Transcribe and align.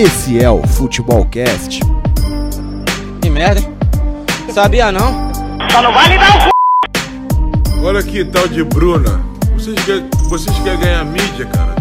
Esse 0.00 0.40
é 0.40 0.48
o 0.48 0.64
Futebolcast. 0.64 1.80
Que 3.20 3.28
merda, 3.28 3.60
hein? 3.60 3.76
Sabia 4.54 4.92
não? 4.92 5.32
Só 5.72 5.82
não 5.82 5.92
vai 5.92 6.16
dar 6.16 6.36
o 6.36 6.40
c... 6.42 6.48
Olha 7.82 8.00
que 8.00 8.24
tal 8.24 8.46
de 8.46 8.62
Bruna. 8.62 9.20
Vocês 9.54 9.76
querem, 9.84 10.08
vocês 10.28 10.56
querem 10.60 10.78
ganhar 10.78 11.04
mídia, 11.04 11.46
cara? 11.46 11.74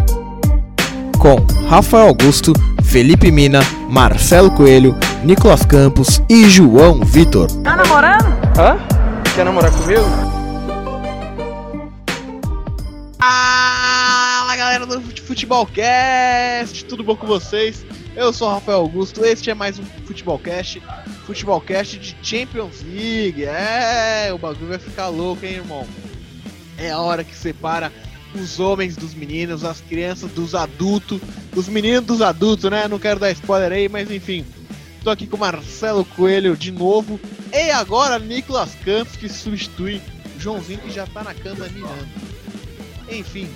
Com 1.20 1.36
Rafael 1.68 2.08
Augusto, 2.08 2.54
Felipe 2.82 3.32
Mina, 3.32 3.60
Marcelo 3.88 4.50
Coelho, 4.50 4.98
Nicolas 5.24 5.64
Campos 5.64 6.20
e 6.28 6.50
João 6.50 7.02
Vitor. 7.02 7.46
Tá 7.62 7.76
namorando? 7.76 8.26
Hã? 8.58 8.80
Quer 9.36 9.46
namorar 9.46 9.70
comigo? 9.70 10.02
Fala 13.20 14.56
galera 14.56 14.88
do 14.88 15.02
Futebolcast, 15.02 16.84
tudo 16.86 17.04
bom 17.04 17.16
com 17.16 17.28
vocês? 17.28 17.86
Eu 18.18 18.34
sou 18.34 18.48
o 18.50 18.52
Rafael 18.52 18.80
Augusto, 18.80 19.24
este 19.24 19.52
é 19.52 19.54
mais 19.54 19.78
um 19.78 19.86
Futebolcast, 19.86 20.82
Futebolcast 21.28 22.00
de 22.00 22.18
Champions 22.24 22.82
League. 22.82 23.46
É, 23.46 24.34
o 24.34 24.40
bagulho 24.40 24.70
vai 24.70 24.80
ficar 24.80 25.08
louco, 25.10 25.46
hein, 25.46 25.58
irmão? 25.58 25.88
É 26.80 26.90
a 26.90 27.00
hora 27.00 27.24
que 27.24 27.36
separa 27.36 27.94
os 28.34 28.60
homens 28.60 28.96
dos 28.96 29.14
meninos, 29.14 29.64
as 29.64 29.82
crianças 29.82 30.32
dos 30.32 30.56
adultos, 30.56 31.22
os 31.56 31.70
meninos 31.70 32.06
dos 32.06 32.24
adultos, 32.24 32.72
né? 32.72 32.88
Não 32.88 32.98
quero 32.98 33.20
dar 33.20 33.30
spoiler 33.30 33.72
aí, 33.72 33.88
mas 33.88 34.10
enfim. 34.10 34.44
Tô 35.04 35.12
aqui 35.12 35.28
com 35.28 35.38
Marcelo 35.38 36.04
Coelho 36.04 36.58
de 36.58 36.72
novo. 36.72 37.20
E 37.54 37.70
agora 37.70 38.18
Nicolas 38.18 38.74
Campos, 38.84 39.16
que 39.16 39.30
substitui 39.30 40.02
Joãozinho, 40.40 40.80
que 40.80 40.90
já 40.90 41.06
tá 41.06 41.24
na 41.24 41.36
cama 41.36 41.68
mirando. 41.68 42.08
Enfim, 43.12 43.48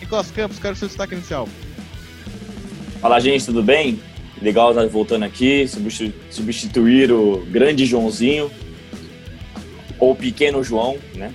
Nicolas 0.00 0.30
Campos, 0.30 0.58
quero 0.58 0.74
seu 0.74 0.88
destaque 0.88 1.12
inicial. 1.12 1.46
Fala, 3.00 3.18
gente, 3.18 3.46
tudo 3.46 3.62
bem? 3.62 3.98
Legal 4.42 4.70
estar 4.70 4.86
voltando 4.86 5.24
aqui, 5.24 5.66
substitu- 5.66 6.14
substituir 6.30 7.10
o 7.10 7.46
grande 7.46 7.86
Joãozinho, 7.86 8.50
ou 9.98 10.14
pequeno 10.14 10.62
João, 10.62 10.98
né? 11.14 11.32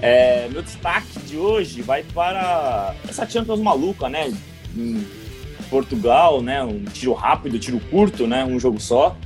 É, 0.00 0.48
meu 0.50 0.62
destaque 0.62 1.18
de 1.26 1.36
hoje 1.36 1.82
vai 1.82 2.02
para 2.02 2.94
essa 3.06 3.28
Champions 3.28 3.60
maluca, 3.60 4.08
né? 4.08 4.32
Em 4.74 5.06
Portugal, 5.68 6.40
né? 6.40 6.62
Um 6.62 6.84
tiro 6.84 7.12
rápido, 7.12 7.58
tiro 7.58 7.78
curto, 7.90 8.26
né? 8.26 8.42
Um 8.42 8.58
jogo 8.58 8.80
só. 8.80 9.16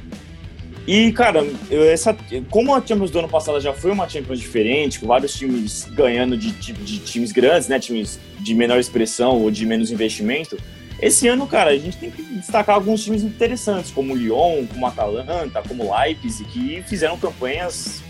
E, 0.89 1.13
cara, 1.13 1.47
essa, 1.71 2.17
como 2.49 2.75
a 2.75 2.85
Champions 2.85 3.13
do 3.13 3.19
ano 3.21 3.29
passado 3.29 3.61
já 3.61 3.73
foi 3.73 3.93
uma 3.93 4.09
Champions 4.09 4.41
diferente, 4.41 4.99
com 4.99 5.07
vários 5.07 5.35
times 5.35 5.87
ganhando 5.93 6.37
de, 6.37 6.51
de, 6.51 6.73
de 6.73 6.99
times 6.99 7.31
grandes, 7.31 7.69
né? 7.69 7.79
Times 7.79 8.19
de 8.41 8.55
menor 8.55 8.81
expressão 8.81 9.41
ou 9.41 9.51
de 9.53 9.65
menos 9.67 9.93
investimento. 9.93 10.57
Esse 11.01 11.27
ano, 11.29 11.47
cara, 11.47 11.71
a 11.71 11.79
gente 11.79 11.97
tem 11.97 12.11
que 12.11 12.23
destacar 12.23 12.75
alguns 12.75 13.03
times 13.03 13.23
interessantes, 13.23 13.91
como 13.91 14.13
o 14.13 14.17
Lyon, 14.17 14.67
como 14.67 14.85
o 14.85 14.89
Atalanta, 14.89 15.63
como 15.67 15.85
o 15.85 15.99
Leipzig, 15.99 16.45
que 16.51 16.83
fizeram 16.83 17.19
campanhas 17.19 18.03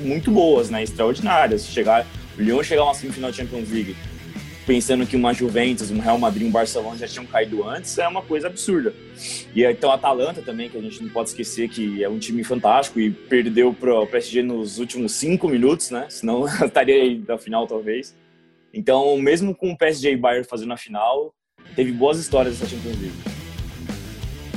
muito 0.00 0.30
boas, 0.30 0.70
né? 0.70 0.82
Extraordinárias. 0.82 1.66
Chegar, 1.66 2.06
o 2.38 2.42
Lyon 2.42 2.62
chegar 2.62 2.82
a 2.82 2.84
uma 2.86 2.94
semifinal 2.94 3.30
de 3.30 3.36
Champions 3.36 3.70
League 3.70 3.94
pensando 4.70 5.04
que 5.04 5.16
uma 5.16 5.34
Juventus, 5.34 5.90
um 5.90 5.98
Real 5.98 6.16
Madrid, 6.16 6.46
um 6.46 6.50
Barcelona 6.50 6.96
já 6.96 7.08
tinham 7.08 7.26
caído 7.26 7.68
antes, 7.68 7.98
é 7.98 8.06
uma 8.06 8.22
coisa 8.22 8.46
absurda. 8.46 8.94
E 9.52 9.64
então 9.64 9.90
a 9.90 9.94
Atalanta 9.94 10.42
também, 10.42 10.70
que 10.70 10.78
a 10.78 10.80
gente 10.80 11.02
não 11.02 11.10
pode 11.10 11.30
esquecer 11.30 11.68
que 11.68 12.04
é 12.04 12.08
um 12.08 12.20
time 12.20 12.44
fantástico 12.44 13.00
e 13.00 13.10
perdeu 13.10 13.74
para 13.74 13.98
o 13.98 14.06
PSG 14.06 14.44
nos 14.44 14.78
últimos 14.78 15.12
cinco 15.12 15.48
minutos, 15.48 15.90
né? 15.90 16.06
Senão 16.08 16.46
estaria 16.46 17.02
aí 17.02 17.22
na 17.26 17.36
final, 17.36 17.66
talvez. 17.66 18.16
Então, 18.72 19.18
mesmo 19.18 19.54
com 19.56 19.72
o 19.72 19.76
PSG 19.76 20.12
e 20.12 20.16
Bayern 20.16 20.46
fazendo 20.46 20.72
a 20.72 20.76
final, 20.76 21.34
teve 21.76 21.92
boas 21.92 22.18
histórias 22.18 22.54
essa 22.54 22.68
Champions 22.68 22.96
League. 23.00 23.12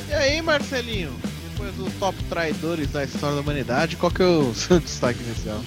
E 0.10 0.14
aí, 0.14 0.42
Marcelinho? 0.42 1.14
Depois 1.52 1.74
dos 1.76 1.94
top 2.00 2.18
traidores 2.30 2.90
da 2.92 3.04
história 3.04 3.36
da 3.36 3.42
humanidade, 3.42 3.96
qual 3.96 4.12
que 4.12 4.22
é 4.22 4.26
o 4.26 4.54
seu 4.56 4.80
destaque 4.80 5.20
inicial? 5.24 5.62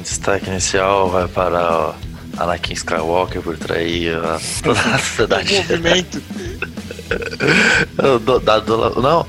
Destaque 0.00 0.48
inicial 0.50 1.10
vai 1.10 1.28
para 1.28 1.90
o 1.90 1.94
Anakin 2.42 2.72
Skywalker 2.74 3.42
por 3.42 3.56
trair 3.58 4.16
a, 4.16 4.40
toda 4.62 4.80
a 4.80 4.98
sociedade. 4.98 5.54
movimento. 5.54 6.22
Eu 8.02 8.18
dou- 8.18 8.40
da- 8.40 8.58
do- 8.58 9.00
não, 9.02 9.26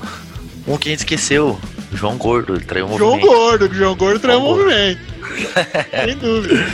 um 0.66 0.76
que 0.78 0.88
a 0.88 0.92
gente 0.92 1.00
esqueceu. 1.00 1.58
João 1.92 2.16
Gordo, 2.16 2.54
ele 2.56 2.64
traiu 2.64 2.86
o 2.86 2.98
João 2.98 3.10
movimento. 3.12 3.32
Gordo, 3.36 3.74
João 3.74 3.94
Gordo 3.94 4.18
traiu 4.20 4.40
o 4.40 4.42
João 4.42 4.56
Gordo. 4.56 4.64
movimento. 4.72 5.00
Sem 6.04 6.16
dúvida. 6.18 6.66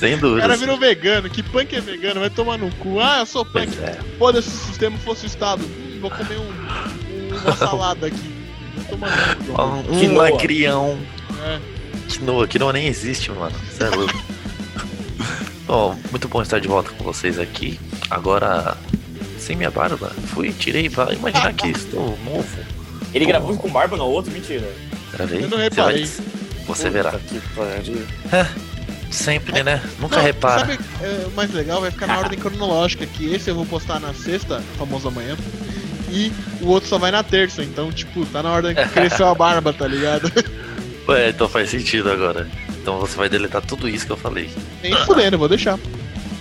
Sem 0.00 0.14
O 0.14 0.18
dúvida. 0.18 0.40
cara 0.40 0.56
virou 0.56 0.76
vegano. 0.78 1.28
Que 1.30 1.42
punk 1.42 1.76
é 1.76 1.80
vegano? 1.80 2.20
Vai 2.20 2.30
tomar 2.30 2.56
no 2.58 2.74
cu. 2.76 2.98
Ah, 3.00 3.18
eu 3.20 3.26
sou 3.26 3.44
punk. 3.44 3.68
Pois 3.76 3.88
é. 3.88 3.98
Foda-se 4.18 4.50
se 4.50 4.56
o 4.64 4.66
sistema 4.68 4.98
fosse 4.98 5.24
o 5.24 5.28
Estado. 5.28 5.62
Hum, 5.64 5.98
vou 6.00 6.10
comer 6.10 6.38
um, 6.38 7.36
uma 7.36 7.52
salada 7.56 8.06
aqui. 8.06 8.34
Vai 8.76 8.84
tomar. 8.86 9.36
Um 9.92 9.98
Quinoa. 10.00 10.30
lacrião. 10.30 10.98
É. 11.44 11.58
Quinoa, 12.08 12.48
quinoa 12.48 12.72
nem 12.72 12.86
existe, 12.88 13.30
mano. 13.30 13.54
Você 13.70 13.84
é 13.84 13.88
louco. 13.90 14.24
Bom, 15.66 15.96
muito 16.10 16.26
bom 16.26 16.42
estar 16.42 16.58
de 16.58 16.66
volta 16.66 16.90
com 16.90 17.04
vocês 17.04 17.38
aqui. 17.38 17.78
Agora, 18.10 18.76
sem 19.38 19.54
minha 19.54 19.70
barba, 19.70 20.10
fui, 20.34 20.52
tirei 20.52 20.90
pra 20.90 21.12
imaginar 21.12 21.52
que 21.52 21.68
estou 21.68 22.18
novo. 22.24 22.58
Ele 23.14 23.24
gravou 23.24 23.56
com 23.56 23.70
barba 23.70 23.96
no 23.96 24.04
outro? 24.06 24.32
Mentira. 24.32 24.68
Gravei. 25.12 25.38
Eu 25.44 25.48
não 25.48 25.58
Você 25.58 25.62
reparei. 25.62 26.04
vai- 26.04 26.26
Você 26.66 26.90
verá. 26.90 27.12
Que 27.12 27.40
pariu. 27.54 28.06
Sempre, 29.10 29.62
né? 29.62 29.82
Nunca 29.98 30.16
Não, 30.16 30.22
repara. 30.22 30.60
Sabe, 30.60 30.78
é, 31.02 31.26
o 31.26 31.30
mais 31.32 31.52
legal 31.52 31.80
vai 31.80 31.90
ficar 31.90 32.06
na 32.06 32.18
ordem 32.18 32.38
cronológica, 32.38 33.04
que 33.06 33.32
esse 33.34 33.50
eu 33.50 33.54
vou 33.54 33.66
postar 33.66 33.98
na 33.98 34.14
sexta, 34.14 34.62
famoso 34.78 35.08
amanhã, 35.08 35.36
e 36.10 36.32
o 36.60 36.68
outro 36.68 36.88
só 36.88 36.98
vai 36.98 37.10
na 37.10 37.22
terça, 37.22 37.62
então, 37.62 37.90
tipo, 37.92 38.24
tá 38.26 38.42
na 38.42 38.50
ordem 38.50 38.74
que 38.74 38.88
cresceu 38.88 39.26
a 39.28 39.34
barba, 39.34 39.72
tá 39.72 39.86
ligado? 39.86 40.30
Ué, 41.08 41.30
então 41.30 41.48
faz 41.48 41.70
sentido 41.70 42.10
agora. 42.10 42.48
Então 42.80 42.98
você 42.98 43.16
vai 43.16 43.28
deletar 43.28 43.62
tudo 43.62 43.88
isso 43.88 44.06
que 44.06 44.12
eu 44.12 44.16
falei. 44.16 44.50
Nem 44.82 44.94
fudendo, 45.04 45.34
eu 45.34 45.38
vou 45.38 45.48
deixar. 45.48 45.78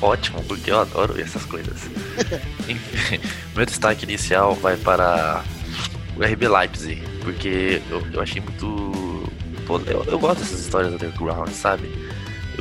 Ótimo, 0.02 0.44
porque 0.44 0.72
eu 0.72 0.79
adoro 0.79 1.19
essas 1.19 1.44
coisas. 1.46 1.90
Enfim, 2.68 3.19
meu 3.56 3.66
destaque 3.66 4.06
inicial 4.06 4.56
vai 4.56 4.78
para 4.78 5.44
o 6.16 6.24
RB 6.24 6.47
Leipzig, 6.47 7.02
porque 7.22 7.81
eu, 7.90 8.06
eu 8.13 8.22
achei 8.22 8.41
muito. 8.41 9.31
pô, 9.66 9.81
eu, 9.85 10.06
eu 10.06 10.19
gosto 10.19 10.40
dessas 10.40 10.62
histórias 10.62 10.94
underground, 10.94 11.50
sabe? 11.50 11.90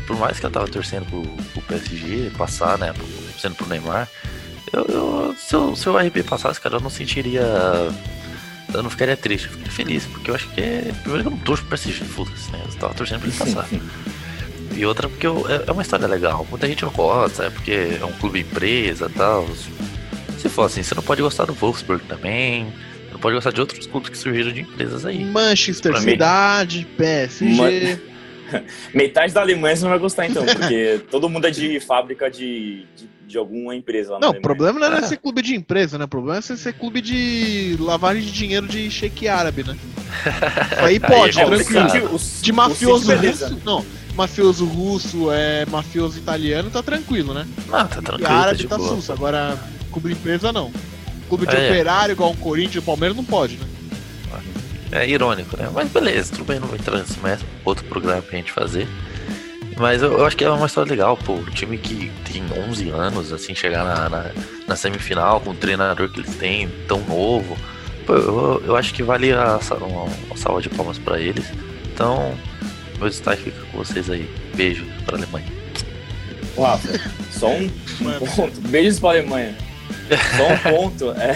Eu, 0.09 0.15
por 0.15 0.17
mais 0.19 0.39
que 0.41 0.47
eu 0.47 0.51
tava 0.51 0.67
torcendo 0.69 1.07
pro, 1.07 1.23
pro 1.23 1.63
PSG 1.63 2.31
passar, 2.37 2.79
né? 2.79 2.93
Pro, 2.93 3.07
sendo 3.41 3.55
pro 3.55 3.67
Neymar, 3.69 4.09
eu, 4.73 4.85
eu- 4.89 5.35
se, 5.39 5.55
o, 5.57 5.77
se 5.77 5.89
o 5.89 5.97
RB 5.99 6.23
passasse, 6.23 6.61
cara, 6.61 6.77
eu 6.77 6.81
não 6.81 6.91
sentiria. 6.91 7.43
Eu 8.75 8.83
não 8.83 8.91
ficaria 8.91 9.17
triste, 9.17 9.47
eu 9.47 9.53
ficaria 9.53 9.73
feliz, 9.73 10.05
porque 10.07 10.31
eu 10.31 10.35
acho 10.35 10.49
que 10.51 10.61
é. 10.61 10.93
Primeiro 11.03 11.23
que 11.23 11.29
eu 11.29 11.31
não 11.31 11.39
torço 11.39 11.63
pro 11.65 11.71
PSG, 11.79 12.05
foda-se, 12.05 12.51
né? 12.51 12.61
Eu 12.67 12.75
tava 12.75 12.95
torcendo 12.95 13.21
pra 13.21 13.29
ele 13.29 13.37
passar. 13.39 13.67
E 14.77 14.85
outra 14.87 15.09
porque 15.09 15.27
eu- 15.27 15.47
é, 15.49 15.65
é 15.67 15.73
uma 15.73 15.83
história 15.83 16.07
legal. 16.07 16.47
Muita 16.51 16.67
gente 16.67 16.85
não 16.85 16.93
gosta, 16.93 17.45
é 17.45 17.51
porque 17.51 17.99
é 18.01 18.05
um 18.05 18.13
clube 18.13 18.41
empresa 18.41 19.07
e 19.07 19.13
tal. 19.17 19.49
Se 20.39 20.49
for 20.49 20.65
assim, 20.65 20.83
você 20.83 20.95
não 20.95 21.03
pode 21.03 21.21
gostar 21.23 21.47
do 21.47 21.55
Wolfsburg 21.55 22.05
também. 22.07 22.67
Você 23.07 23.13
não 23.13 23.19
pode 23.21 23.35
gostar 23.35 23.51
de 23.53 23.61
outros 23.61 23.87
clubes 23.87 24.11
que 24.11 24.19
surgiram 24.19 24.53
de 24.53 24.61
empresas 24.61 25.05
aí. 25.07 25.25
Manchester 25.25 25.93
Pra 25.93 26.01
mim- 26.03 26.11
Cidade, 26.13 26.87
PSG. 26.97 28.01
Metade 28.95 29.33
da 29.33 29.41
Alemanha 29.41 29.77
você 29.77 29.83
não 29.83 29.91
vai 29.91 29.99
gostar 29.99 30.27
então, 30.27 30.45
porque 30.45 31.01
todo 31.11 31.29
mundo 31.29 31.47
é 31.47 31.51
de 31.51 31.81
fábrica 31.81 32.31
de, 32.31 32.85
de, 32.97 33.09
de 33.27 33.39
alguma 33.39 33.75
empresa 33.75 34.13
lá 34.15 34.21
na 34.21 34.27
Não, 34.27 34.33
o 34.35 34.41
problema 34.41 34.79
não 34.79 34.97
é 34.97 35.03
ser 35.03 35.17
clube 35.19 35.43
de 35.43 35.55
empresa, 35.55 35.99
né? 35.99 36.05
O 36.05 36.09
problema 36.09 36.39
é 36.39 36.43
ser 36.43 36.73
clube 36.75 37.01
de 37.01 37.77
lavagem 37.81 38.23
de 38.23 38.33
dinheiro 38.33 38.67
de 38.67 38.91
shake 38.91 39.29
árabe, 39.29 39.65
né? 39.65 39.77
Aí 40.79 40.99
pode, 40.99 41.39
é 41.39 41.43
É, 41.43 41.47
tranquilo. 41.47 42.21
De 42.43 42.53
mafioso 42.53 43.13
russo, 43.15 43.61
não. 43.65 43.85
Mafioso 44.15 44.65
russo, 44.65 45.31
é 45.31 45.65
mafioso 45.67 46.19
italiano, 46.19 46.71
tá 46.71 46.83
tranquilo, 46.83 47.33
né? 47.33 47.47
Ah, 47.73 47.85
tá 47.85 48.01
E 48.01 48.03
tranquilo, 48.03 48.29
tá 48.29 48.35
árabe 48.35 48.59
de 48.59 48.67
tá 48.67 48.77
boa. 48.77 48.97
susto. 48.97 49.13
Agora, 49.13 49.57
clube 49.93 50.09
de 50.09 50.15
empresa 50.15 50.53
não. 50.53 50.73
Clube 51.29 51.47
de 51.47 51.55
É. 51.55 51.71
operário, 51.71 52.13
igual 52.13 52.31
um 52.31 52.37
Corinthians, 52.37 52.83
o 52.83 52.87
Palmeiras 52.87 53.17
não 53.17 53.25
pode, 53.25 53.57
né? 53.59 53.67
É 54.91 55.09
irônico, 55.09 55.57
né? 55.57 55.69
Mas 55.73 55.91
beleza, 55.91 56.33
tudo 56.33 56.45
bem, 56.45 56.59
não 56.59 56.69
vou 56.69 56.77
entrar 56.77 56.99
nesse 56.99 57.19
mesmo. 57.21 57.47
Outro 57.65 57.85
programa 57.85 58.23
pra 58.23 58.37
gente 58.37 58.53
fazer. 58.53 58.89
Mas 59.77 60.03
eu, 60.03 60.13
eu 60.13 60.27
acho 60.27 60.37
que 60.37 60.45
é 60.45 60.51
uma 60.51 60.67
história 60.67 60.91
legal, 60.91 61.17
pô. 61.17 61.35
Um 61.35 61.45
time 61.45 61.79
que 61.79 62.11
tem 62.31 62.43
11 62.69 62.91
anos, 62.91 63.33
assim, 63.33 63.55
chegar 63.55 63.85
na, 63.85 64.09
na, 64.09 64.31
na 64.67 64.77
semifinal 64.77 65.41
com 65.41 65.51
o 65.51 65.55
treinador 65.55 66.09
que 66.09 66.21
eles 66.21 66.35
têm, 66.37 66.69
tão 66.89 67.01
novo. 67.01 67.57
Pô, 68.07 68.15
eu, 68.15 68.63
eu 68.67 68.77
acho 68.77 68.93
que 68.95 69.03
vale 69.03 69.33
a, 69.33 69.61
uma, 69.81 70.05
uma 70.05 70.37
salva 70.37 70.61
de 70.63 70.69
palmas 70.69 70.99
pra 70.99 71.21
eles. 71.21 71.45
Então, 71.93 72.37
meu 72.99 73.09
destaque 73.09 73.43
fica 73.43 73.61
com 73.71 73.79
vocês 73.79 74.11
aí. 74.11 74.29
Beijo 74.57 74.85
pra 75.05 75.17
Alemanha. 75.17 75.47
Rafa, 76.57 77.01
só 77.31 77.49
um 77.51 77.69
ponto. 78.35 78.61
Beijos 78.69 78.99
pra 78.99 79.11
Alemanha. 79.11 79.55
Só 80.37 80.49
um 80.49 80.59
ponto. 80.75 81.11
É, 81.13 81.35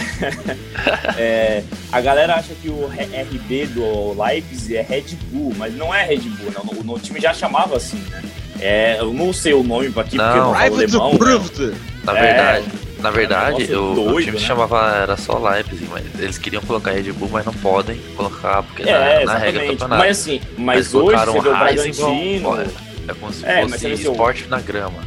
é, 1.18 1.62
a 1.90 2.00
galera 2.00 2.34
acha 2.34 2.54
que 2.60 2.68
o 2.68 2.86
RB 2.88 3.66
do 3.66 4.20
Leipzig 4.22 4.76
é 4.76 4.82
Red 4.82 5.16
Bull, 5.30 5.52
mas 5.56 5.74
não 5.76 5.94
é 5.94 6.04
Red 6.04 6.20
Bull, 6.20 6.52
não. 6.54 6.92
O, 6.92 6.96
o 6.96 6.98
time 6.98 7.20
já 7.20 7.32
chamava 7.34 7.76
assim, 7.76 8.02
né? 8.10 8.22
É, 8.60 8.96
eu 9.00 9.12
não 9.12 9.32
sei 9.32 9.52
o 9.54 9.62
nome 9.62 9.86
aqui, 9.88 9.94
porque 9.94 10.12
eu 10.12 10.18
Não. 10.18 10.36
não 10.52 10.54
falo 10.54 10.74
alemão. 10.76 11.12
né? 11.12 11.76
Na 12.04 12.16
É, 12.16 12.20
verdade, 12.22 12.66
Na 13.00 13.10
verdade, 13.10 13.58
negócio 13.66 13.82
o, 13.82 13.92
o 13.92 13.94
doido, 14.12 14.24
time 14.26 14.38
né? 14.40 14.46
chamava 14.46 14.96
era 15.02 15.16
só 15.16 15.36
Leipzig, 15.38 15.88
mas 15.90 16.04
eles 16.18 16.38
queriam 16.38 16.62
colocar 16.62 16.92
Red 16.92 17.10
Bull, 17.12 17.28
mas 17.32 17.44
não 17.44 17.52
podem 17.54 17.96
colocar 18.16 18.62
porque 18.62 18.82
É, 18.84 19.24
na, 19.24 19.32
na 19.32 19.38
regra 19.38 19.62
do 19.62 19.66
campeonato. 19.72 20.00
Mas 20.00 20.20
assim, 20.20 20.40
mas 20.56 20.76
Eles 20.76 20.94
hoje 20.94 21.04
colocaram 21.06 21.32
você 21.32 21.40
vê 21.40 21.48
o 21.48 21.56
Bragantino. 21.58 22.72
É 23.08 23.14
como 23.14 23.32
se 23.32 23.44
É, 23.44 23.66
fosse 23.68 23.88
esporte 23.94 24.46
na 24.48 24.60
grama. 24.60 25.02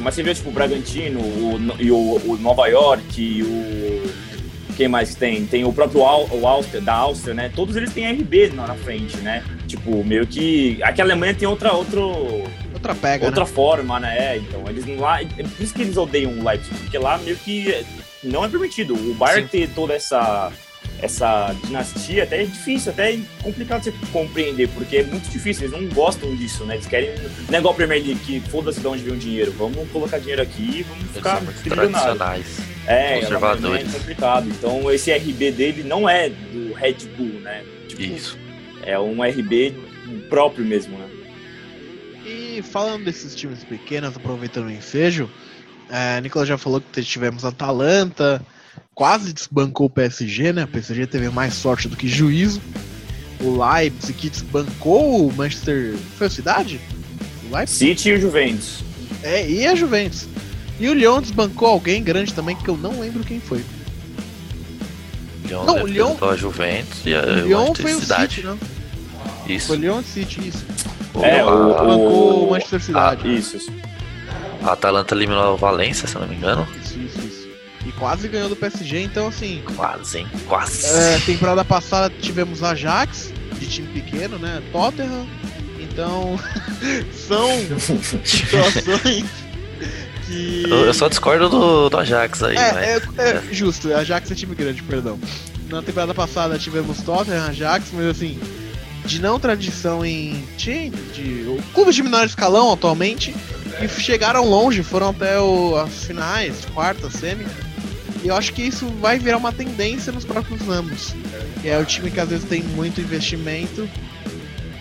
Mas 0.00 0.14
você 0.14 0.22
vê 0.22 0.34
tipo 0.34 0.50
o 0.50 0.52
Bragantino 0.52 1.20
o, 1.20 1.76
e 1.78 1.90
o, 1.90 2.20
o 2.26 2.38
Nova 2.38 2.66
York 2.66 3.20
e 3.20 3.42
o. 3.42 4.32
Quem 4.76 4.88
mais 4.88 5.14
tem? 5.14 5.44
Tem 5.44 5.64
o 5.64 5.72
próprio 5.72 6.02
Al, 6.02 6.26
o 6.30 6.46
Áustria, 6.46 6.80
da 6.80 6.94
Áustria, 6.94 7.34
né? 7.34 7.52
Todos 7.54 7.76
eles 7.76 7.92
têm 7.92 8.10
RB 8.10 8.52
na 8.54 8.66
na 8.66 8.74
frente, 8.74 9.18
né? 9.18 9.44
Tipo, 9.66 10.02
meio 10.02 10.26
que. 10.26 10.82
Aqui 10.82 11.00
a 11.00 11.04
Alemanha 11.04 11.34
tem 11.34 11.46
outra, 11.46 11.72
outro, 11.72 12.42
Outra 12.72 12.94
pega, 12.94 13.26
outra 13.26 13.44
né? 13.44 13.50
forma, 13.50 14.00
né? 14.00 14.18
É, 14.18 14.38
então, 14.38 14.64
eles 14.68 14.86
lá. 14.98 15.22
É 15.22 15.26
por 15.26 15.60
isso 15.60 15.74
que 15.74 15.82
eles 15.82 15.96
odeiam 15.96 16.32
o 16.32 16.44
Leipzig, 16.44 16.74
porque 16.78 16.98
lá 16.98 17.18
meio 17.18 17.36
que 17.36 17.84
não 18.24 18.44
é 18.44 18.48
permitido. 18.48 18.94
O 18.94 19.14
Bayern 19.14 19.48
ter 19.48 19.68
toda 19.74 19.94
essa. 19.94 20.50
Essa 21.02 21.52
dinastia 21.64 22.22
até 22.22 22.42
é 22.42 22.44
difícil, 22.46 22.92
até 22.92 23.14
é 23.14 23.20
complicado 23.42 23.82
você 23.82 23.92
compreender, 24.12 24.68
porque 24.68 24.98
é 24.98 25.02
muito 25.02 25.28
difícil, 25.28 25.64
eles 25.66 25.76
não 25.76 25.88
gostam 25.88 26.34
disso, 26.36 26.64
né? 26.64 26.76
Eles 26.76 26.86
querem. 26.86 27.10
Não 27.48 27.56
é 27.56 27.58
igual 27.58 27.74
a 27.74 27.76
Premier 27.76 28.00
League, 28.02 28.20
que 28.20 28.40
foda-se 28.48 28.80
de 28.80 28.86
onde 28.86 29.02
vem 29.02 29.14
o 29.14 29.16
dinheiro. 29.16 29.52
Vamos 29.58 29.90
colocar 29.90 30.18
dinheiro 30.18 30.40
aqui 30.40 30.78
e 30.78 30.82
vamos 30.84 31.02
Eles 31.02 31.16
ficar 31.16 31.42
tradicionais. 31.64 32.60
É, 32.86 33.20
conservadores. 33.20 33.88
É 33.94 33.98
complicado. 33.98 34.48
Então 34.48 34.90
esse 34.92 35.12
RB 35.12 35.50
dele 35.50 35.82
não 35.82 36.08
é 36.08 36.30
do 36.30 36.72
Red 36.72 36.98
Bull, 37.16 37.40
né? 37.40 37.64
Tipo, 37.88 38.02
Isso. 38.02 38.38
É 38.84 38.98
um 38.98 39.22
RB 39.22 39.74
próprio 40.28 40.64
mesmo, 40.64 40.96
né? 40.96 41.08
E 42.24 42.62
falando 42.62 43.04
desses 43.04 43.34
times 43.34 43.64
pequenos, 43.64 44.16
aproveitando 44.16 44.66
o 44.66 44.70
ensejo, 44.70 45.28
é, 45.90 46.20
Nicolas 46.20 46.48
já 46.48 46.56
falou 46.56 46.80
que 46.80 47.02
tivemos 47.02 47.44
Atalanta, 47.44 48.44
quase 49.02 49.32
desbancou 49.32 49.86
o 49.88 49.90
PSG, 49.90 50.52
né? 50.52 50.62
O 50.62 50.68
PSG 50.68 51.08
teve 51.08 51.28
mais 51.28 51.54
sorte 51.54 51.88
do 51.88 51.96
que 51.96 52.06
juízo. 52.06 52.62
O 53.40 53.60
Leipzig 53.60 54.12
que 54.16 54.30
desbancou 54.30 55.26
o 55.26 55.32
Manchester. 55.32 55.96
Foi 56.16 56.28
a 56.28 56.30
cidade? 56.30 56.80
O 57.50 57.52
Leipzig? 57.56 57.78
City 57.96 58.10
e 58.10 58.12
o 58.14 58.20
Juventus. 58.20 58.84
É, 59.24 59.44
e 59.50 59.66
a 59.66 59.74
Juventus. 59.74 60.28
E 60.78 60.88
o 60.88 60.94
Lyon 60.94 61.20
desbancou 61.20 61.66
alguém 61.66 62.00
grande 62.00 62.32
também, 62.32 62.54
que 62.54 62.68
eu 62.70 62.76
não 62.76 63.00
lembro 63.00 63.24
quem 63.24 63.40
foi. 63.40 63.64
Lyon 65.46 65.64
Não, 65.64 65.82
o 65.82 65.86
Lyon- 65.88 66.16
a 66.20 66.36
Juventus 66.36 67.00
e 67.04 67.12
a 67.12 67.22
O 67.22 67.46
Lyon 67.46 67.74
foi 67.74 67.94
o 67.94 68.00
Cidade. 68.00 68.36
City, 68.36 68.46
né? 68.46 68.56
Isso. 69.48 69.66
Foi 69.66 69.78
o 69.78 69.80
Lyon 69.80 70.00
e 70.00 70.04
City, 70.04 70.48
isso. 70.48 70.64
É, 71.20 71.40
a, 71.40 71.46
o- 71.46 71.74
Bancou 71.74 72.46
o 72.46 72.50
Manchester 72.52 72.80
Cidade. 72.80 73.34
Isso. 73.36 73.56
isso. 73.56 73.72
a 74.62 74.72
Atalanta 74.74 75.12
eliminou 75.12 75.54
o 75.54 75.56
Valência, 75.56 76.06
se 76.06 76.14
eu 76.14 76.20
não 76.20 76.28
me 76.28 76.36
engano. 76.36 76.64
E 77.86 77.92
quase 77.92 78.28
ganhou 78.28 78.48
do 78.48 78.56
PSG, 78.56 79.00
então 79.02 79.26
assim. 79.28 79.62
Quase, 79.76 80.18
hein? 80.18 80.28
Quase. 80.48 80.86
É, 80.86 81.18
temporada 81.26 81.64
passada 81.64 82.12
tivemos 82.20 82.62
Ajax, 82.62 83.32
de 83.58 83.66
time 83.66 83.88
pequeno, 83.88 84.38
né? 84.38 84.62
Tottenham. 84.70 85.26
Então, 85.80 86.38
são 87.12 87.48
situações 88.24 89.24
que. 90.26 90.64
Eu, 90.68 90.86
eu 90.86 90.94
só 90.94 91.08
discordo 91.08 91.48
do, 91.48 91.88
do 91.90 91.96
Ajax 91.98 92.42
aí, 92.42 92.54
né? 92.54 92.84
É, 92.84 93.02
é, 93.18 93.28
é 93.30 93.42
justo, 93.52 93.92
Ajax 93.92 94.30
é 94.30 94.34
time 94.34 94.54
grande, 94.54 94.82
perdão. 94.82 95.18
Na 95.68 95.82
temporada 95.82 96.14
passada 96.14 96.58
tivemos 96.58 96.98
Tottenham, 97.02 97.46
Ajax, 97.46 97.86
mas 97.92 98.06
assim, 98.06 98.38
de 99.04 99.20
não 99.20 99.40
tradição 99.40 100.04
em 100.04 100.44
time, 100.56 100.96
de 101.14 101.44
o- 101.48 101.60
clubes 101.74 101.94
de 101.94 102.02
menor 102.02 102.24
escalão 102.24 102.72
atualmente, 102.72 103.34
e 103.82 103.88
chegaram 103.88 104.44
longe, 104.48 104.82
foram 104.82 105.08
até 105.10 105.40
o, 105.40 105.76
as 105.76 106.04
finais, 106.04 106.64
quarta, 106.74 107.10
semi. 107.10 107.44
E 108.22 108.28
eu 108.28 108.36
acho 108.36 108.52
que 108.52 108.62
isso 108.62 108.86
vai 109.00 109.18
virar 109.18 109.36
uma 109.38 109.52
tendência 109.52 110.12
nos 110.12 110.24
próximos 110.24 110.68
anos. 110.68 111.14
E 111.64 111.68
é 111.68 111.78
o 111.78 111.84
time 111.84 112.10
que 112.10 112.20
às 112.20 112.28
vezes 112.28 112.44
tem 112.48 112.62
muito 112.62 113.00
investimento, 113.00 113.88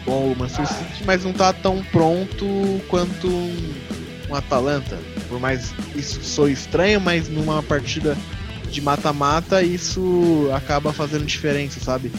ou 0.05 0.31
o 0.33 0.35
Manchester 0.37 0.67
City, 0.67 1.03
mas 1.05 1.23
não 1.23 1.33
tá 1.33 1.51
tão 1.53 1.83
pronto 1.91 2.45
quanto 2.87 3.27
um, 3.27 3.73
um 4.29 4.35
Atalanta. 4.35 4.97
Por 5.27 5.39
mais 5.39 5.73
isso 5.95 6.21
sou 6.23 6.47
estranho, 6.49 6.99
mas 7.01 7.29
numa 7.29 7.61
partida 7.63 8.15
de 8.69 8.79
mata-mata 8.81 9.61
isso 9.63 10.49
acaba 10.55 10.93
fazendo 10.93 11.25
diferença, 11.25 11.79
sabe? 11.79 12.11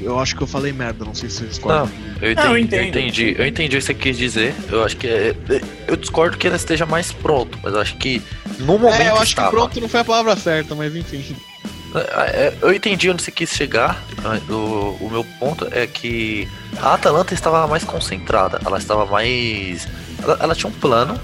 Eu 0.00 0.18
acho 0.18 0.34
que 0.34 0.42
eu 0.42 0.46
falei 0.46 0.72
merda, 0.72 1.04
não 1.04 1.14
sei 1.14 1.28
se 1.28 1.36
vocês 1.38 1.50
discordam. 1.50 1.86
Não, 1.86 1.92
eu 2.22 2.32
entendi, 2.32 2.36
Não, 2.36 2.44
eu 2.44 2.50
eu 2.56 2.58
entendo. 2.58 2.88
entendi, 2.88 3.34
eu 3.38 3.46
entendi 3.46 3.76
o 3.76 3.80
que 3.80 3.84
você 3.86 3.94
quis 3.94 4.16
dizer. 4.16 4.54
Eu 4.70 4.82
acho 4.82 4.96
que 4.96 5.06
é, 5.06 5.34
é- 5.50 5.60
eu 5.86 5.96
discordo 5.96 6.38
que 6.38 6.46
ele 6.46 6.56
esteja 6.56 6.86
mais 6.86 7.12
pronto, 7.12 7.58
mas 7.62 7.74
eu 7.74 7.80
acho 7.80 7.96
que 7.98 8.22
no 8.60 8.78
momento 8.78 9.00
É, 9.00 9.08
eu 9.10 9.14
acho 9.14 9.24
estava. 9.24 9.48
que 9.50 9.56
pronto 9.56 9.80
não 9.80 9.88
foi 9.88 10.00
a 10.00 10.04
palavra 10.04 10.36
certa, 10.36 10.74
mas 10.74 10.94
enfim. 10.94 11.36
É, 11.94 11.98
é, 12.48 12.54
Eu 12.62 12.72
entendi 12.72 13.10
onde 13.10 13.22
você 13.22 13.30
quis 13.32 13.50
chegar. 13.50 14.02
ah, 14.24 14.38
O, 14.52 14.96
o 15.00 15.08
meu 15.10 15.24
ponto 15.38 15.66
é 15.72 15.86
que 15.86 16.48
a 16.80 16.94
Atalanta 16.94 17.34
estava 17.34 17.66
mais 17.66 17.82
concentrada, 17.84 18.60
ela 18.64 18.78
estava 18.78 19.04
mais. 19.06 19.88
Ela, 20.22 20.38
ela 20.40 20.54
tinha 20.54 20.70
um 20.70 20.74
plano, 20.74 21.20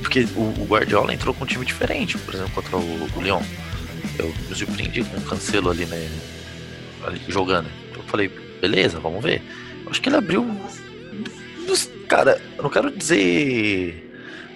porque 0.00 0.26
o, 0.34 0.40
o 0.60 0.66
Guardiola 0.68 1.14
entrou 1.14 1.32
com 1.32 1.44
um 1.44 1.46
time 1.46 1.64
diferente, 1.64 2.18
por 2.18 2.34
exemplo, 2.34 2.52
contra 2.54 2.76
o, 2.76 3.08
o 3.16 3.20
Lyon. 3.22 3.42
Eu 4.18 4.34
me 4.48 4.54
surpreendi 4.54 5.04
com 5.04 5.16
o 5.16 5.20
Cancelo 5.22 5.70
ali, 5.70 5.86
né? 5.86 6.08
ali 7.06 7.20
jogando. 7.28 7.68
Eu 7.96 8.02
falei, 8.04 8.28
beleza, 8.60 8.98
vamos 9.00 9.22
ver. 9.22 9.40
Eu 9.84 9.90
acho 9.90 10.00
que 10.02 10.08
ele 10.08 10.16
abriu. 10.16 10.44
Cara, 12.08 12.40
eu 12.56 12.62
não 12.64 12.70
quero 12.70 12.90
dizer. 12.90 14.10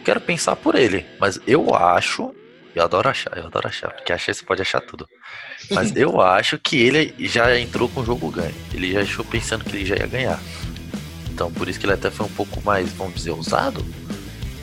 Quero 0.06 0.20
pensar 0.20 0.54
por 0.54 0.76
ele, 0.76 1.04
mas 1.18 1.40
eu 1.48 1.74
acho. 1.74 2.32
Eu 2.76 2.84
adoro 2.84 3.08
achar, 3.08 3.36
eu 3.36 3.46
adoro 3.46 3.66
achar, 3.66 3.90
porque 3.90 4.12
achar 4.12 4.32
você 4.32 4.44
pode 4.44 4.62
achar 4.62 4.80
tudo. 4.80 5.04
Mas 5.72 5.90
eu 5.96 6.20
acho 6.20 6.60
que 6.60 6.76
ele 6.76 7.12
já 7.18 7.58
entrou 7.58 7.88
com 7.88 8.02
o 8.02 8.04
jogo 8.04 8.30
ganho. 8.30 8.54
Ele 8.72 8.92
já 8.92 9.00
achou 9.00 9.24
pensando 9.24 9.64
que 9.64 9.74
ele 9.74 9.84
já 9.84 9.96
ia 9.96 10.06
ganhar. 10.06 10.40
Então 11.28 11.50
por 11.50 11.68
isso 11.68 11.80
que 11.80 11.86
ele 11.86 11.94
até 11.94 12.08
foi 12.08 12.24
um 12.24 12.28
pouco 12.28 12.62
mais, 12.62 12.92
vamos 12.92 13.14
dizer, 13.14 13.32
ousado. 13.32 13.84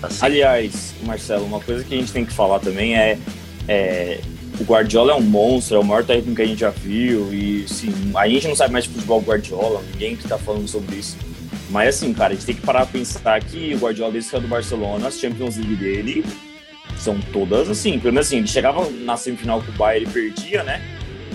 Assim, 0.02 0.26
Aliás, 0.26 0.94
Marcelo, 1.04 1.44
uma 1.44 1.60
coisa 1.60 1.84
que 1.84 1.94
a 1.94 1.98
gente 1.98 2.14
tem 2.14 2.26
que 2.26 2.32
falar 2.32 2.62
também 2.62 2.98
é, 2.98 3.20
é, 3.68 4.22
o 4.62 4.64
Guardiola 4.64 5.12
é 5.12 5.16
um 5.16 5.22
monstro, 5.22 5.76
é 5.76 5.80
o 5.80 5.84
maior 5.84 6.06
técnico 6.06 6.38
que 6.38 6.42
a 6.42 6.46
gente 6.46 6.60
já 6.60 6.70
viu 6.70 7.34
e 7.34 7.66
assim, 7.66 7.94
a 8.16 8.30
gente 8.30 8.48
não 8.48 8.56
sabe 8.56 8.72
mais 8.72 8.86
de 8.86 8.92
futebol 8.92 9.20
Guardiola, 9.20 9.84
ninguém 9.92 10.16
que 10.16 10.26
tá 10.26 10.38
falando 10.38 10.70
sobre 10.70 10.96
isso. 10.96 11.18
Mas 11.70 11.96
assim, 11.96 12.14
cara, 12.14 12.34
a 12.34 12.36
gente 12.36 12.46
tem 12.46 12.56
que 12.56 12.62
parar 12.62 12.82
pra 12.82 13.00
pensar 13.00 13.42
que 13.42 13.74
o 13.74 13.80
Guardiola 13.80 14.12
desde 14.12 14.30
que 14.30 14.32
saiu 14.32 14.42
do 14.42 14.48
Barcelona, 14.48 15.08
as 15.08 15.20
Champions 15.20 15.58
League 15.58 15.76
dele 15.76 16.26
são 16.98 17.20
todas 17.32 17.70
assim, 17.70 18.00
pelo 18.00 18.14
menos 18.14 18.28
assim, 18.28 18.38
ele 18.38 18.48
chegava 18.48 18.90
na 18.90 19.18
semifinal 19.18 19.62
com 19.62 19.72
o 19.72 19.76
Bayern 19.76 20.10
e 20.10 20.14
perdia, 20.14 20.64
né? 20.64 20.82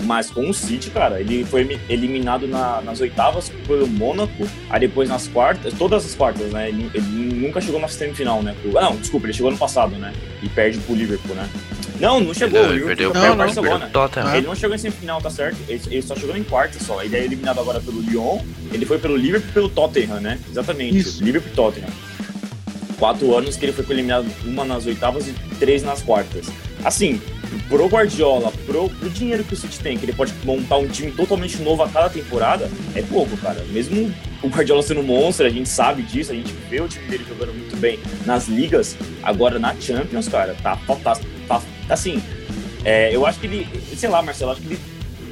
Mas 0.03 0.29
com 0.29 0.49
o 0.49 0.53
City, 0.53 0.89
cara, 0.89 1.19
ele 1.19 1.43
foi 1.45 1.79
eliminado 1.89 2.47
na- 2.47 2.81
nas 2.81 2.99
oitavas 3.01 3.49
pelo 3.67 3.87
Mônaco, 3.87 4.47
aí 4.69 4.79
depois 4.79 5.09
nas 5.09 5.27
quartas, 5.27 5.73
todas 5.73 6.05
as 6.05 6.15
quartas, 6.15 6.51
né? 6.51 6.69
Ele, 6.69 6.89
ele 6.93 7.05
nunca 7.47 7.59
chegou 7.61 7.79
na 7.79 7.87
semifinal, 7.87 8.41
né? 8.41 8.55
Pro- 8.61 8.77
ah, 8.77 8.81
não, 8.83 8.95
desculpa, 8.97 9.25
ele 9.27 9.33
chegou 9.33 9.51
no 9.51 9.57
passado, 9.57 9.95
né? 9.95 10.13
E 10.41 10.49
perde 10.49 10.77
pro 10.79 10.95
Liverpool, 10.95 11.35
né? 11.35 11.47
Não, 11.99 12.19
não 12.21 12.33
chegou, 12.33 12.59
ele 12.61 12.69
o 12.69 12.73
Liverpool 12.73 12.87
perdeu 12.95 13.11
pro 13.11 13.21
Barcelona. 13.45 13.71
perdeu. 13.81 13.91
Ele 14.37 14.47
não 14.47 14.55
chegou 14.55 14.75
em 14.75 14.79
semifinal, 14.79 15.21
tá 15.21 15.29
certo? 15.29 15.57
Ele, 15.67 15.81
ele 15.91 16.01
só 16.01 16.15
chegou 16.15 16.35
em 16.37 16.43
quarta 16.43 16.79
só. 16.81 17.03
Ele 17.03 17.17
é 17.17 17.25
eliminado 17.25 17.59
agora 17.59 17.81
pelo 17.81 17.99
Lyon. 17.99 18.39
Ele 18.71 18.85
foi 18.85 18.97
pelo 18.99 19.17
Liverpool 19.17 19.49
e 19.49 19.53
pelo 19.53 19.69
Tottenham, 19.69 20.21
né? 20.21 20.39
Exatamente. 20.49 20.97
Isso. 20.97 21.21
Liverpool 21.23 21.51
e 21.51 21.55
Tottenham. 21.55 21.89
Quatro 22.99 23.35
anos 23.35 23.55
que 23.55 23.65
ele 23.65 23.71
foi 23.71 23.85
eliminado, 23.95 24.27
uma 24.45 24.65
nas 24.65 24.85
oitavas 24.85 25.27
e 25.27 25.33
três 25.57 25.81
nas 25.81 26.01
quartas. 26.01 26.47
Assim, 26.83 27.19
pro 27.67 27.87
Guardiola, 27.87 28.51
pro, 28.65 28.89
pro 28.89 29.09
dinheiro 29.09 29.43
que 29.43 29.53
o 29.53 29.57
City 29.57 29.79
tem, 29.79 29.97
que 29.97 30.05
ele 30.05 30.13
pode 30.13 30.33
montar 30.43 30.77
um 30.77 30.87
time 30.87 31.11
totalmente 31.11 31.61
novo 31.61 31.81
a 31.83 31.89
cada 31.89 32.09
temporada, 32.09 32.69
é 32.93 33.01
pouco, 33.01 33.35
cara. 33.37 33.63
Mesmo 33.69 34.13
o 34.43 34.47
Guardiola 34.47 34.81
sendo 34.81 35.01
monstro, 35.01 35.45
a 35.45 35.49
gente 35.49 35.69
sabe 35.69 36.03
disso, 36.03 36.31
a 36.31 36.35
gente 36.35 36.53
vê 36.69 36.81
o 36.81 36.87
time 36.87 37.07
dele 37.07 37.25
jogando 37.27 37.53
muito 37.53 37.75
bem 37.77 37.99
nas 38.25 38.47
ligas, 38.47 38.95
agora 39.23 39.57
na 39.57 39.73
Champions, 39.79 40.27
cara, 40.27 40.55
tá, 40.61 40.77
tá, 40.85 41.19
tá 41.47 41.61
assim, 41.89 42.21
é, 42.83 43.15
eu 43.15 43.25
acho 43.25 43.39
que 43.39 43.47
ele, 43.47 43.67
sei 43.95 44.09
lá, 44.09 44.21
Marcelo, 44.21 44.51
acho 44.51 44.61
que 44.61 44.67
ele, 44.67 44.79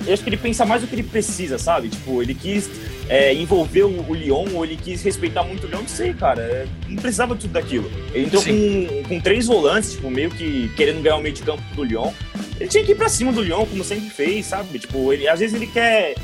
eu 0.05 0.13
acho 0.13 0.24
que 0.24 0.29
ele 0.29 0.38
pensa 0.38 0.65
mais 0.65 0.81
do 0.81 0.88
que 0.88 0.95
ele 0.95 1.03
precisa, 1.03 1.57
sabe? 1.57 1.89
Tipo, 1.89 2.21
ele 2.21 2.33
quis 2.33 2.69
é, 3.09 3.33
envolver 3.33 3.83
o, 3.83 4.09
o 4.09 4.13
Lyon, 4.13 4.47
ou 4.53 4.65
ele 4.65 4.75
quis 4.75 5.01
respeitar 5.01 5.43
muito 5.43 5.65
o 5.65 5.69
Lyon, 5.69 5.81
não 5.81 5.87
sei, 5.87 6.13
cara. 6.13 6.41
é, 6.41 6.67
não 6.87 6.97
precisava 6.97 7.35
de 7.35 7.41
tudo 7.41 7.51
daquilo. 7.51 7.89
Ele 8.13 8.25
entrou 8.25 8.43
com, 8.43 9.03
com 9.07 9.19
três 9.19 9.47
volantes, 9.47 9.93
tipo, 9.93 10.09
meio 10.09 10.29
que 10.29 10.69
querendo 10.75 11.01
ganhar 11.01 11.17
o 11.17 11.21
meio 11.21 11.33
de 11.33 11.43
campo 11.43 11.63
do 11.75 11.83
Lyon. 11.83 12.11
Ele 12.59 12.69
tinha 12.69 12.83
que 12.83 12.91
ir 12.91 12.95
pra 12.95 13.07
cima 13.07 13.31
do 13.31 13.41
Lyon, 13.41 13.65
como 13.65 13.83
sempre 13.83 14.09
fez, 14.09 14.47
sabe? 14.47 14.79
Tipo, 14.79 15.13
ele, 15.13 15.27
às 15.27 15.39
vezes 15.39 15.55
ele 15.55 15.67
quer, 15.67 16.15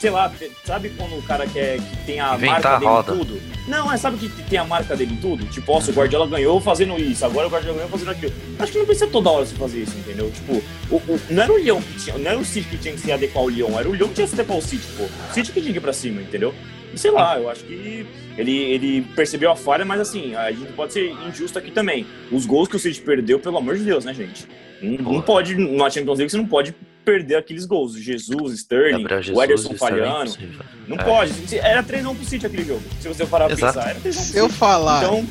sei 0.00 0.10
lá, 0.10 0.32
sabe 0.64 0.88
quando 0.96 1.18
o 1.18 1.22
cara 1.22 1.46
quer 1.46 1.76
que 1.78 1.96
tem 2.06 2.18
a 2.20 2.34
Inventar 2.34 2.50
marca 2.54 2.68
a 2.70 2.78
dele 2.78 2.90
roda. 2.90 3.12
em 3.14 3.18
tudo? 3.18 3.40
Não, 3.68 3.92
é, 3.92 3.96
sabe 3.98 4.16
que 4.16 4.28
tem 4.44 4.58
a 4.58 4.64
marca 4.64 4.96
dele 4.96 5.12
em 5.12 5.16
tudo? 5.18 5.44
Tipo, 5.46 5.80
se 5.82 5.90
o 5.90 5.92
Guardiola 5.94 6.26
ganhou 6.26 6.58
fazendo 6.60 6.98
isso, 6.98 7.24
agora 7.24 7.46
o 7.46 7.50
Guardiola 7.50 7.76
ganhou 7.76 7.90
fazendo 7.90 8.10
aquilo. 8.10 8.32
Acho 8.58 8.72
que 8.72 8.78
não 8.78 8.86
precisa 8.86 9.06
toda 9.08 9.28
hora 9.30 9.44
você 9.44 9.54
fazer 9.54 9.80
isso, 9.82 9.96
entendeu? 9.98 10.30
Tipo, 10.30 10.54
o, 10.90 10.96
o- 10.96 11.20
não 11.28 11.42
era 11.42 11.52
o 11.52 11.58
Lyon 11.58 11.80
que 11.82 11.98
tinha, 12.02 12.16
não 12.18 12.30
era 12.30 12.38
o 12.40 12.44
City 12.44 12.68
que 12.70 12.78
tinha 12.78 12.94
que 12.94 13.00
se 13.00 13.12
adequar 13.12 13.42
ao 13.42 13.48
Lyon, 13.50 13.78
era 13.78 13.88
o 13.88 13.94
Lyon 13.94 14.08
que 14.08 14.14
tinha 14.14 14.26
que 14.26 14.34
se 14.34 14.40
adequar 14.40 14.56
ao 14.56 14.62
City, 14.62 14.86
pô. 14.96 15.04
O 15.04 15.34
City 15.34 15.52
que 15.52 15.60
tinha 15.60 15.72
que 15.72 15.78
ir 15.78 15.82
pra 15.82 15.92
cima, 15.92 16.22
entendeu? 16.22 16.54
sei 16.96 17.12
lá, 17.12 17.38
eu 17.38 17.48
acho 17.48 17.62
que 17.64 18.04
ele, 18.36 18.52
ele 18.52 19.02
percebeu 19.14 19.48
a 19.52 19.54
falha, 19.54 19.84
mas 19.84 20.00
assim, 20.00 20.34
a 20.34 20.50
gente 20.50 20.72
pode 20.72 20.92
ser 20.92 21.08
injusto 21.28 21.56
aqui 21.56 21.70
também. 21.70 22.04
Os 22.32 22.44
gols 22.46 22.66
que 22.66 22.74
o 22.74 22.80
City 22.80 23.00
perdeu, 23.00 23.38
pelo 23.38 23.58
amor 23.58 23.76
de 23.76 23.84
Deus, 23.84 24.04
né, 24.04 24.12
gente? 24.12 24.44
Não, 24.82 25.12
não 25.12 25.22
pode, 25.22 25.54
na 25.54 25.88
Champions 25.88 26.18
League, 26.18 26.32
você 26.32 26.36
não 26.36 26.46
pode 26.46 26.74
perder 27.10 27.36
aqueles 27.36 27.64
gols. 27.66 27.94
Jesus, 27.94 28.54
Sterling, 28.60 29.06
Jesus, 29.08 29.36
o 29.36 29.42
Ederson 29.42 29.72
é 29.72 29.76
falhando. 29.76 30.22
impossível. 30.30 30.64
Não 30.86 30.96
É. 30.96 31.02
pode. 31.02 31.32
Era 31.58 31.82
3 31.82 32.04
pro 32.04 32.24
City 32.24 32.46
aquele 32.46 32.64
jogo. 32.64 32.82
Se 33.00 33.08
você 33.08 33.26
parar 33.26 33.46
pra 33.46 33.54
Exato. 33.54 33.74
pensar, 33.78 33.90
era 33.90 34.00
3 34.00 34.16
pro 34.16 34.24
Se 34.24 34.36
eu 34.38 34.48
falar 34.48 35.02
Então, 35.04 35.26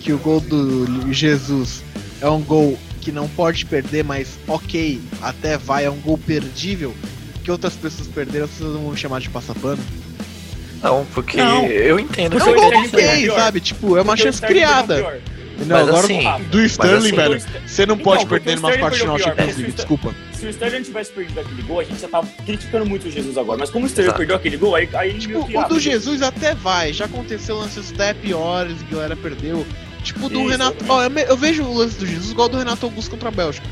que 0.00 0.12
o 0.12 0.18
gol 0.18 0.40
do 0.40 1.12
Jesus 1.12 1.82
é 2.20 2.28
um 2.28 2.42
gol 2.42 2.78
que 3.00 3.10
não 3.12 3.28
pode 3.28 3.64
perder, 3.66 4.04
mas 4.04 4.38
ok, 4.48 5.00
até 5.22 5.56
vai, 5.56 5.84
é 5.84 5.90
um 5.90 6.00
gol 6.00 6.18
perdível, 6.18 6.94
que 7.44 7.50
outras 7.50 7.74
pessoas 7.74 8.08
perderam, 8.08 8.46
vocês 8.46 8.68
vão 8.70 8.90
me 8.90 8.96
chamar 8.96 9.20
de 9.20 9.30
passapano. 9.30 9.78
Não, 10.82 11.06
porque 11.14 11.36
Não. 11.38 11.66
eu 11.66 11.98
entendo. 11.98 12.36
É 12.36 12.38
Porque 12.38 12.50
um 12.50 12.52
o 12.52 12.56
gol 12.70 12.80
ok, 12.84 13.30
sabe? 13.30 13.60
Tipo, 13.60 13.96
é 13.96 14.02
uma 14.02 14.12
porque 14.12 14.22
chance 14.24 14.38
foi 14.40 14.48
criada. 14.48 15.20
Não, 15.58 15.66
Mas 15.68 15.88
agora 15.88 16.04
assim, 16.04 16.44
do 16.50 16.62
Sterling, 16.64 16.96
assim- 17.08 17.16
velho. 17.16 17.40
Você 17.66 17.86
não 17.86 17.94
Então, 17.94 18.04
pode 18.04 18.26
perder 18.26 18.52
o 18.52 18.56
final 18.56 18.70
o 18.70 18.74
pior, 18.74 19.18
Champions 19.18 19.36
League, 19.38 19.54
se 19.54 19.62
o 19.62 19.72
desculpa. 19.72 20.14
Se 20.32 20.46
o 20.46 20.50
Sterling 20.50 20.82
tivesse 20.82 21.12
perdido 21.12 21.40
aquele 21.40 21.62
gol, 21.62 21.80
a 21.80 21.84
gente 21.84 21.98
já 22.00 22.08
tava 22.08 22.28
criticando 22.44 22.84
muito 22.86 23.08
o 23.08 23.10
Jesus 23.10 23.38
agora. 23.38 23.58
Mas 23.58 23.70
como 23.70 23.84
o 23.84 23.88
Sterling 23.88 24.08
Exato. 24.08 24.18
perdeu 24.18 24.36
aquele 24.36 24.56
gol, 24.58 24.74
aí, 24.74 24.88
aí 24.92 25.14
Tipo, 25.14 25.32
meio 25.32 25.44
que, 25.46 25.56
o 25.56 25.60
ah, 25.60 25.62
do 25.62 25.68
beleza. 25.76 25.90
Jesus 25.90 26.20
até 26.22 26.54
vai, 26.54 26.92
já 26.92 27.06
aconteceu 27.06 27.56
lances 27.56 27.90
até 27.90 28.12
piores, 28.12 28.76
a 28.90 28.94
galera 28.94 29.16
perdeu. 29.16 29.66
Tipo, 30.02 30.26
o 30.26 30.28
do 30.28 30.40
Isso, 30.40 30.48
Renato. 30.50 30.84
Ó, 30.86 31.02
eu, 31.02 31.10
eu 31.10 31.36
vejo 31.38 31.62
o 31.64 31.74
lance 31.74 31.98
do 31.98 32.06
Jesus 32.06 32.30
igual 32.32 32.48
do 32.50 32.58
Renato 32.58 32.84
Augusto 32.84 33.10
contra 33.10 33.28
a 33.28 33.32
Bélgica. 33.32 33.66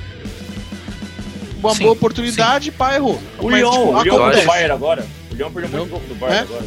Uma 1.59 1.75
Sim, 1.75 1.83
boa 1.85 1.93
oportunidade, 1.93 2.71
pá, 2.73 2.95
errou. 2.95 3.21
O 3.39 3.49
Lyon, 3.51 3.71
tipo, 3.71 3.83
o 3.99 4.03
Lyon 4.03 4.15
acontece. 4.17 4.21
perdeu 4.23 4.43
o 4.43 4.47
Bayern 4.47 4.73
agora. 4.75 5.07
O 5.31 5.35
Lyon 5.35 5.51
perdeu 5.51 5.71
muito 5.79 5.91
gol 5.91 6.01
do 6.09 6.15
Bayern 6.15 6.39
É? 6.39 6.41
agora. 6.43 6.65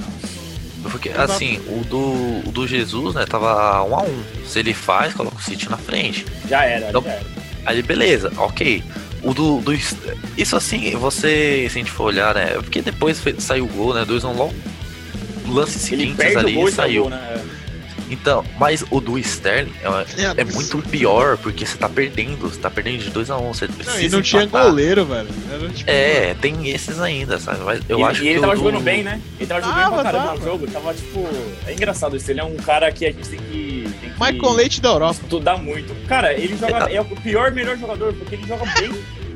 Porque, 0.90 1.10
assim, 1.10 1.60
o 1.68 1.84
do, 1.86 2.48
o 2.48 2.52
do 2.52 2.68
Jesus, 2.68 3.16
né, 3.16 3.26
tava 3.26 3.84
1 3.84 3.96
a 3.96 4.02
1 4.04 4.24
Se 4.46 4.60
ele 4.60 4.74
faz, 4.74 5.14
coloca 5.14 5.38
o 5.38 5.42
City 5.42 5.70
na 5.70 5.78
frente. 5.78 6.26
Já 6.48 6.64
era, 6.66 6.90
Então- 6.90 7.02
já 7.04 7.12
era. 7.12 7.26
Aí, 7.66 7.82
beleza, 7.82 8.32
ok. 8.38 8.82
O 9.24 9.34
do, 9.34 9.60
do. 9.60 9.74
Isso 10.38 10.56
assim, 10.56 10.92
você, 10.96 11.68
se 11.70 11.78
a 11.78 11.82
gente 11.82 11.92
for 11.92 12.06
olhar, 12.06 12.34
né? 12.36 12.52
Porque 12.56 12.82
depois 12.82 13.22
saiu 13.40 13.66
o 13.66 13.68
gol, 13.68 13.94
né? 13.94 14.06
2 14.06 14.24
a 14.24 14.30
1 14.30 14.34
logo. 14.38 14.54
Lances 15.48 15.92
Ele 15.92 16.02
seguintes 16.02 16.18
perde 16.18 16.38
ali 16.38 16.54
gol 16.54 16.70
e 16.70 16.72
saiu. 16.72 17.04
saiu, 17.06 17.10
né? 17.10 17.46
Então, 18.10 18.44
mas 18.58 18.86
o 18.90 19.02
do 19.02 19.18
Sterling 19.20 19.74
é, 20.38 20.42
é 20.42 20.44
muito 20.46 20.78
pior, 20.90 21.38
porque 21.38 21.66
você 21.66 21.78
tá 21.78 21.90
perdendo. 21.90 22.50
Você 22.50 22.60
tá 22.60 22.70
perdendo 22.70 23.00
de 23.04 23.10
2 23.10 23.30
a 23.30 23.38
1 23.38 23.54
Você 23.54 23.68
precisa. 23.68 23.98
Não, 23.98 24.02
e 24.02 24.10
não 24.10 24.22
tinha 24.22 24.44
empatar. 24.44 24.68
goleiro, 24.70 25.06
velho. 25.06 25.28
Era, 25.52 25.70
tipo, 25.70 25.90
É, 25.92 26.34
tem 26.36 26.70
esses 26.70 27.00
ainda, 27.02 27.38
sabe? 27.40 27.60
Mas 27.66 27.82
eu 27.90 28.00
e, 28.00 28.04
acho 28.04 28.24
e 28.24 28.28
ele 28.28 28.36
que 28.36 28.42
tava 28.42 28.54
o 28.54 28.56
do- 28.56 28.64
jogando 28.64 28.82
bem, 28.84 29.04
né? 29.04 29.22
Ele 29.40 29.46
tava 29.48 29.62
jogando 29.62 29.76
bem 29.76 29.84
Tava, 29.84 29.96
pra 29.96 30.04
caramba 30.12 30.26
tava. 30.30 30.40
no 30.40 30.46
jogo. 30.46 30.68
Tava, 30.68 30.94
tipo... 30.94 31.28
É 31.68 31.74
engraçado 31.74 32.16
isso. 32.16 32.32
Ele 32.32 32.40
é 32.40 32.44
um 32.44 32.56
cara 32.56 32.92
que 32.92 33.06
a 33.06 33.12
gente 33.12 33.28
tem 33.28 33.40
que... 33.40 33.88
Tem 34.00 34.10
que 34.10 34.20
Michael 34.34 34.54
Leite 34.54 34.82
da 34.82 34.90
Europa. 34.90 35.20
estudar 35.22 35.58
muito. 35.58 35.94
Cara, 36.08 36.34
ele 36.34 36.56
joga... 36.58 36.78
Exato. 36.78 36.94
É 36.96 37.02
o 37.02 37.06
pior, 37.06 37.52
melhor 37.52 37.78
jogador, 37.78 38.14
porque 38.14 38.36
ele 38.36 38.48
joga 38.48 38.64
bem. 38.80 38.92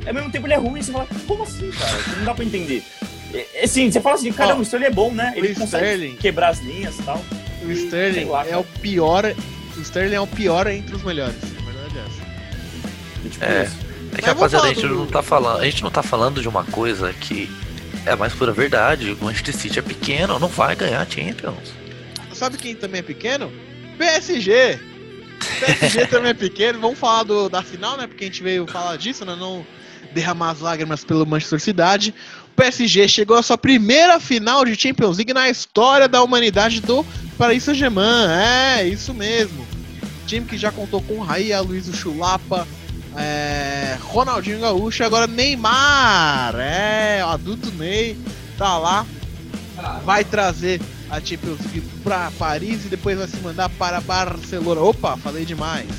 Ao 0.07 0.13
mesmo 0.13 0.31
tempo 0.31 0.47
ele 0.47 0.53
é 0.53 0.57
ruim. 0.57 0.81
Você 0.81 0.91
fala, 0.93 1.07
como 1.27 1.43
assim, 1.43 1.69
cara? 1.71 1.97
Não 2.17 2.23
dá 2.25 2.33
pra 2.33 2.45
entender. 2.45 2.83
É, 3.33 3.63
Assim, 3.63 3.91
você 3.91 3.99
fala 4.01 4.15
assim, 4.15 4.31
caramba, 4.31 4.59
o 4.59 4.63
Sterling 4.63 4.85
é 4.87 4.91
bom, 4.91 5.11
né? 5.11 5.33
Ele 5.35 5.49
consegue 5.55 5.85
Sterling- 5.85 6.15
quebrar 6.15 6.49
as 6.49 6.59
linhas 6.59 6.97
e 6.99 7.03
tal. 7.03 7.21
O 7.65 7.72
Sterling 7.72 8.25
lá, 8.25 8.46
é 8.48 8.58
o 8.58 8.63
pior. 8.63 9.24
O 9.77 9.82
Sterling 9.82 10.15
é 10.15 10.22
o 10.22 10.27
pior 10.27 10.68
entre 10.68 10.96
os 10.96 11.03
melhores. 11.03 11.36
A 11.44 11.62
verdade 11.72 11.98
é 11.98 12.01
essa. 12.01 13.25
E, 13.25 13.30
tipo, 13.30 13.44
É. 13.46 13.72
É 14.13 14.22
que, 14.22 14.25
rapaziada, 14.25 14.65
a 14.68 14.74
gente 14.74 14.86
do- 14.88 14.96
não 14.96 15.06
tá 15.08 15.22
falando. 15.24 15.62
A 15.62 15.65
gente 15.65 15.84
não 15.84 15.89
tá 15.91 16.03
falando 16.03 16.41
de 16.41 16.48
uma 16.50 16.65
coisa 16.65 17.13
que 17.13 17.50
é 18.06 18.12
a 18.12 18.18
mais 18.18 18.34
pura 18.34 18.51
verdade. 18.51 19.18
O 19.20 19.24
Manchester 19.24 19.56
City 19.56 19.80
é 19.80 19.82
pequeno, 19.82 20.38
não 20.38 20.50
vai 20.50 20.75
ganhar 20.75 21.08
Champions. 21.10 21.72
Sabe 22.34 22.58
quem 22.58 22.75
também 22.75 23.00
é 23.00 23.03
pequeno? 23.03 23.51
PSG! 23.98 24.80
PSG 25.60 26.08
também 26.12 26.32
é 26.32 26.34
pequeno. 26.34 26.80
Vamos 26.80 27.00
falar 27.00 27.24
do, 27.24 27.48
da 27.48 27.62
final, 27.63 27.96
né? 27.98 28.06
Porque 28.08 28.25
a 28.25 28.27
gente 28.27 28.44
veio 28.44 28.68
falar 28.68 28.98
disso, 28.98 29.24
né? 29.24 29.36
Não 29.39 29.65
derramar 30.13 30.50
as 30.51 30.60
lágrimas 30.60 31.03
pelo 31.06 31.25
Manchester 31.25 31.60
City. 31.62 32.13
O 32.48 32.56
PSG 32.56 33.08
chegou 33.08 33.38
à 33.38 33.44
sua 33.44 33.58
primeira 33.58 34.20
final 34.20 34.65
de 34.65 34.75
Champions 34.80 35.18
League 35.18 35.34
na 35.34 35.50
história 35.50 36.08
da 36.10 36.22
humanidade 36.22 36.82
do 36.82 37.06
Paris 37.41 37.63
Saint-Germain. 37.63 38.27
É, 38.29 38.88
isso 38.88 39.15
mesmo. 39.15 39.65
Time 40.27 40.45
que 40.45 40.60
já 40.60 40.71
contou 40.71 41.01
com 41.01 41.17
Raí, 41.21 41.51
Luiz 41.62 41.88
Chulapa, 41.88 42.67
é, 43.17 43.98
Ronaldinho 44.00 44.60
Gaúcho, 44.60 45.03
agora 45.03 45.25
Neymar. 45.25 46.53
É, 46.60 47.25
o 47.25 47.29
adulto 47.29 47.71
Ney 47.71 48.15
tá 48.60 48.77
lá. 48.77 49.07
Vai 50.05 50.24
trazer 50.24 50.79
a 51.10 51.19
Champions 51.19 51.62
League 51.62 51.81
para 52.03 52.29
Paris 52.38 52.86
e 52.86 52.89
depois 52.89 53.17
vai 53.17 53.27
se 53.27 53.38
mandar 53.38 53.69
para 53.69 54.00
Barcelona. 54.00 54.79
Opa, 54.79 55.17
falei 55.17 55.43
demais. 55.43 55.89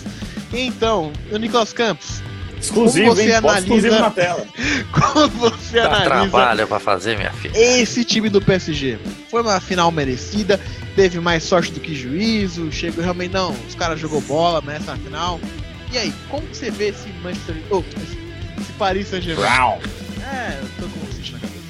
Então, 0.53 1.13
o 1.33 1.37
Nicolas 1.39 1.73
Campos, 1.73 2.23
Exclusivo, 2.63 3.07
Como 3.09 3.17
você 3.17 3.23
hein? 3.29 3.33
Analisa- 3.35 3.59
exclusivo 3.61 3.99
na 3.99 4.11
tela. 4.11 4.47
como 4.93 5.29
você 5.29 5.81
Dá 5.81 5.87
analisa 5.87 6.05
trabalho 6.09 6.67
pra 6.69 6.79
fazer, 6.79 7.17
minha 7.17 7.33
filha. 7.33 7.53
esse 7.59 8.05
time 8.05 8.29
do 8.29 8.41
PSG? 8.41 8.99
Foi 9.29 9.43
uma 9.43 9.61
final 9.61 9.91
merecida, 9.91 10.61
teve 10.95 11.19
mais 11.19 11.43
sorte 11.43 11.73
do 11.73 11.81
que 11.81 11.95
juízo, 11.95 12.71
chegou 12.71 13.03
realmente 13.03 13.33
não, 13.33 13.51
os 13.69 13.75
caras 13.75 13.99
jogou 13.99 14.21
bola 14.21 14.63
nessa 14.65 14.97
final. 14.97 15.41
E 15.93 15.99
aí, 15.99 16.13
como 16.31 16.47
que 16.47 16.57
você 16.57 16.71
vê 16.71 16.89
esse 16.91 17.09
Manchester, 17.23 17.57
oh, 17.71 17.81
esse, 17.81 18.17
Paris 18.79 19.09
Saint-Germain? 19.09 19.45
É, 19.45 20.59
eu 20.63 20.69
tô 20.79 20.89
com 20.89 21.01
o 21.05 21.33
na 21.33 21.39
cabeça. 21.41 21.63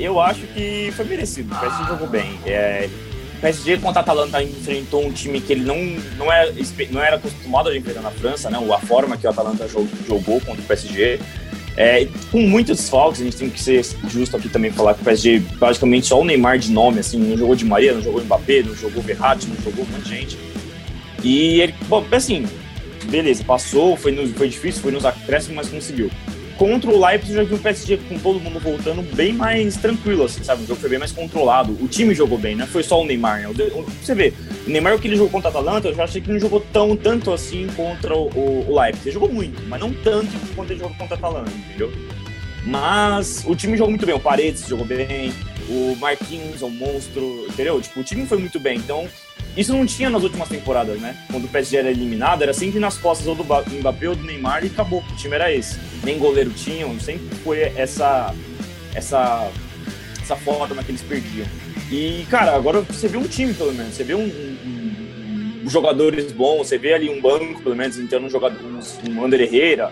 Eu 0.00 0.20
acho 0.20 0.40
que 0.48 0.92
foi 0.96 1.04
merecido. 1.06 1.54
O 1.54 1.58
PSG 1.58 1.84
jogou 1.86 2.08
bem. 2.08 2.38
É, 2.44 2.90
PSG 3.40 3.78
contra 3.78 4.00
a 4.00 4.02
Atalanta 4.02 4.42
enfrentou 4.42 5.04
um 5.06 5.12
time 5.12 5.40
que 5.40 5.52
ele 5.52 5.64
não, 5.64 5.76
não, 6.16 6.26
espe- 6.56 6.88
não 6.90 7.02
era 7.02 7.16
acostumado 7.16 7.68
a 7.68 7.76
enfrentar 7.76 8.00
na 8.02 8.10
França, 8.10 8.50
né? 8.50 8.58
A 8.58 8.78
forma 8.80 9.16
que 9.16 9.26
o 9.26 9.30
Atalanta 9.30 9.66
jo- 9.68 9.88
jogou 10.06 10.40
contra 10.40 10.60
o 10.60 10.64
PSG. 10.64 11.18
É, 11.76 12.08
com 12.32 12.40
muitos 12.40 12.76
desfalques, 12.78 13.20
a 13.20 13.24
gente 13.24 13.36
tem 13.36 13.48
que 13.48 13.62
ser 13.62 13.86
justo 14.10 14.36
aqui 14.36 14.48
também 14.48 14.72
falar 14.72 14.94
que 14.94 15.00
o 15.02 15.04
PSG, 15.04 15.38
basicamente 15.60 16.08
só 16.08 16.20
o 16.20 16.24
Neymar 16.24 16.58
de 16.58 16.72
nome, 16.72 16.98
assim, 16.98 17.16
não 17.18 17.36
jogou 17.38 17.54
de 17.54 17.64
Maria, 17.64 17.92
não 17.94 18.02
jogou 18.02 18.20
Mbappé, 18.24 18.64
não 18.64 18.74
jogou 18.74 19.00
Verratti, 19.00 19.46
não 19.46 19.54
jogou 19.62 19.84
um 19.84 19.88
monte 19.92 20.02
de 20.02 20.08
gente. 20.10 20.38
E 21.22 21.60
ele, 21.60 21.74
bom, 21.88 22.04
assim, 22.10 22.44
beleza, 23.04 23.44
passou, 23.44 23.96
foi, 23.96 24.10
no- 24.10 24.26
foi 24.34 24.48
difícil, 24.48 24.82
foi 24.82 24.90
nos 24.90 25.04
acréscimos, 25.04 25.54
mas 25.54 25.68
conseguiu. 25.68 26.10
Contra 26.58 26.90
o 26.90 27.00
Leipzig, 27.06 27.34
eu 27.36 27.44
já 27.44 27.48
vi 27.48 27.54
o 27.54 27.58
PSG 27.58 27.96
com 28.08 28.18
todo 28.18 28.40
mundo 28.40 28.58
voltando 28.58 29.00
bem 29.14 29.32
mais 29.32 29.76
tranquilo, 29.76 30.24
assim, 30.24 30.42
sabe? 30.42 30.64
O 30.64 30.66
jogo 30.66 30.80
foi 30.80 30.90
bem 30.90 30.98
mais 30.98 31.12
controlado. 31.12 31.72
O 31.80 31.86
time 31.86 32.12
jogou 32.16 32.36
bem, 32.36 32.56
não 32.56 32.66
foi 32.66 32.82
só 32.82 33.00
o 33.00 33.06
Neymar, 33.06 33.42
né? 33.42 33.48
O- 33.48 33.52
o- 33.78 33.84
Você 34.02 34.12
vê, 34.12 34.32
o 34.66 34.70
Neymar, 34.70 34.96
o 34.96 34.98
que 34.98 35.06
ele 35.06 35.14
jogou 35.14 35.30
contra 35.30 35.48
a 35.48 35.52
Atalanta, 35.52 35.86
eu 35.86 35.94
já 35.94 36.02
achei 36.02 36.20
que 36.20 36.32
não 36.32 36.38
jogou 36.40 36.58
tão, 36.72 36.96
tanto 36.96 37.32
assim 37.32 37.68
contra 37.76 38.12
o, 38.12 38.26
o, 38.34 38.66
o 38.68 38.80
Leipzig. 38.80 39.06
Ele 39.08 39.14
jogou 39.14 39.32
muito, 39.32 39.62
mas 39.68 39.80
não 39.80 39.94
tanto 39.94 40.28
quanto 40.56 40.72
ele 40.72 40.80
jogou 40.80 40.96
contra 40.96 41.14
a 41.14 41.18
Atalanta, 41.18 41.50
entendeu? 41.50 41.92
Mas 42.66 43.44
o 43.46 43.54
time 43.54 43.76
jogou 43.76 43.90
muito 43.90 44.04
bem, 44.04 44.14
o 44.16 44.20
Paredes 44.20 44.66
jogou 44.66 44.84
bem, 44.84 45.32
o 45.68 45.96
Marquinhos 46.00 46.60
é 46.60 46.64
um 46.64 46.70
monstro, 46.70 47.46
entendeu? 47.48 47.80
Tipo, 47.80 48.00
o 48.00 48.04
time 48.04 48.26
foi 48.26 48.36
muito 48.38 48.58
bem, 48.58 48.78
então 48.78 49.06
isso 49.56 49.72
não 49.72 49.84
tinha 49.86 50.08
nas 50.10 50.22
últimas 50.22 50.48
temporadas, 50.48 51.00
né? 51.00 51.16
Quando 51.30 51.44
o 51.44 51.48
PSG 51.48 51.76
era 51.78 51.90
eliminado, 51.90 52.42
era 52.42 52.52
sempre 52.52 52.78
nas 52.78 52.96
costas 52.96 53.26
ou 53.26 53.34
do 53.34 53.42
Ba- 53.44 53.64
Mbappé 53.68 54.08
ou 54.08 54.14
do 54.16 54.24
Neymar 54.24 54.64
e 54.64 54.68
acabou. 54.68 55.02
O 55.10 55.16
time 55.16 55.34
era 55.34 55.52
esse. 55.52 55.78
Nem 56.04 56.18
goleiro 56.18 56.50
tinham, 56.50 56.98
sempre 57.00 57.34
foi 57.38 57.60
essa 57.76 58.34
essa 58.94 59.50
essa 60.22 60.36
forma 60.36 60.82
que 60.84 60.90
eles 60.90 61.02
perdiam. 61.02 61.46
E, 61.90 62.26
cara, 62.30 62.54
agora 62.54 62.82
você 62.82 63.08
vê 63.08 63.16
um 63.16 63.26
time, 63.26 63.54
pelo 63.54 63.72
menos. 63.72 63.94
Você 63.94 64.04
vê 64.04 64.14
um, 64.14 64.20
um- 64.20 65.62
um- 65.64 65.68
jogadores 65.70 66.30
bons, 66.32 66.68
você 66.68 66.78
vê 66.78 66.92
ali 66.94 67.08
um 67.10 67.20
banco, 67.20 67.62
pelo 67.62 67.74
menos, 67.74 67.98
então 67.98 68.20
um 68.22 68.28
jogador, 68.30 68.58
um, 68.62 68.78
um 69.10 69.24
Ander 69.24 69.40
Herrera, 69.40 69.90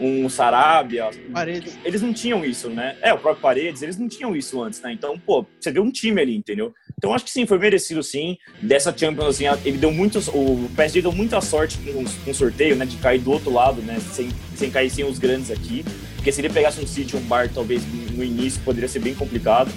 um 0.00 0.28
Sarabia. 0.28 1.10
Paredes. 1.32 1.78
Eles 1.84 2.02
não 2.02 2.12
tinham 2.12 2.44
isso, 2.44 2.68
né? 2.68 2.96
É, 3.00 3.12
o 3.12 3.18
próprio 3.18 3.42
Paredes, 3.42 3.82
eles 3.82 3.98
não 3.98 4.08
tinham 4.08 4.34
isso 4.34 4.62
antes, 4.62 4.80
né? 4.80 4.92
Então, 4.92 5.18
pô, 5.18 5.46
você 5.58 5.70
vê 5.70 5.80
um 5.80 5.90
time 5.90 6.20
ali, 6.20 6.36
entendeu? 6.36 6.74
Então, 6.96 7.14
acho 7.14 7.24
que 7.24 7.30
sim, 7.30 7.46
foi 7.46 7.58
merecido 7.58 8.02
sim. 8.02 8.36
Dessa 8.60 8.96
Champions, 8.96 9.28
assim, 9.28 9.44
ele 9.64 9.78
deu 9.78 9.92
muito. 9.92 10.18
O 10.30 10.68
PSG 10.76 11.02
deu 11.02 11.12
muita 11.12 11.40
sorte 11.40 11.78
com, 11.78 12.04
com 12.04 12.30
o 12.30 12.34
sorteio, 12.34 12.76
né? 12.76 12.86
De 12.86 12.96
cair 12.96 13.20
do 13.20 13.30
outro 13.30 13.52
lado, 13.52 13.82
né? 13.82 13.98
Sem, 14.12 14.28
sem 14.54 14.70
cair 14.70 14.90
sem 14.90 15.04
os 15.04 15.18
grandes 15.18 15.50
aqui. 15.50 15.84
Porque 16.16 16.32
se 16.32 16.40
ele 16.40 16.48
pegasse 16.48 16.80
um 16.80 16.86
City, 16.86 17.16
um 17.16 17.20
Bar, 17.20 17.50
talvez 17.52 17.82
no 18.12 18.24
início 18.24 18.60
poderia 18.64 18.88
ser 18.88 18.98
bem 18.98 19.14
complicado. 19.14 19.70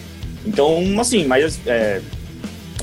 Então, 0.45 0.99
assim, 0.99 1.25
mas 1.25 1.59
é, 1.67 2.01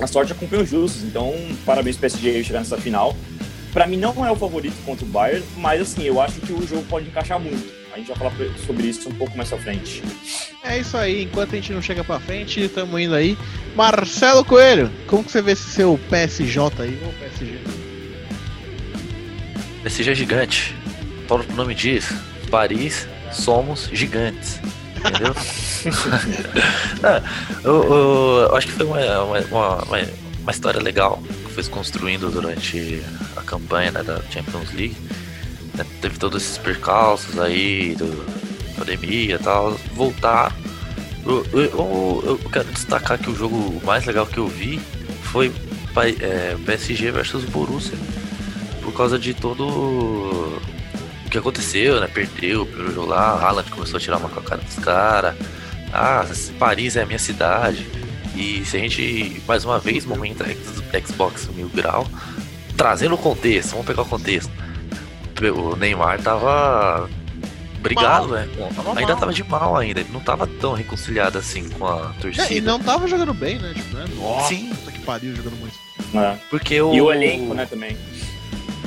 a 0.00 0.07
sorte 0.07 0.33
acompanha 0.33 0.62
os 0.62 0.69
justos. 0.69 1.02
Então, 1.02 1.35
parabéns 1.64 1.97
pro 1.97 2.02
PSG 2.02 2.31
aí 2.31 2.45
chegar 2.45 2.61
nessa 2.61 2.76
final. 2.76 3.14
Pra 3.76 3.87
mim, 3.87 3.99
não 3.99 4.25
é 4.25 4.30
o 4.33 4.37
favorito 4.37 4.75
contra 4.87 5.04
o 5.04 5.09
Bayern, 5.09 5.45
mas 5.59 5.83
assim, 5.83 6.04
eu 6.04 6.18
acho 6.18 6.40
que 6.40 6.50
o 6.50 6.66
jogo 6.66 6.83
pode 6.85 7.09
encaixar 7.09 7.38
muito. 7.38 7.71
A 7.92 7.99
gente 7.99 8.06
vai 8.09 8.16
falar 8.16 8.33
sobre 8.66 8.87
isso 8.87 9.06
um 9.11 9.12
pouco 9.12 9.37
mais 9.37 9.52
à 9.52 9.59
frente. 9.59 10.02
É 10.64 10.78
isso 10.78 10.97
aí, 10.97 11.25
enquanto 11.25 11.52
a 11.52 11.56
gente 11.56 11.75
não 11.75 11.83
chega 11.83 12.02
pra 12.02 12.18
frente, 12.18 12.59
estamos 12.64 12.99
indo 12.99 13.14
aí. 13.14 13.37
Marcelo 13.75 14.42
Coelho, 14.47 14.90
como 15.06 15.23
que 15.23 15.30
você 15.30 15.42
vê 15.42 15.52
esse 15.52 15.64
seu 15.73 16.00
PSJ 16.09 16.59
aí, 16.83 16.99
ou 17.04 17.12
PSG? 17.21 17.59
PSG 19.83 20.11
é 20.11 20.14
gigante. 20.14 20.75
O 21.25 21.26
próprio 21.26 21.54
nome 21.54 21.75
diz: 21.75 22.09
Paris 22.50 23.06
somos 23.30 23.90
gigantes. 23.92 24.59
Entendeu? 24.97 25.35
Ah, 27.02 27.23
eu, 27.62 27.75
eu- 27.85 28.47
eu 28.49 28.56
acho 28.56 28.68
que 28.68 28.73
foi 28.73 28.87
uma, 28.87 29.23
uma, 29.23 29.38
uma, 29.50 29.85
uma- 29.85 30.50
história 30.50 30.80
legal 30.80 31.23
foi 31.57 31.63
se 31.65 31.71
construindo 31.71 32.31
durante 32.31 33.03
a 33.35 33.41
campanha 33.41 33.91
né, 33.91 34.03
da 34.03 34.21
Champions 34.31 34.71
League. 34.75 34.95
né? 35.75 35.87
Teve 36.03 36.19
todos 36.19 36.43
esses 36.43 36.59
percalços 36.59 37.39
aí, 37.39 37.95
do 37.95 38.27
pandemia 38.77 39.37
e 39.37 39.39
tal. 39.39 39.73
Voltar. 39.95 40.55
Eu, 41.25 41.47
eu, 41.55 42.23
eu- 42.27 42.51
quero 42.53 42.67
destacar 42.73 43.19
que 43.19 43.31
o 43.31 43.35
jogo 43.35 43.81
mais 43.87 44.05
legal 44.05 44.27
que 44.27 44.37
eu 44.37 44.47
vi 44.47 44.79
foi 45.23 45.51
é, 46.21 46.55
PSG 46.67 47.11
versus 47.11 47.45
Borussia. 47.45 47.97
Por 48.83 48.93
causa 48.93 49.19
de 49.19 49.33
todo 49.33 49.67
o 49.67 51.31
que 51.31 51.39
aconteceu, 51.39 51.99
né? 52.03 52.07
Perdeu 52.07 52.63
o 52.63 52.67
primeiro 52.67 52.95
jogo 52.95 53.07
lá, 53.09 53.31
Haaland 53.41 53.71
começou 53.71 53.97
a 53.97 54.01
tirar 54.01 54.19
uma 54.19 54.29
com 54.29 54.41
a 54.41 54.43
cara 54.43 54.61
dos 54.61 54.77
caras. 54.77 55.35
Ah, 55.91 56.23
Paris 56.59 56.97
é 56.97 57.03
a 57.03 57.07
minha 57.07 57.19
cidade. 57.19 57.87
E 58.37 58.64
se 58.64 58.76
a 58.76 58.81
gente, 58.81 59.43
mais 59.49 59.64
uma 59.64 59.78
vez, 59.78 60.05
momento 60.05 60.45
Xbox 61.07 61.49
Mil 61.55 61.69
Grau, 61.71 62.07
trazendo 62.76 63.14
o 63.14 63.19
contexto, 63.19 63.71
vamos 63.71 63.87
pegar 63.87 64.02
o 64.02 64.07
contexto. 64.07 64.50
O 65.55 65.76
Neymar 65.76 66.21
tava 66.23 67.09
brigado, 67.81 68.28
né? 68.28 68.49
Tava 68.75 68.90
ainda 68.90 69.12
mal. 69.12 69.21
tava 69.21 69.33
de 69.33 69.45
mal 69.45 69.76
ainda, 69.76 70.00
ele 70.00 70.11
não 70.12 70.21
tava 70.21 70.47
tão 70.47 70.73
reconciliado 70.73 71.38
assim 71.38 71.69
com 71.71 71.87
a 71.87 72.12
torcida. 72.21 72.47
É, 72.47 72.55
e 72.55 72.61
não 72.61 72.78
tava 72.78 73.07
jogando 73.07 73.33
bem, 73.33 73.59
né? 73.59 73.73
Tipo, 73.75 73.97
né? 73.97 74.05
Nossa, 74.16 74.49
Sim. 74.49 74.69
puta 74.71 74.93
que 74.93 75.00
pariu 75.00 75.35
jogando 75.35 75.57
muito. 75.59 75.75
É. 76.14 76.37
Porque 76.50 76.81
o, 76.81 76.95
E 76.95 77.00
o 77.00 77.12
elenco, 77.12 77.55
né, 77.55 77.66
também. 77.66 77.97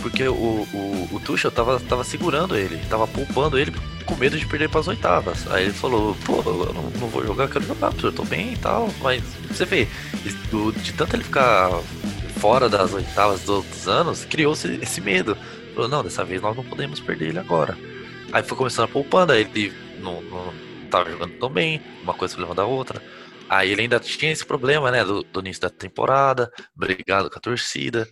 Porque 0.02 0.28
o, 0.28 0.34
o, 0.34 1.10
o 1.12 1.20
Tuchel 1.20 1.52
tava, 1.52 1.80
tava 1.80 2.04
segurando 2.04 2.56
ele, 2.56 2.78
tava 2.90 3.08
poupando 3.08 3.58
ele 3.60 3.72
com 4.06 4.16
medo 4.16 4.38
de 4.38 4.46
perder 4.48 4.70
pras 4.70 4.88
oitavas. 4.88 5.46
Aí 5.52 5.66
ele 5.66 5.74
falou, 5.74 6.16
pô, 6.26 6.42
eu 6.46 6.74
não, 6.74 6.84
não 6.92 7.08
vou 7.10 7.26
jogar, 7.26 7.46
eu 7.46 7.50
quero 7.50 7.66
jogar, 7.66 7.94
eu 8.02 8.12
tô 8.12 8.24
bem 8.24 8.54
e 8.54 8.58
tal. 8.58 8.90
Mas 9.02 9.24
você 9.50 9.66
vê, 9.66 9.88
do- 10.52 10.72
de 10.72 10.94
tanto 10.94 11.16
ele 11.16 11.24
ficar 11.24 11.70
fora 12.40 12.70
das 12.70 12.94
oitavas 12.94 13.42
dos 13.42 13.50
outros 13.50 13.88
anos, 13.88 14.26
criou-se 14.26 14.68
esse 14.82 15.02
medo. 15.02 15.38
Falou, 15.74 15.90
não, 15.90 16.04
dessa 16.04 16.24
vez 16.24 16.42
nós 16.42 16.56
não 16.56 16.64
podemos 16.64 17.00
perder 17.00 17.30
ele 17.30 17.40
agora. 17.40 17.78
Aí 18.32 18.44
foi 18.44 18.58
começando 18.58 18.86
a 18.86 18.88
poupando, 18.88 19.34
aí 19.34 19.42
ele 19.42 19.74
não, 19.98 20.22
não 20.22 20.54
tava 20.90 21.10
jogando 21.12 21.34
tão 21.40 21.50
bem, 21.50 21.82
uma 22.02 22.14
coisa 22.14 22.34
foi 22.36 22.44
levando 22.44 22.60
a 22.62 22.66
outra. 22.66 23.02
Aí 23.48 23.72
ele 23.72 23.82
ainda 23.82 24.00
tinha 24.00 24.32
esse 24.32 24.46
problema, 24.46 24.92
né, 24.92 25.04
do, 25.04 25.24
do 25.24 25.40
início 25.40 25.62
da 25.62 25.70
temporada, 25.70 26.52
brigado 26.76 27.30
com 27.30 27.38
a 27.38 27.42
torcida. 27.42 28.08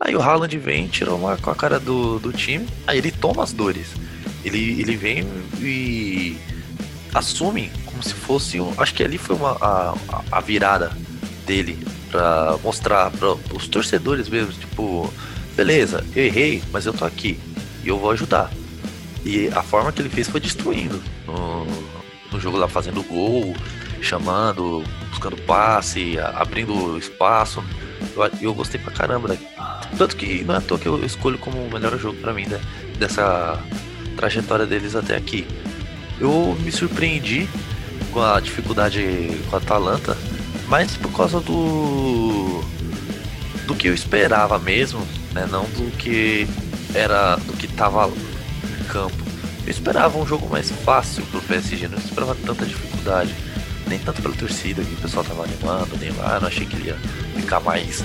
Aí 0.00 0.16
o 0.16 0.22
Haaland 0.22 0.56
vem, 0.58 0.88
tirou 0.88 1.18
uma 1.18 1.36
com 1.36 1.50
a 1.50 1.54
cara 1.54 1.78
do, 1.78 2.18
do 2.18 2.32
time, 2.32 2.66
aí 2.86 2.98
ele 2.98 3.10
toma 3.10 3.42
as 3.42 3.52
dores. 3.52 3.88
Ele, 4.44 4.80
ele 4.80 4.96
vem 4.96 5.26
e 5.60 6.38
assume 7.14 7.70
como 7.84 8.02
se 8.02 8.14
fosse. 8.14 8.58
Um, 8.60 8.72
acho 8.78 8.94
que 8.94 9.02
ali 9.04 9.18
foi 9.18 9.36
uma, 9.36 9.52
a, 9.60 9.94
a- 10.32 10.40
virada 10.40 10.90
dele 11.46 11.78
pra 12.10 12.56
mostrar 12.62 13.10
para 13.10 13.32
os 13.54 13.68
torcedores 13.68 14.28
mesmo, 14.28 14.52
tipo, 14.52 15.12
beleza, 15.54 16.04
eu 16.16 16.24
errei, 16.24 16.62
mas 16.72 16.86
eu 16.86 16.92
tô 16.94 17.04
aqui 17.04 17.38
e 17.84 17.88
eu 17.88 17.98
vou 17.98 18.10
ajudar. 18.10 18.50
E 19.24 19.48
a 19.48 19.62
forma 19.62 19.92
que 19.92 20.00
ele 20.00 20.08
fez 20.08 20.28
foi 20.28 20.40
destruindo 20.40 21.02
no, 21.26 21.66
no 22.32 22.40
jogo 22.40 22.56
lá, 22.56 22.66
fazendo 22.66 23.02
gol, 23.02 23.54
chamando, 24.00 24.82
buscando 25.10 25.36
passe, 25.42 26.18
abrindo 26.18 26.96
espaço. 26.96 27.62
Eu, 28.16 28.30
eu 28.40 28.54
gostei 28.54 28.80
pra 28.80 28.92
caramba. 28.92 29.36
Tanto 29.96 30.16
que 30.16 30.44
não 30.44 30.54
é 30.54 30.58
à 30.58 30.60
toa 30.60 30.78
que 30.78 30.86
eu 30.86 31.04
escolho 31.04 31.38
como 31.38 31.58
o 31.58 31.70
melhor 31.72 31.98
jogo 31.98 32.18
pra 32.20 32.32
mim 32.32 32.46
né? 32.46 32.60
dessa 32.98 33.62
trajetória 34.16 34.66
deles 34.66 34.94
até 34.94 35.16
aqui. 35.16 35.46
Eu 36.18 36.56
me 36.60 36.70
surpreendi 36.70 37.48
com 38.12 38.20
a 38.20 38.40
dificuldade 38.40 39.30
com 39.48 39.56
a 39.56 39.58
Atalanta, 39.58 40.16
mas 40.68 40.96
por 40.96 41.12
causa 41.12 41.40
do 41.40 42.62
do 43.66 43.74
que 43.74 43.88
eu 43.88 43.94
esperava 43.94 44.58
mesmo, 44.58 45.06
né? 45.32 45.46
Não 45.50 45.64
do 45.64 45.90
que 45.96 46.46
era 46.94 47.36
do 47.36 47.52
que 47.52 47.68
tava 47.68 48.08
em 48.08 48.84
campo. 48.84 49.24
Eu 49.64 49.70
esperava 49.70 50.18
um 50.18 50.26
jogo 50.26 50.48
mais 50.48 50.70
fácil 50.70 51.24
pro 51.26 51.40
PSG, 51.42 51.88
não 51.88 51.98
esperava 51.98 52.34
tanta 52.34 52.66
dificuldade. 52.66 53.34
Nem 53.86 53.98
tanto 53.98 54.22
pela 54.22 54.34
torcida, 54.34 54.82
que 54.82 54.92
o 54.92 54.96
pessoal 54.96 55.24
tava 55.24 55.44
animando, 55.44 55.96
Neymar, 55.96 56.40
não 56.40 56.48
achei 56.48 56.66
que 56.66 56.76
ele 56.76 56.88
ia 56.88 56.96
ficar 57.36 57.60
mais. 57.60 58.04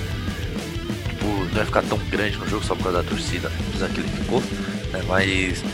Não 1.56 1.62
ia 1.62 1.66
ficar 1.66 1.82
tão 1.84 1.96
grande 2.10 2.36
no 2.36 2.46
jogo 2.46 2.62
só 2.62 2.74
por 2.74 2.82
causa 2.82 3.02
da 3.02 3.08
torcida, 3.08 3.50
apesar 3.68 3.88
que 3.88 4.00
ele 4.00 4.08
ficou, 4.08 4.42
né? 4.92 5.02
Mas 5.08 5.64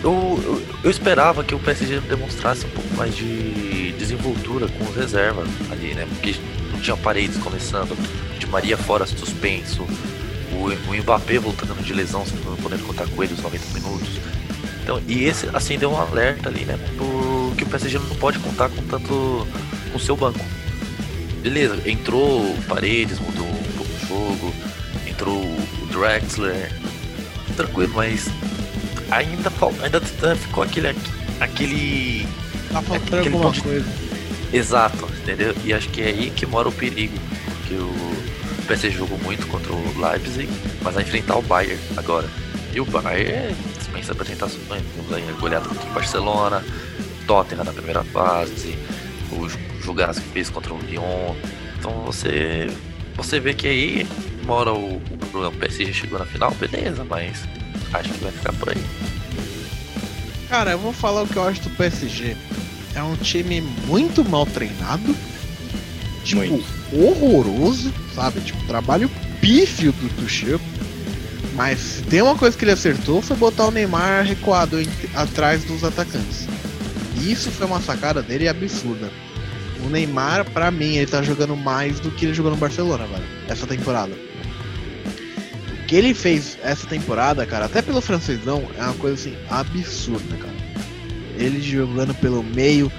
eu, 0.00 0.40
eu, 0.44 0.62
eu 0.84 0.90
esperava 0.92 1.42
que 1.42 1.56
o 1.56 1.58
PSG 1.58 1.98
demonstrasse 2.02 2.66
um 2.66 2.70
pouco 2.70 2.94
mais 2.94 3.12
de 3.16 3.90
desenvoltura 3.98 4.68
com 4.68 4.84
os 4.84 4.94
reservas 4.94 5.48
ali, 5.72 5.92
né? 5.92 6.06
Porque 6.08 6.36
não 6.70 6.78
tinha 6.78 6.96
paredes 6.96 7.36
começando, 7.38 7.98
de 8.38 8.46
Maria 8.46 8.76
fora 8.76 9.04
suspenso, 9.04 9.82
o, 10.52 10.90
o 10.90 11.02
Mbappé 11.02 11.40
voltando 11.40 11.82
de 11.82 11.92
lesão, 11.92 12.24
não 12.44 12.54
podendo 12.58 12.84
contar 12.84 13.08
com 13.08 13.24
ele 13.24 13.34
os 13.34 13.42
90 13.42 13.64
minutos. 13.74 14.20
Então, 14.84 15.02
e 15.08 15.24
esse 15.24 15.48
assim 15.52 15.76
deu 15.78 15.90
um 15.90 16.00
alerta 16.00 16.48
ali, 16.48 16.64
né? 16.64 16.78
Pro, 16.96 17.52
que 17.58 17.64
o 17.64 17.66
PSG 17.66 17.98
não 17.98 18.16
pode 18.18 18.38
contar 18.38 18.68
com 18.68 18.82
tanto 18.82 19.48
com 19.92 19.98
seu 19.98 20.16
banco. 20.16 20.38
Beleza, 21.42 21.76
entrou 21.90 22.56
Paredes, 22.68 23.18
mudou 23.18 23.48
um 23.48 23.72
pouco 23.76 23.92
o 23.92 24.06
jogo, 24.06 24.54
entrou 25.12 25.38
o 25.42 25.86
Drexler, 25.92 26.70
tranquilo, 27.56 27.92
mas 27.94 28.28
ainda, 29.10 29.50
ainda 29.82 30.00
ficou 30.36 30.62
aquele. 30.64 30.94
aquele. 31.40 32.26
Tá 32.72 32.80
faltando 32.82 33.16
Aquele 33.18 33.34
alguma 33.34 33.50
de- 33.52 33.60
coisa. 33.62 33.86
Exato, 34.52 35.08
entendeu? 35.22 35.54
E 35.64 35.72
acho 35.72 35.88
que 35.88 36.02
é 36.02 36.06
aí 36.06 36.30
que 36.34 36.44
mora 36.46 36.68
o 36.68 36.72
perigo. 36.72 37.18
Porque 37.58 37.74
o 37.74 38.64
PSG 38.66 38.90
jogou 38.90 39.18
muito 39.18 39.46
contra 39.46 39.72
o 39.72 40.00
Leipzig, 40.00 40.48
mas 40.82 40.94
vai 40.94 41.02
enfrentar 41.02 41.36
o 41.36 41.42
Bayern 41.42 41.78
agora. 41.96 42.28
E 42.74 42.80
o 42.80 42.84
Bayern 42.84 43.54
dispensa 43.78 44.12
apresentações. 44.12 44.82
Temos 44.94 45.12
aí 45.12 45.24
a 45.28 45.32
goleada 45.40 45.68
contra 45.68 45.88
o 45.88 45.92
Barcelona, 45.92 46.64
Tottenham 47.26 47.64
na 47.64 47.72
primeira 47.72 48.02
fase, 48.04 48.76
o 49.30 49.48
jogaço 49.82 50.20
que 50.20 50.28
fez 50.28 50.48
contra 50.50 50.72
o 50.72 50.78
Lyon. 50.78 51.34
Então 51.78 51.92
você, 52.04 52.70
você 53.16 53.40
vê 53.40 53.52
que 53.54 53.66
aí 53.66 54.06
mora 54.42 54.72
o, 54.72 54.96
o 54.96 55.00
problema. 55.30 55.48
O 55.48 55.58
PSG 55.58 55.92
chegou 55.92 56.18
na 56.18 56.26
final, 56.26 56.50
beleza, 56.54 57.04
mas 57.04 57.44
acho 57.92 58.10
que 58.12 58.18
vai 58.24 58.32
ficar 58.32 58.52
por 58.54 58.68
aí. 58.70 58.82
Cara, 60.48 60.72
eu 60.72 60.78
vou 60.78 60.92
falar 60.92 61.22
o 61.22 61.26
que 61.26 61.36
eu 61.36 61.46
acho 61.46 61.62
do 61.62 61.70
PSG. 61.70 62.36
É 62.94 63.02
um 63.02 63.16
time 63.16 63.60
muito 63.86 64.22
mal 64.28 64.44
treinado. 64.44 65.14
Tipo, 66.24 66.40
Muito. 66.40 66.64
horroroso, 66.92 67.92
sabe? 68.14 68.40
Tipo, 68.42 68.62
trabalho 68.66 69.10
pífio 69.40 69.92
do 69.92 70.08
Tuchel. 70.22 70.60
Mas 71.54 71.78
se 71.78 72.02
tem 72.02 72.22
uma 72.22 72.36
coisa 72.36 72.56
que 72.56 72.64
ele 72.64 72.70
acertou 72.72 73.20
foi 73.20 73.36
botar 73.36 73.66
o 73.66 73.70
Neymar 73.70 74.24
recuado 74.24 74.80
em- 74.80 74.86
atrás 75.14 75.64
dos 75.64 75.82
atacantes. 75.84 76.46
Isso 77.20 77.50
foi 77.50 77.66
uma 77.66 77.80
sacada 77.80 78.22
dele 78.22 78.46
absurda. 78.48 79.10
O 79.84 79.88
Neymar, 79.88 80.44
pra 80.50 80.70
mim, 80.70 80.96
ele 80.96 81.06
tá 81.10 81.22
jogando 81.22 81.56
mais 81.56 81.98
do 81.98 82.10
que 82.10 82.24
ele 82.26 82.34
jogou 82.34 82.52
no 82.52 82.56
Barcelona, 82.56 83.04
velho. 83.06 83.24
Essa 83.48 83.66
temporada. 83.66 84.12
Que 85.92 85.96
ele 85.98 86.14
fez 86.14 86.56
essa 86.64 86.86
temporada, 86.86 87.44
cara, 87.44 87.66
até 87.66 87.82
pelo 87.82 88.00
francesão, 88.00 88.64
é 88.78 88.82
uma 88.82 88.94
coisa 88.94 89.14
assim, 89.14 89.36
absurda, 89.50 90.38
cara. 90.38 90.54
Ele 91.36 91.60
jogando 91.60 92.14
pelo 92.14 92.42
meio. 92.42 92.90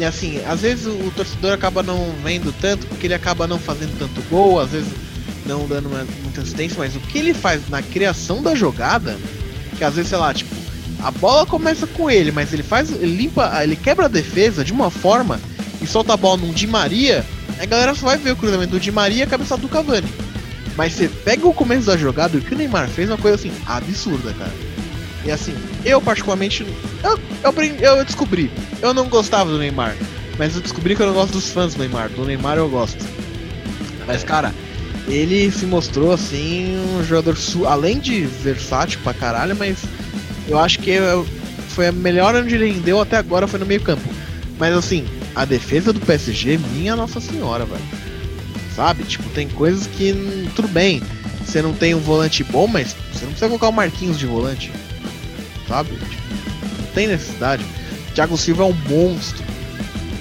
E 0.00 0.04
assim, 0.04 0.42
às 0.44 0.62
vezes 0.62 0.84
o, 0.84 1.12
torcedor 1.14 1.52
acaba 1.52 1.80
não 1.80 2.12
vendo 2.24 2.52
tanto, 2.60 2.88
porque 2.88 3.06
ele 3.06 3.14
acaba 3.14 3.46
não 3.46 3.56
fazendo 3.56 3.96
tanto 3.96 4.20
gol, 4.28 4.58
às 4.58 4.70
vezes 4.70 4.88
não 5.46 5.68
dando 5.68 5.90
uma- 5.90 6.04
muita 6.24 6.40
assistência, 6.40 6.76
mas 6.76 6.96
o 6.96 6.98
que 6.98 7.18
ele 7.18 7.32
faz 7.32 7.68
na 7.68 7.82
criação 7.82 8.42
da 8.42 8.52
jogada, 8.52 9.16
que 9.78 9.84
às 9.84 9.94
vezes, 9.94 10.08
sei 10.08 10.18
lá, 10.18 10.34
tipo, 10.34 10.52
a 11.04 11.12
bola 11.12 11.46
começa 11.46 11.86
com 11.86 12.10
ele, 12.10 12.32
mas 12.32 12.52
ele 12.52 12.64
faz. 12.64 12.90
Ele 12.90 13.14
limpa. 13.16 13.62
Ele 13.62 13.76
quebra 13.76 14.06
a 14.06 14.08
defesa 14.08 14.64
de 14.64 14.72
uma 14.72 14.90
forma 14.90 15.40
e 15.80 15.86
solta 15.86 16.14
a 16.14 16.16
bola 16.16 16.38
num 16.38 16.52
Di 16.52 16.66
Maria, 16.66 17.24
a 17.60 17.64
galera 17.64 17.94
só 17.94 18.06
vai 18.06 18.16
ver 18.18 18.32
o 18.32 18.36
cruzamento 18.36 18.72
do 18.72 18.80
Di 18.80 18.90
Maria 18.90 19.18
e 19.18 19.22
a 19.22 19.26
cabeçada 19.28 19.62
do 19.62 19.68
Cavani. 19.68 20.08
Mas 20.76 20.92
você 20.94 21.08
pega 21.08 21.46
o 21.46 21.52
começo 21.54 21.86
da 21.86 21.96
jogada 21.96 22.36
e 22.36 22.40
o 22.40 22.42
que 22.42 22.54
o 22.54 22.56
Neymar 22.58 22.88
fez 22.88 23.08
é 23.10 23.12
uma 23.12 23.18
coisa 23.18 23.36
assim, 23.36 23.52
absurda, 23.66 24.32
cara. 24.34 24.52
E 25.24 25.30
assim, 25.30 25.54
eu 25.84 26.00
particularmente. 26.00 26.64
Eu, 27.02 27.18
eu, 27.44 27.96
eu 27.98 28.04
descobri. 28.04 28.50
Eu 28.80 28.94
não 28.94 29.08
gostava 29.08 29.50
do 29.50 29.58
Neymar. 29.58 29.94
Mas 30.38 30.54
eu 30.54 30.62
descobri 30.62 30.96
que 30.96 31.02
eu 31.02 31.06
não 31.06 31.12
gosto 31.14 31.32
dos 31.32 31.50
fãs 31.50 31.74
do 31.74 31.80
Neymar. 31.80 32.08
Do 32.10 32.24
Neymar 32.24 32.56
eu 32.56 32.68
gosto. 32.68 33.04
Mas, 34.06 34.24
cara, 34.24 34.54
ele 35.06 35.50
se 35.50 35.66
mostrou 35.66 36.12
assim 36.12 36.78
um 36.96 37.04
jogador 37.04 37.36
além 37.68 37.98
de 37.98 38.22
versátil 38.22 38.98
pra 39.02 39.12
caralho, 39.12 39.54
mas 39.56 39.78
eu 40.48 40.58
acho 40.58 40.78
que 40.78 40.90
eu- 40.90 41.26
foi 41.68 41.88
a 41.88 41.92
melhor 41.92 42.34
onde 42.34 42.54
ele 42.54 42.72
rendeu 42.72 43.00
até 43.00 43.16
agora 43.16 43.46
foi 43.46 43.60
no 43.60 43.66
meio 43.66 43.80
campo. 43.82 44.08
Mas 44.58 44.74
assim, 44.74 45.04
a 45.34 45.44
defesa 45.44 45.92
do 45.92 46.00
PSG, 46.00 46.58
minha 46.72 46.96
Nossa 46.96 47.20
Senhora, 47.20 47.64
velho. 47.66 47.82
Sabe? 48.74 49.04
Tipo, 49.04 49.28
tem 49.30 49.48
coisas 49.48 49.86
que 49.86 50.48
tudo 50.54 50.68
bem. 50.68 51.02
Você 51.44 51.60
não 51.60 51.72
tem 51.72 51.94
um 51.94 52.00
volante 52.00 52.44
bom, 52.44 52.66
mas 52.66 52.94
você 53.12 53.24
não 53.24 53.32
precisa 53.32 53.48
colocar 53.48 53.68
o 53.68 53.72
Marquinhos 53.72 54.18
de 54.18 54.26
volante. 54.26 54.70
Sabe? 55.66 55.90
Tipo, 55.90 56.22
não 56.78 56.86
tem 56.94 57.08
necessidade. 57.08 57.64
Thiago 58.14 58.36
Silva 58.36 58.62
é 58.62 58.66
um 58.66 58.76
monstro. 58.88 59.44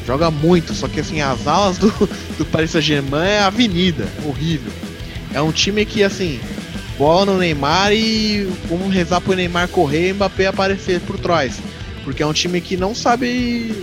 joga 0.06 0.32
muito, 0.32 0.74
só 0.74 0.88
que 0.88 1.00
assim, 1.00 1.22
as 1.22 1.48
alas 1.48 1.78
do, 1.78 1.90
do 2.38 2.46
Paris 2.46 2.72
Saint-Germain 2.72 3.28
é 3.28 3.40
avenida, 3.40 4.08
horrível. 4.26 4.72
É 5.34 5.42
um 5.42 5.52
time 5.52 5.86
que, 5.86 6.04
assim, 6.04 6.40
bola 6.98 7.26
no 7.26 7.38
Neymar 7.38 7.94
e 7.94 8.52
vamos 8.68 8.94
rezar 8.94 9.22
pro 9.22 9.36
Neymar 9.36 9.68
correr 9.70 10.10
e 10.10 10.14
Mbappé 10.14 10.48
aparecer 10.48 11.00
por 11.02 11.20
trás. 11.20 11.60
Porque 12.04 12.24
é 12.24 12.26
um 12.26 12.34
time 12.34 12.60
que 12.60 12.76
não 12.76 12.96
sabe. 12.96 13.74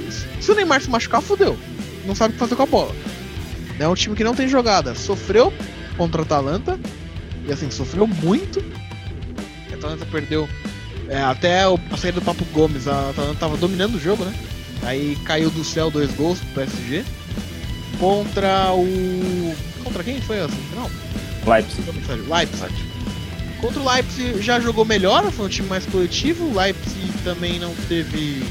Se 0.41 0.51
o 0.51 0.55
Neymar 0.55 0.81
se 0.81 0.91
machucar, 0.91 1.23
fodeu. 1.23 1.57
Não 2.05 2.15
sabe 2.15 2.31
o 2.31 2.33
que 2.35 2.41
fazer 2.41 2.57
com 2.57 2.63
a 2.63 2.67
bola. 2.67 2.95
É 3.79 3.87
um 3.89 3.95
time 3.95 4.15
que 4.15 4.25
não 4.25 4.35
tem 4.35 4.49
jogada. 4.49 4.95
Sofreu 4.95 5.53
contra 5.97 6.23
a 6.23 6.25
Atalanta. 6.25 6.79
E 7.47 7.53
assim, 7.53 7.71
sofreu 7.71 8.07
muito. 8.07 8.63
A 9.71 9.75
Atalanta 9.75 10.07
perdeu. 10.07 10.49
é, 11.09 11.23
até 11.23 11.67
o, 11.69 11.79
a 11.91 11.97
saída 11.97 12.21
do 12.21 12.25
Papo 12.25 12.45
Gomes, 12.47 12.89
a 12.89 13.11
Atalanta 13.11 13.39
tava 13.39 13.57
dominando 13.57 13.95
o 13.97 14.01
jogo, 14.01 14.25
né? 14.25 14.35
Aí 14.83 15.17
caiu 15.25 15.51
do 15.51 15.65
céu 15.65 15.91
dois 15.91 16.11
gols 16.13 16.39
pro 16.41 16.65
PSG. 16.65 17.05
Contra 17.99 18.73
o. 18.73 19.55
Contra 19.83 20.03
quem 20.05 20.21
foi 20.21 20.41
assim? 20.41 20.61
Não, 20.75 20.91
Leipzig. 21.51 21.83
Leipzig. 22.29 22.97
Contra 23.61 23.81
o 23.81 23.91
Leipzig 23.91 24.43
já 24.43 24.61
jogou 24.61 24.85
melhor, 24.85 25.31
foi 25.31 25.47
um 25.47 25.49
time 25.49 25.69
mais 25.69 25.87
coletivo. 25.87 26.45
O 26.45 26.55
Leipzig 26.57 27.13
também 27.25 27.59
não 27.59 27.75
teve. 27.89 28.45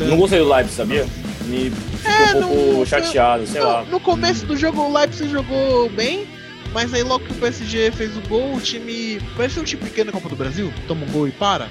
Não 0.00 0.16
gostei 0.16 0.38
do 0.40 0.48
Leipzig, 0.48 0.74
sabia? 0.76 1.06
Me 1.46 1.72
É, 2.04 2.34
um 2.36 2.40
não- 2.40 2.48
pouco 2.48 2.86
chateado, 2.86 3.46
sei 3.46 3.60
Não, 3.60 3.68
lá. 3.68 3.82
No 3.84 4.00
começo 4.00 4.44
do 4.46 4.56
jogo 4.56 4.80
o 4.82 4.92
Leipzig 4.92 5.30
jogou 5.30 5.88
bem, 5.90 6.26
mas 6.72 6.92
aí 6.92 7.02
logo 7.02 7.24
que 7.24 7.32
o 7.32 7.36
PSG 7.36 7.90
fez 7.92 8.16
o 8.16 8.20
gol, 8.28 8.54
o 8.56 8.60
time. 8.60 9.20
Parece 9.36 9.58
um 9.60 9.64
time 9.64 9.82
pequeno 9.82 10.06
na 10.06 10.12
Copa 10.12 10.28
do 10.28 10.36
Brasil, 10.36 10.72
toma 10.88 11.06
um 11.06 11.10
gol 11.10 11.28
e 11.28 11.32
para. 11.32 11.68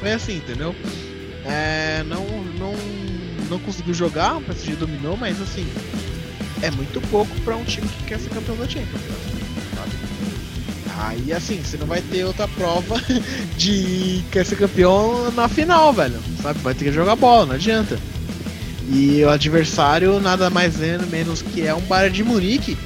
Foi 0.00 0.12
assim, 0.12 0.36
entendeu? 0.36 0.74
É, 1.44 2.04
não, 2.06 2.24
não, 2.58 2.74
não 3.50 3.58
conseguiu 3.58 3.94
jogar, 3.94 4.36
o 4.36 4.40
PSG 4.42 4.72
dominou, 4.76 5.16
mas 5.16 5.40
assim, 5.40 5.66
é 6.62 6.70
muito 6.70 7.00
pouco 7.08 7.34
pra 7.40 7.56
um 7.56 7.64
time 7.64 7.88
que 7.88 8.04
quer 8.04 8.18
ser 8.20 8.28
campeão 8.30 8.56
da 8.56 8.68
Champions. 8.68 9.00
Aí 10.98 11.32
assim, 11.32 11.62
você 11.62 11.76
não 11.76 11.86
vai 11.86 12.02
ter 12.02 12.24
outra 12.24 12.48
prova 12.48 13.00
de 13.56 14.22
quer 14.32 14.44
ser 14.44 14.56
campeão 14.56 15.30
na 15.30 15.48
final, 15.48 15.92
velho. 15.92 16.18
Sabe? 16.42 16.58
Vai 16.60 16.74
ter 16.74 16.86
que 16.86 16.92
jogar 16.92 17.14
bola, 17.14 17.46
não 17.46 17.54
adianta. 17.54 17.98
E 18.90 19.22
o 19.22 19.30
adversário 19.30 20.18
nada 20.18 20.50
mais 20.50 20.82
é 20.82 20.98
menos 20.98 21.40
que 21.40 21.64
é 21.64 21.74
um 21.74 21.80
Bayern 21.82 22.16
de 22.16 22.24
Munique, 22.24 22.76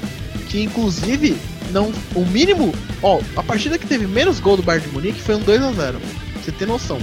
que 0.48 0.62
inclusive 0.62 1.36
não 1.70 1.90
o 2.14 2.26
mínimo, 2.26 2.74
ó, 3.02 3.20
a 3.34 3.42
partida 3.42 3.78
que 3.78 3.86
teve 3.86 4.06
menos 4.06 4.40
gol 4.40 4.56
do 4.56 4.62
Bayern 4.62 4.86
de 4.86 4.92
Munique 4.92 5.20
foi 5.20 5.36
um 5.36 5.40
2 5.40 5.62
a 5.62 5.72
0. 5.72 5.98
Pra 6.00 6.42
Você 6.42 6.52
tem 6.52 6.66
noção. 6.66 6.98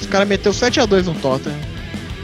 Os 0.00 0.06
caras 0.06 0.28
meteu 0.28 0.52
7 0.52 0.78
a 0.78 0.86
2 0.86 1.06
no 1.06 1.14
Tottenham, 1.14 1.58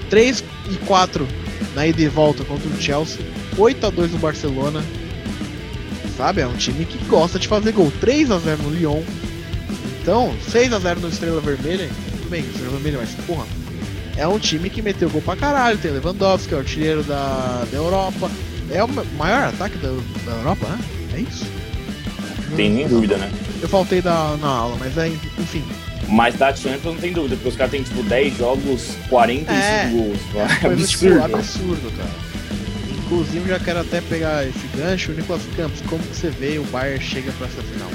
3 0.09 0.45
e 0.71 0.77
4 0.87 1.27
na 1.75 1.87
ida 1.87 2.01
e 2.01 2.09
volta 2.09 2.45
contra 2.45 2.69
o 2.69 2.81
Chelsea, 2.81 3.19
8 3.57 3.87
a 3.87 3.91
2 3.91 4.13
no 4.13 4.19
Barcelona. 4.19 4.85
Sabe? 6.19 6.41
É 6.43 6.47
um 6.47 6.55
time 6.57 6.85
que 6.85 6.99
gosta 7.07 7.39
de 7.39 7.49
fazer 7.49 7.73
gol. 7.73 7.91
3 8.01 8.31
a 8.33 8.39
0 8.39 8.63
no 8.65 8.71
Lyon. 8.71 9.01
Então, 10.03 10.35
6 10.51 10.73
a 10.73 10.79
0 10.81 11.01
no 11.01 11.09
Estrela 11.09 11.41
Vermelha. 11.41 11.89
Tudo 12.19 12.29
bem, 12.29 12.41
Estrela 12.41 12.71
Vermelha, 12.73 12.99
mas 12.99 13.11
porra, 13.27 13.47
é 14.17 14.27
um 14.27 14.39
time 14.39 14.69
que 14.69 14.83
meteu 14.83 15.09
gol 15.09 15.23
pra 15.23 15.37
caralho. 15.37 15.79
Tem 15.79 15.91
Lewandowski, 15.93 16.53
é 16.53 16.57
o 16.57 16.61
artilheiro 16.61 17.03
da, 17.05 17.65
da 17.71 17.77
Europa. 17.77 18.29
É 18.71 18.83
o 18.85 18.89
ma- 18.89 19.05
maior 19.17 19.45
ataque 19.45 19.79
da, 19.79 19.89
da 20.27 20.33
Europa, 20.39 20.67
né? 20.67 20.79
É 21.15 21.21
isso? 21.21 21.47
Tem 22.57 22.71
nem 22.71 22.89
dúvida, 22.89 23.17
né? 23.17 23.31
Eu 23.63 23.69
faltei 23.69 24.03
da, 24.03 24.37
na 24.41 24.49
aula, 24.49 24.77
mas 24.81 24.97
é, 24.99 25.09
enfim. 25.09 25.63
Mas 26.09 26.35
da 26.37 26.55
Champions 26.55 26.95
não 26.95 26.97
tem 26.97 27.13
dúvida, 27.13 27.37
porque 27.37 27.49
os 27.51 27.57
caras 27.57 27.71
têm 27.71 27.83
tipo 27.83 28.03
10 28.03 28.37
jogos, 28.39 28.91
45 29.09 29.53
É. 29.55 29.91
gols. 29.93 30.19
É 30.35 30.47
tipo, 30.55 30.67
absurdo. 30.69 31.25
absurdo, 31.37 31.97
cara. 31.97 32.28
Inclusive, 33.09 33.49
já 33.49 33.59
quero 33.59 33.81
até 33.81 34.03
pegar 34.03 34.47
esse 34.47 34.67
gancho. 34.77 35.13
Nicolas 35.13 35.41
Campos, 35.57 35.81
como 35.89 36.03
que 36.03 36.15
você 36.15 36.29
vê 36.29 36.59
o 36.59 36.65
Bayern 36.65 37.03
chega 37.03 37.33
pra 37.33 37.47
essa 37.47 37.63
final? 37.63 37.89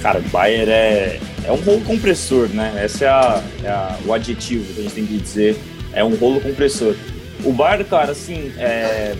Cara, 0.00 0.20
o 0.20 0.22
Bayern 0.30 0.70
é, 0.70 1.20
é 1.44 1.52
um 1.52 1.56
rolo 1.56 1.82
compressor, 1.82 2.48
né? 2.48 2.82
Esse 2.82 3.04
é, 3.04 3.08
a- 3.08 3.42
é 3.62 3.68
a- 3.68 3.98
o 4.06 4.12
adjetivo 4.14 4.72
que 4.72 4.80
a 4.80 4.82
gente 4.84 4.94
tem 4.94 5.06
que 5.06 5.18
dizer. 5.18 5.58
É 5.92 6.02
um 6.02 6.14
rolo 6.14 6.40
compressor. 6.40 6.96
O 7.44 7.52
Bayern, 7.52 7.84
cara, 7.84 8.12
assim, 8.12 8.50
é... 8.56 9.14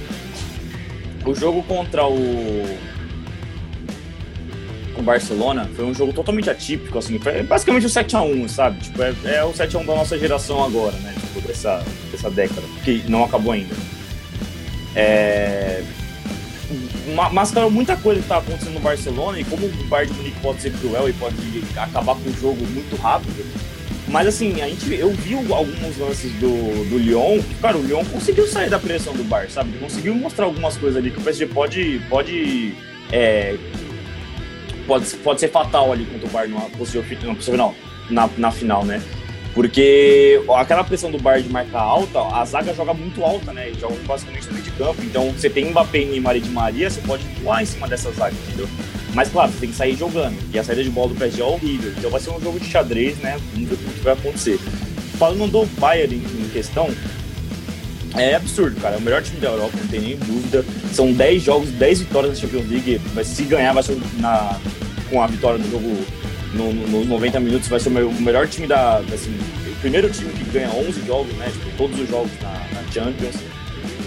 o 1.27 1.35
jogo 1.35 1.63
contra 1.65 2.07
o 2.07 2.79
o 4.97 5.03
Barcelona 5.03 5.71
foi 5.77 5.85
um 5.85 5.95
jogo 5.95 6.13
totalmente 6.13 6.51
atípico, 6.51 6.99
assim, 6.99 7.21
foi 7.21 7.41
basicamente 7.45 7.87
o 7.87 7.89
7x1, 7.89 8.49
sabe? 8.49 8.81
Tipo, 8.81 9.01
é, 9.05 9.15
é 9.27 9.45
o 9.45 9.53
7x1 9.53 9.87
da 9.87 9.95
nossa 9.95 10.19
geração 10.19 10.65
agora, 10.65 10.97
né? 10.97 11.15
Tipo, 11.21 11.47
dessa, 11.47 11.85
dessa 12.11 12.29
década, 12.29 12.63
que 12.85 13.05
não 13.09 13.23
acabou 13.23 13.53
ainda. 13.53 13.77
É... 14.95 15.83
ma- 17.15 17.31
Mascarou 17.31 17.71
muita 17.71 17.97
coisa 17.97 18.21
que 18.21 18.29
tá 18.29 18.39
acontecendo 18.39 18.75
no 18.75 18.81
Barcelona 18.81 19.39
e 19.39 19.45
como 19.45 19.67
o 19.67 19.71
Bayern 19.85 20.13
de 20.13 20.19
Munique 20.19 20.41
pode 20.41 20.61
ser 20.63 20.73
cruel 20.73 21.09
e 21.09 21.13
pode 21.13 21.37
acabar 21.77 22.15
com 22.15 22.29
o 22.29 22.33
jogo 22.41 22.65
muito 22.67 22.97
rápido. 22.97 23.45
Mas 24.09 24.27
assim, 24.27 24.63
a 24.63 24.69
gente, 24.69 24.91
eu 24.95 25.11
vi 25.11 25.35
alguns 25.35 25.99
lances 25.99 26.33
do, 26.35 26.89
do 26.89 26.99
Lyon, 26.99 27.41
cara, 27.61 27.77
o 27.77 27.83
Lyon 27.83 28.03
conseguiu 28.07 28.47
sair 28.47 28.71
da 28.71 28.79
pressão 28.79 29.13
do 29.13 29.23
Bayern, 29.23 29.53
sabe? 29.53 29.71
Ele 29.71 29.79
conseguiu 29.81 30.15
mostrar 30.15 30.47
algumas 30.47 30.79
coisas 30.79 30.97
ali 30.97 31.11
que 31.11 31.19
o 31.19 31.23
PSG 31.23 31.47
pode, 31.47 32.01
pode 32.09 32.75
é, 33.13 33.57
pode, 34.87 35.07
pode 35.17 35.41
ser 35.41 35.49
fatal 35.49 35.93
ali 35.93 36.07
contra 36.07 36.27
o 36.27 36.31
possível, 36.71 37.03
fi- 37.05 37.19
não, 37.23 37.37
não, 37.57 37.75
na, 38.09 38.29
na 38.39 38.51
final, 38.51 38.83
né? 38.85 39.03
Porque 39.55 40.41
aquela 40.57 40.85
pressão 40.85 41.11
do 41.11 41.19
Bayern 41.19 41.49
de 41.49 41.53
marcar 41.53 41.81
alta, 41.81 42.21
a 42.21 42.45
zaga 42.45 42.73
joga 42.75 42.95
muito 42.95 43.23
alta, 43.25 43.53
né? 43.53 43.69
Eles 43.69 43.81
jogam 43.81 43.97
basicamente 44.07 44.47
no 44.47 44.53
meio 44.53 44.65
de 44.65 44.71
campo. 44.73 45.03
Então, 45.03 45.33
você 45.33 45.51
tem 45.51 45.71
Mbappé, 45.71 46.03
e 46.03 46.41
Di 46.41 46.51
Maria, 46.51 46.91
você 46.91 47.01
pode 47.01 47.25
voar 47.43 47.63
em 47.63 47.67
cima 47.67 47.89
dessa 47.89 48.11
zaga, 48.13 48.35
entendeu? 48.47 48.69
Mas, 49.15 49.31
claro, 49.31 49.51
você 49.51 49.61
tem 49.61 49.71
que 49.71 49.77
sair 49.77 49.97
jogando. 49.97 50.37
E 50.53 50.59
a 50.59 50.65
saída 50.65 50.85
de 50.85 50.91
bola 50.91 51.09
do 51.09 51.15
PSG 51.17 51.41
é 51.41 51.45
horrível. 51.45 51.93
Então, 51.97 52.11
vai 52.11 52.21
ser 52.21 52.31
um 52.31 52.41
jogo 52.41 52.61
de 52.61 52.67
xadrez, 52.67 53.19
né? 53.19 53.37
Vamos 53.53 53.69
ver 53.69 53.75
o 53.75 53.79
que 53.79 54.01
vai 54.01 54.13
acontecer. 54.13 54.59
Falando 55.19 55.51
do 55.51 55.67
Bayern 55.81 56.15
em, 56.15 56.45
em 56.45 56.49
questão, 56.51 56.89
é 58.17 58.35
absurdo, 58.35 58.81
cara. 58.81 58.97
É 58.97 58.99
o 58.99 59.03
melhor 59.03 59.23
time 59.23 59.41
da 59.41 59.49
Europa, 59.49 59.73
não 59.81 59.89
tem 59.89 60.01
nem 60.01 60.17
dúvida. 60.17 60.65
São 60.93 61.13
10 61.13 61.43
jogos, 61.43 61.71
10 61.71 62.01
vitórias 62.01 62.35
na 62.35 62.41
Champions 62.41 62.71
League. 62.71 63.01
Mas 63.15 63.27
se 63.27 63.43
ganhar, 63.45 63.73
vai 63.73 63.83
ser 63.83 63.99
na, 64.19 64.59
com 65.11 65.23
a 65.23 65.27
vitória 65.27 65.59
do 65.59 65.71
jogo 65.71 66.05
no- 66.55 66.73
no- 66.73 66.87
nos 67.01 67.07
90 67.07 67.41
minutos, 67.41 67.69
vai 67.69 67.79
ser 67.81 67.89
o 67.89 67.93
me- 67.93 68.03
o 68.03 68.13
melhor 68.23 68.47
time 68.49 68.67
da. 68.67 68.99
Assim, 69.13 69.31
o 69.67 69.75
primeiro 69.81 70.09
time 70.11 70.33
que 70.33 70.45
ganha 70.51 70.71
11 70.71 71.05
jogos, 71.07 71.33
né? 71.35 71.47
Tipo, 71.53 71.71
todos 71.77 72.01
os 72.01 72.09
jogos 72.09 72.31
na, 72.43 72.51
na 72.51 72.93
Champions. 72.93 73.37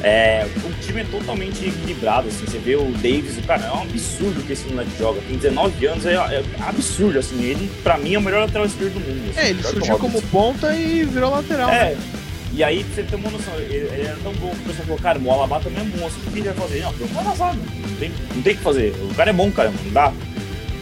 É, 0.03 0.47
o 0.65 0.83
time 0.83 1.01
é 1.01 1.03
totalmente 1.03 1.63
equilibrado, 1.63 2.27
assim, 2.27 2.43
você 2.47 2.57
vê 2.57 2.75
o 2.75 2.85
Davis, 2.93 3.37
cara, 3.45 3.65
é 3.67 3.71
um 3.71 3.83
absurdo 3.83 4.41
que 4.47 4.53
esse 4.53 4.67
moleque 4.67 4.89
joga, 4.97 5.21
tem 5.27 5.37
19 5.37 5.85
anos, 5.85 6.05
é, 6.07 6.13
é 6.15 6.43
absurdo, 6.67 7.19
assim, 7.19 7.39
ele, 7.43 7.69
pra 7.83 7.99
mim, 7.99 8.15
é 8.15 8.17
o 8.17 8.21
melhor 8.21 8.41
lateral 8.41 8.65
esquerdo 8.65 8.93
do 8.95 8.99
mundo. 8.99 9.29
assim, 9.29 9.39
É, 9.39 9.49
ele 9.51 9.61
surgiu 9.61 9.99
como 9.99 10.19
ponta 10.23 10.75
e 10.75 11.03
virou 11.05 11.29
lateral. 11.29 11.69
É. 11.69 11.91
né? 11.91 11.97
E 12.53 12.63
aí, 12.63 12.83
pra 12.83 12.95
você 12.95 13.03
ter 13.03 13.15
uma 13.15 13.29
noção, 13.29 13.53
ele, 13.59 13.75
ele 13.75 14.01
era 14.01 14.17
tão 14.23 14.33
bom 14.33 14.49
que 14.49 14.55
o 14.55 14.63
pessoal 14.63 14.85
falou, 14.87 14.97
cara, 14.99 15.19
o 15.19 15.31
Alaba 15.31 15.59
também 15.59 15.81
é 15.81 15.97
monstro, 15.99 16.21
o 16.27 16.31
que 16.31 16.39
ele 16.39 16.49
vai 16.49 16.67
fazer? 16.67 16.79
Não, 17.23 17.35
zaga, 17.35 17.59
não 17.87 17.95
tem, 17.97 18.11
não 18.35 18.41
tem 18.41 18.53
o 18.53 18.57
que 18.57 18.63
fazer. 18.63 18.95
O 19.09 19.13
cara 19.13 19.29
é 19.29 19.33
bom, 19.33 19.51
cara, 19.51 19.71
não 19.85 19.93
dá. 19.93 20.11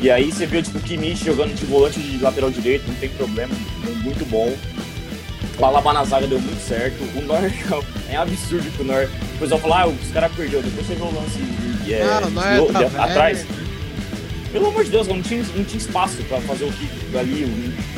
E 0.02 0.10
aí 0.10 0.32
você 0.32 0.46
viu, 0.46 0.62
tipo, 0.64 0.78
o 0.78 0.82
Kimmich 0.82 1.26
jogando 1.26 1.54
de 1.54 1.66
volante 1.66 2.00
de 2.00 2.18
lateral 2.24 2.50
direito, 2.50 2.88
não 2.88 2.96
tem 2.96 3.10
problema, 3.10 3.54
muito 4.04 4.26
bom. 4.30 4.56
O 5.58 5.66
Alaba 5.66 5.92
na 5.92 6.06
zaga 6.06 6.26
deu 6.26 6.40
muito 6.40 6.66
certo. 6.66 6.96
O 7.18 7.22
Neuer 7.22 7.54
é 8.10 8.16
absurdo 8.16 8.70
que 8.72 8.82
o 8.82 8.86
Neuer... 8.86 9.10
O 9.36 9.40
pessoal 9.40 9.60
falou, 9.60 9.76
ah, 9.78 9.88
os 9.88 10.12
caras 10.12 10.32
perderam. 10.32 10.64
Depois 10.64 10.88
você 10.88 10.96
viu 10.96 11.06
o 11.06 11.14
lance 11.14 11.38
de, 11.84 11.94
é, 11.94 12.04
Ah, 12.04 12.22
o 12.26 12.30
Neuer 12.30 12.90
de- 12.90 12.98
atrás. 12.98 13.46
Pelo 14.54 14.68
amor 14.68 14.84
de 14.86 14.90
Deus, 14.90 15.08
não 15.08 15.22
tinha, 15.22 15.44
não 15.56 15.64
tinha 15.66 15.78
espaço 15.78 16.16
pra 16.30 16.40
fazer 16.42 16.64
o 16.66 16.72
kick 16.72 17.18
ali. 17.18 17.44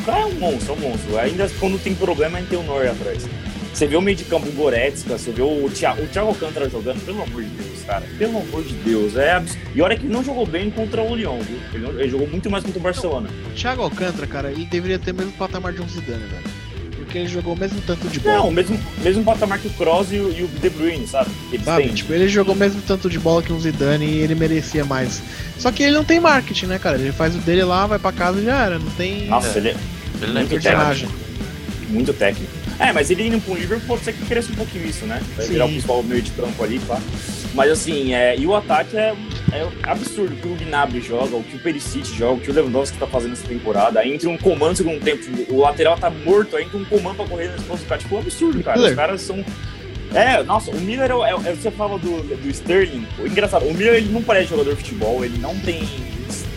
O 0.00 0.02
cara 0.04 0.20
é 0.22 0.24
um 0.26 0.32
monstro, 0.34 0.72
é 0.72 0.76
um 0.76 0.80
monstro. 0.80 1.18
Ainda 1.18 1.48
quando 1.60 1.78
tem 1.82 1.94
problema, 1.94 2.36
a 2.38 2.40
gente 2.40 2.50
tem 2.50 2.58
o 2.58 2.62
Neuer 2.64 2.90
atrás. 2.90 3.24
Você 3.72 3.86
vê 3.86 3.96
o 3.96 4.02
meio 4.02 4.16
de 4.16 4.24
campo 4.24 4.48
o 4.48 4.52
Goretzka, 4.52 5.16
você 5.18 5.30
vê 5.32 5.42
o 5.42 5.68
Thiago, 5.70 6.02
o 6.02 6.06
Thiago 6.06 6.28
Alcântara 6.28 6.68
jogando, 6.68 7.04
pelo 7.04 7.22
amor 7.22 7.42
de 7.42 7.48
Deus, 7.48 7.82
cara. 7.86 8.04
Pelo 8.18 8.38
amor 8.38 8.62
de 8.62 8.74
Deus. 8.74 9.16
É 9.16 9.32
abs... 9.32 9.56
E 9.74 9.80
olha 9.80 9.96
que 9.96 10.04
ele 10.04 10.12
não 10.12 10.22
jogou 10.22 10.46
bem 10.46 10.70
contra 10.70 11.02
o 11.02 11.14
Lyon, 11.16 11.38
viu? 11.40 11.58
Ele, 11.72 11.82
não- 11.84 11.98
ele 11.98 12.08
jogou 12.08 12.28
muito 12.28 12.50
mais 12.50 12.62
contra 12.62 12.78
o 12.78 12.82
Barcelona. 12.82 13.28
Thiago 13.56 13.82
Alcântara, 13.82 14.26
cara, 14.26 14.50
ele 14.52 14.66
deveria 14.66 14.98
ter 14.98 15.12
o 15.12 15.14
mesmo 15.14 15.32
patamar 15.32 15.72
de 15.72 15.80
um 15.80 15.88
Zidane, 15.88 16.20
velho. 16.20 16.62
Porque 16.96 17.18
ele 17.18 17.28
jogou 17.28 17.54
o 17.54 17.58
mesmo 17.58 17.80
tanto 17.86 18.06
de 18.08 18.20
bola. 18.20 18.36
Não, 18.36 18.50
mesmo, 18.50 18.78
mesmo 19.02 19.24
patamar 19.24 19.58
que 19.58 19.66
o 19.68 19.70
Kroos 19.70 20.12
e 20.12 20.16
o, 20.16 20.30
e 20.32 20.42
o 20.44 20.48
De 20.48 20.70
Bruyne, 20.70 21.06
sabe? 21.06 21.30
Eles 21.50 21.64
Sabe? 21.64 21.84
têm. 21.84 21.94
Tipo, 21.94 22.12
ele 22.12 22.28
jogou 22.28 22.54
o 22.54 22.58
mesmo 22.58 22.80
tanto 22.86 23.08
de 23.10 23.18
bola 23.18 23.42
que 23.42 23.52
um 23.52 23.58
Zidane 23.60 24.04
e 24.06 24.18
ele 24.18 24.34
merecia 24.34 24.84
mais. 24.84 25.20
Só 25.58 25.72
que 25.72 25.82
ele 25.82 25.92
não 25.92 26.04
tem 26.04 26.20
marketing, 26.20 26.66
né, 26.66 26.78
cara? 26.78 26.98
Ele 26.98 27.10
faz 27.12 27.34
o 27.34 27.38
dele 27.38 27.64
lá, 27.64 27.86
vai 27.86 27.98
pra 27.98 28.12
casa 28.12 28.38
e 28.40 28.44
já 28.44 28.64
era. 28.66 28.78
Não 28.78 28.90
tem 28.92 29.26
Nossa, 29.26 29.58
ele 29.58 29.70
é 29.70 29.76
Ele 30.22 30.30
é 30.30 30.34
Muito 30.40 30.48
personagem. 30.50 31.08
muito 31.88 32.12
técnico. 32.14 32.61
É, 32.82 32.92
mas 32.92 33.10
ele 33.10 33.28
indo 33.28 33.40
pro 33.40 33.54
Liverpool 33.54 33.86
pode 33.86 34.02
ser 34.02 34.12
que 34.12 34.24
cresça 34.26 34.50
um 34.50 34.56
pouquinho 34.56 34.84
isso, 34.84 35.06
né? 35.06 35.22
Vai 35.36 35.46
Sim. 35.46 35.52
virar 35.52 35.66
o 35.66 35.68
principal 35.68 36.02
meio 36.02 36.20
de 36.20 36.32
campo 36.32 36.64
ali, 36.64 36.80
pá. 36.80 37.00
Mas 37.54 37.70
assim, 37.70 38.12
é, 38.12 38.36
e 38.36 38.44
o 38.44 38.56
ataque 38.56 38.96
é, 38.96 39.14
é 39.52 39.68
absurdo. 39.84 40.34
O 40.34 40.36
que 40.36 40.48
o 40.48 40.56
Gnabry 40.56 41.00
joga, 41.00 41.36
o 41.36 41.44
que 41.44 41.56
o 41.56 41.58
Perisic 41.60 42.16
joga, 42.16 42.32
o 42.32 42.40
que 42.40 42.50
o 42.50 42.54
Lewandowski 42.54 42.98
tá 42.98 43.06
fazendo 43.06 43.34
essa 43.34 43.46
temporada. 43.46 44.00
Aí 44.00 44.12
entra 44.12 44.28
um 44.28 44.36
comando 44.36 44.76
segundo 44.76 45.00
tempo, 45.00 45.22
o 45.48 45.60
lateral 45.60 45.96
tá 45.96 46.10
morto, 46.10 46.56
aí 46.56 46.64
entra 46.64 46.76
um 46.76 46.84
comando 46.84 47.16
pra 47.16 47.26
correr 47.26 47.46
na 47.48 47.52
resposta 47.52 47.84
do 47.84 47.88
cara. 47.88 48.00
Tipo, 48.00 48.14
é 48.14 48.18
um 48.18 48.20
absurdo, 48.20 48.64
cara. 48.64 48.80
Os 48.80 48.94
caras 48.94 49.20
são. 49.20 49.44
É, 50.12 50.42
nossa, 50.42 50.70
o 50.72 50.80
Miller 50.80 51.10
é, 51.10 51.14
é, 51.14 51.50
é 51.50 51.54
você 51.54 51.70
fala 51.70 51.98
do, 52.00 52.20
do 52.22 52.48
Sterling. 52.50 53.06
O 53.18 53.26
engraçado, 53.26 53.64
o 53.64 53.72
Miller 53.72 53.94
ele 53.94 54.10
não 54.10 54.22
parece 54.22 54.50
jogador 54.50 54.70
de 54.74 54.82
futebol, 54.82 55.24
ele 55.24 55.38
não 55.38 55.56
tem 55.60 55.88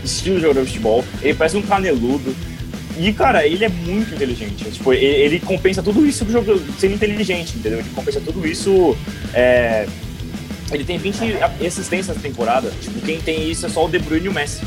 estilo 0.03 0.37
de 0.37 0.41
jogador 0.41 0.61
de 0.61 0.67
futebol, 0.67 1.05
ele 1.21 1.35
parece 1.35 1.55
um 1.55 1.61
caneludo. 1.61 2.35
E, 2.97 3.11
cara, 3.11 3.45
ele 3.45 3.65
é 3.65 3.69
muito 3.69 4.13
inteligente. 4.13 4.71
Tipo, 4.71 4.93
ele, 4.93 5.39
compensa 5.39 5.83
tudo 5.83 6.05
isso 6.05 6.25
sendo 6.79 6.93
inteligente, 6.93 7.57
entendeu? 7.57 7.79
Ele 7.79 7.89
compensa 7.93 8.21
tudo 8.21 8.45
isso. 8.47 8.97
É... 9.33 9.85
Ele 10.71 10.83
tem 10.83 10.97
20 10.97 11.37
assistências 11.65 12.15
na 12.15 12.21
temporada. 12.21 12.71
Tipo, 12.81 12.99
quem 13.01 13.19
tem 13.19 13.49
isso 13.51 13.65
é 13.65 13.69
só 13.69 13.85
o 13.85 13.89
De 13.89 13.99
Bruyne 13.99 14.25
e 14.25 14.29
o 14.29 14.33
Messi. 14.33 14.61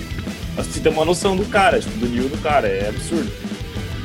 Você 0.56 0.80
tem 0.80 0.92
uma 0.92 1.04
noção 1.04 1.36
do 1.36 1.44
cara, 1.46 1.80
tipo, 1.80 1.96
do 1.98 2.06
nível 2.06 2.28
do 2.28 2.38
cara, 2.38 2.68
é 2.68 2.88
absurdo. 2.88 3.30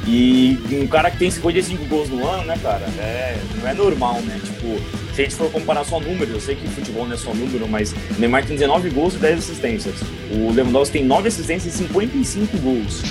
E 0.05 0.59
um 0.71 0.85
cara 0.87 1.09
que 1.09 1.17
tem 1.17 1.31
55 1.31 1.85
gols 1.85 2.09
no 2.09 2.27
ano, 2.27 2.45
né, 2.45 2.57
cara, 2.61 2.85
é, 2.99 3.37
não 3.59 3.69
é 3.69 3.73
normal, 3.73 4.21
né? 4.21 4.39
Tipo, 4.43 4.79
se 5.13 5.21
a 5.21 5.23
gente 5.23 5.35
for 5.35 5.49
comparar 5.51 5.83
só 5.85 5.99
números, 5.99 6.33
eu 6.33 6.41
sei 6.41 6.55
que 6.55 6.67
futebol 6.67 7.05
não 7.05 7.13
é 7.13 7.17
só 7.17 7.33
número, 7.33 7.67
mas 7.67 7.93
o 7.93 8.19
Neymar 8.19 8.45
tem 8.45 8.55
19 8.55 8.89
gols 8.89 9.13
e 9.15 9.17
10 9.17 9.39
assistências. 9.39 9.95
O 10.31 10.51
Lewandowski 10.51 10.99
tem 10.99 11.05
9 11.05 11.27
assistências 11.27 11.73
e 11.75 11.77
55 11.77 12.57
gols. 12.57 13.01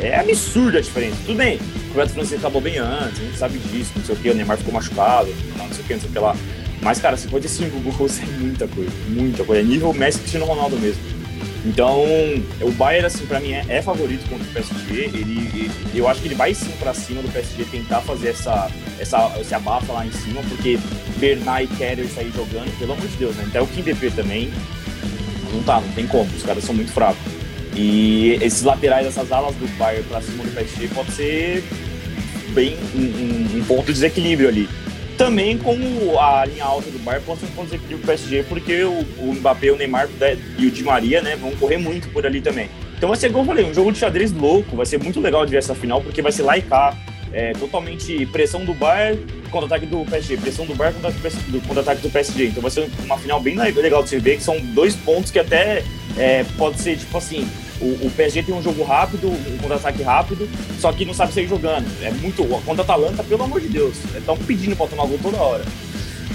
É 0.00 0.18
absurda 0.18 0.78
a 0.78 0.80
diferença. 0.80 1.16
Tudo 1.24 1.36
bem, 1.36 1.58
o 1.58 1.88
Roberto 1.88 2.10
Francisco 2.12 2.38
acabou 2.38 2.60
bem 2.60 2.78
antes, 2.78 3.20
a 3.20 3.24
gente 3.24 3.38
sabe 3.38 3.58
disso, 3.58 3.92
não 3.96 4.04
sei 4.04 4.14
o 4.14 4.18
que, 4.18 4.30
o 4.30 4.34
Neymar 4.34 4.58
ficou 4.58 4.72
machucado, 4.72 5.34
não 5.56 5.68
sei 5.70 5.82
o 5.82 5.86
que, 5.86 5.94
não 5.94 6.00
sei 6.00 6.10
o 6.10 6.12
que 6.12 6.18
lá. 6.18 6.36
Mas, 6.82 7.00
cara, 7.00 7.16
55 7.16 7.80
gols 7.80 8.20
é 8.20 8.26
muita 8.38 8.68
coisa, 8.68 8.90
muita 9.08 9.44
coisa. 9.44 9.62
É 9.62 9.64
nível 9.64 9.92
Messi 9.92 10.18
Cristiano 10.18 10.46
Ronaldo 10.46 10.78
mesmo. 10.78 11.00
Então, 11.64 12.04
o 12.60 12.70
Bayern, 12.72 13.06
assim, 13.06 13.26
pra 13.26 13.40
mim 13.40 13.52
é, 13.52 13.64
é 13.68 13.82
favorito 13.82 14.28
contra 14.28 14.46
o 14.46 14.52
PSG. 14.52 14.94
Ele, 14.94 15.16
ele, 15.16 15.70
eu 15.92 16.06
acho 16.06 16.20
que 16.20 16.28
ele 16.28 16.36
vai 16.36 16.54
sim 16.54 16.70
pra 16.78 16.94
cima 16.94 17.20
do 17.22 17.28
PSG 17.32 17.64
tentar 17.64 18.02
fazer 18.02 18.28
essa, 18.28 18.70
essa, 19.00 19.32
esse 19.40 19.52
abafa 19.52 19.92
lá 19.92 20.06
em 20.06 20.12
cima, 20.12 20.40
porque 20.48 20.78
Bernard 21.16 21.64
e 21.64 21.76
Keller 21.76 22.06
sair 22.08 22.30
jogando, 22.30 22.78
pelo 22.78 22.92
amor 22.92 23.08
de 23.08 23.16
Deus, 23.16 23.34
né? 23.34 23.44
Então 23.48 23.64
o 23.64 23.66
Kim 23.66 23.82
DP 23.82 24.12
também 24.12 24.52
não 25.52 25.62
tá, 25.64 25.80
não 25.80 25.88
tem 25.92 26.06
como, 26.06 26.30
os 26.36 26.42
caras 26.44 26.62
são 26.62 26.74
muito 26.74 26.92
fracos. 26.92 27.35
E 27.76 28.38
esses 28.40 28.62
laterais, 28.62 29.06
essas 29.06 29.30
alas 29.30 29.54
do 29.56 29.68
Bayern 29.76 30.02
pra 30.04 30.22
cima 30.22 30.42
do 30.42 30.50
PSG 30.50 30.88
pode 30.88 31.12
ser 31.12 31.62
bem 32.54 32.74
um, 32.94 33.58
um, 33.58 33.64
ponto 33.64 33.86
de 33.86 33.92
desequilíbrio 33.92 34.48
ali. 34.48 34.66
Também 35.18 35.58
com 35.58 35.76
a 36.18 36.46
linha 36.46 36.64
alta 36.64 36.90
do 36.90 36.98
Bayern 36.98 37.24
pode 37.26 37.40
ser 37.40 37.46
um 37.46 37.50
ponto 37.50 37.66
de 37.66 37.72
desequilíbrio 37.72 37.98
pro 37.98 38.06
PSG, 38.08 38.42
porque 38.44 38.82
o, 38.82 39.06
o 39.18 39.34
Mbappé, 39.34 39.70
o 39.70 39.76
Neymar 39.76 40.08
e 40.58 40.66
o 40.66 40.70
Di 40.70 40.82
Maria, 40.82 41.20
né, 41.20 41.36
vão 41.36 41.50
correr 41.56 41.76
muito 41.76 42.08
por 42.08 42.24
ali 42.24 42.40
também. 42.40 42.70
Então 42.96 43.10
vai 43.10 43.18
ser, 43.18 43.28
como 43.30 43.42
eu 43.42 43.46
falei, 43.46 43.64
um 43.66 43.74
jogo 43.74 43.92
de 43.92 43.98
xadrez 43.98 44.32
louco, 44.32 44.74
vai 44.74 44.86
ser 44.86 44.98
muito 45.02 45.20
legal 45.20 45.44
de 45.44 45.52
ver 45.52 45.58
essa 45.58 45.74
final, 45.74 46.00
porque 46.00 46.22
vai 46.22 46.32
ser 46.32 46.42
lá 46.42 46.56
e 46.56 46.62
cá, 46.62 46.96
é, 47.30 47.52
totalmente 47.52 48.24
pressão 48.26 48.64
do 48.64 48.72
Bayern 48.72 49.20
contra-ataque 49.50 49.84
do 49.84 50.04
PSG, 50.06 50.38
pressão 50.38 50.64
do 50.64 50.74
Bayern 50.74 50.98
contra-ataque 50.98 51.50
do, 51.50 51.60
contra 51.60 51.94
do 51.94 52.10
PSG. 52.10 52.46
Então 52.46 52.62
vai 52.62 52.70
ser 52.70 52.88
uma 53.04 53.18
final 53.18 53.38
bem 53.38 53.54
legal 53.54 54.02
de 54.02 54.08
se 54.08 54.18
ver, 54.18 54.36
que 54.36 54.42
são 54.42 54.58
dois 54.74 54.96
pontos 54.96 55.30
que 55.30 55.38
até 55.38 55.82
é, 56.16 56.44
pode 56.56 56.80
ser, 56.80 56.96
tipo 56.96 57.16
assim, 57.18 57.46
o, 57.80 58.06
o, 58.06 58.12
PSG 58.16 58.42
tem 58.42 58.54
um 58.54 58.62
jogo 58.62 58.82
rápido, 58.84 59.28
um 59.28 59.58
contra-ataque 59.58 60.02
rápido, 60.02 60.48
só 60.78 60.92
que 60.92 61.04
não 61.04 61.12
sabe 61.12 61.32
sair 61.32 61.46
jogando. 61.46 61.86
É 62.02 62.10
muito. 62.10 62.44
Contra 62.44 62.82
a 62.82 62.84
Atalanta, 62.84 63.22
pelo 63.22 63.44
amor 63.44 63.60
de 63.60 63.68
Deus, 63.68 63.96
estão 64.14 64.36
pedindo 64.36 64.74
pra 64.76 64.86
tomar 64.86 65.06
gol 65.06 65.18
toda 65.22 65.36
hora. 65.36 65.64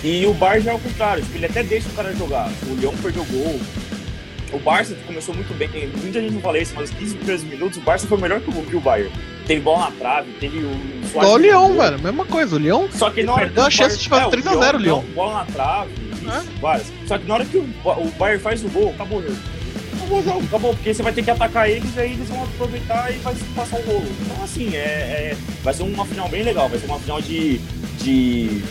E 0.03 0.25
o 0.25 0.33
Bar 0.33 0.59
já 0.59 0.71
é 0.71 0.75
o 0.75 0.79
contrário, 0.79 1.23
ele 1.33 1.45
até 1.45 1.63
deixa 1.63 1.87
o 1.89 1.93
cara 1.93 2.13
jogar. 2.15 2.49
O 2.67 2.79
Leão 2.79 2.93
perdeu 3.01 3.25
gol. 3.25 3.59
O 4.51 4.59
Barça 4.59 4.95
começou 5.07 5.33
muito 5.33 5.53
bem, 5.57 5.69
muita 6.01 6.19
gente 6.19 6.33
não 6.33 6.41
falou 6.41 6.61
isso, 6.61 6.73
mas 6.75 6.89
15 6.89 7.15
primeiros 7.15 7.43
minutos 7.43 7.77
o 7.77 7.81
Barça 7.81 8.05
foi 8.05 8.17
melhor 8.17 8.41
que 8.41 8.49
o, 8.49 8.65
que 8.65 8.75
o 8.75 8.81
Bayern. 8.81 9.11
Teve 9.47 9.61
bola 9.61 9.85
na 9.85 9.91
trave, 9.91 10.31
teve 10.39 10.57
o. 10.57 10.71
Igual 11.05 11.33
o 11.33 11.37
Leão, 11.37 11.77
velho, 11.77 11.99
mesma 12.01 12.25
coisa. 12.25 12.57
O 12.57 12.59
Leão 12.59 12.89
só 12.91 13.09
que 13.09 13.23
na 13.23 13.33
hora 13.33 13.45
perdeu 13.45 13.63
a 13.63 13.69
chance 13.69 13.97
de 13.97 14.09
fazer 14.09 14.25
é, 14.25 14.41
3x0 14.41 14.75
o 14.75 14.77
Leão. 14.77 15.05
Bola 15.15 15.39
na 15.39 15.45
trave, 15.45 15.91
isso, 16.11 16.29
é? 16.29 16.59
várias. 16.59 16.91
Só 17.07 17.17
que 17.17 17.27
na 17.27 17.33
hora 17.35 17.45
que 17.45 17.57
o, 17.57 17.63
o 17.63 18.11
Bayern 18.17 18.43
faz 18.43 18.63
o 18.63 18.69
gol, 18.69 18.89
acabou 18.89 19.19
o 19.19 19.21
jogo 19.23 19.37
acabou 20.11 20.19
o 20.19 20.23
jogo, 20.23 20.45
acabou, 20.45 20.73
porque 20.73 20.93
você 20.93 21.03
vai 21.03 21.13
ter 21.13 21.23
que 21.23 21.31
atacar 21.31 21.69
eles 21.69 21.95
e 21.95 21.99
aí 21.99 22.13
eles 22.13 22.27
vão 22.27 22.43
aproveitar 22.43 23.11
e 23.11 23.17
vai 23.19 23.35
passar 23.55 23.77
o 23.77 23.81
rolo. 23.83 24.07
Então, 24.21 24.43
assim, 24.43 24.75
é, 24.75 24.79
é, 24.79 25.37
vai 25.63 25.73
ser 25.73 25.83
uma 25.83 26.05
final 26.05 26.27
bem 26.27 26.43
legal, 26.43 26.67
vai 26.67 26.79
ser 26.79 26.85
uma 26.85 26.99
final 26.99 27.21
de. 27.21 27.59
de 27.99 28.61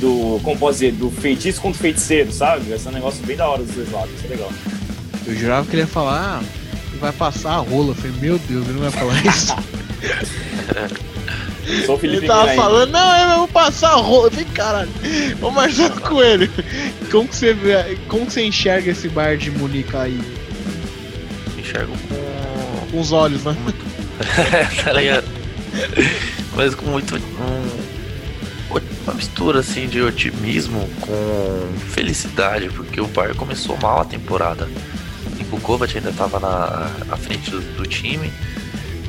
do, 0.00 0.38
como 0.42 0.58
pode 0.58 0.74
dizer, 0.74 0.92
do 0.92 1.10
feitiço 1.10 1.58
contra 1.58 1.78
o 1.78 1.80
feiticeiro, 1.80 2.30
sabe? 2.30 2.68
Vai 2.68 2.78
ser 2.78 2.90
um 2.90 2.92
negócio 2.92 3.24
bem 3.24 3.34
da 3.34 3.48
hora 3.48 3.62
dos 3.62 3.74
dois 3.74 3.90
lados, 3.90 4.10
vai 4.10 4.20
ser 4.20 4.28
legal. 4.28 4.52
Eu 5.26 5.34
jurava 5.34 5.66
que 5.66 5.74
ele 5.74 5.82
ia 5.82 5.86
falar, 5.86 6.40
ah, 6.40 6.44
vai 7.00 7.12
passar 7.12 7.52
a 7.52 7.58
rola. 7.58 7.88
Eu 7.88 7.94
falei, 7.94 8.12
meu 8.20 8.38
Deus, 8.38 8.64
ele 8.68 8.74
não 8.74 8.82
vai 8.82 8.90
falar 8.90 9.24
isso. 9.24 9.56
Sou 11.84 11.96
o 11.96 11.98
Felipe 11.98 12.18
Ele 12.18 12.26
tava 12.26 12.54
falando, 12.54 12.90
não, 12.90 13.30
eu 13.32 13.38
vou 13.38 13.48
passar 13.48 13.90
a 13.90 13.96
rola. 13.96 14.30
Vem, 14.30 14.44
caralho. 14.46 14.90
Ô 15.42 15.50
Marcelo 15.50 16.00
Coelho, 16.00 16.50
como 17.10 17.28
que 17.28 17.36
você 17.36 17.52
vê, 17.52 17.98
como 18.08 18.26
que 18.26 18.32
você 18.32 18.44
enxerga 18.44 18.90
esse 18.90 19.08
bar 19.08 19.36
de 19.36 19.50
Munique 19.50 19.96
aí? 19.96 20.20
Enxergo 21.58 21.92
com. 22.08 22.26
Com 22.90 23.00
os 23.00 23.10
olhos, 23.10 23.42
né? 23.42 23.56
tá 24.84 24.92
ligado? 24.92 25.26
Mas 26.54 26.74
com 26.74 26.86
muito. 26.86 27.16
Um, 27.16 27.86
uma 29.06 29.14
mistura 29.14 29.60
assim 29.60 29.86
de 29.86 30.02
otimismo 30.02 30.88
com 31.00 31.78
felicidade, 31.90 32.68
porque 32.70 33.00
o 33.00 33.06
Bar 33.06 33.34
começou 33.36 33.76
mal 33.80 34.00
a 34.00 34.04
temporada. 34.04 34.68
O 35.52 35.60
Kovac 35.60 35.96
ainda 35.96 36.10
estava 36.10 36.40
na 36.40 36.90
à 37.08 37.16
frente 37.16 37.50
do, 37.50 37.60
do 37.76 37.86
time. 37.86 38.32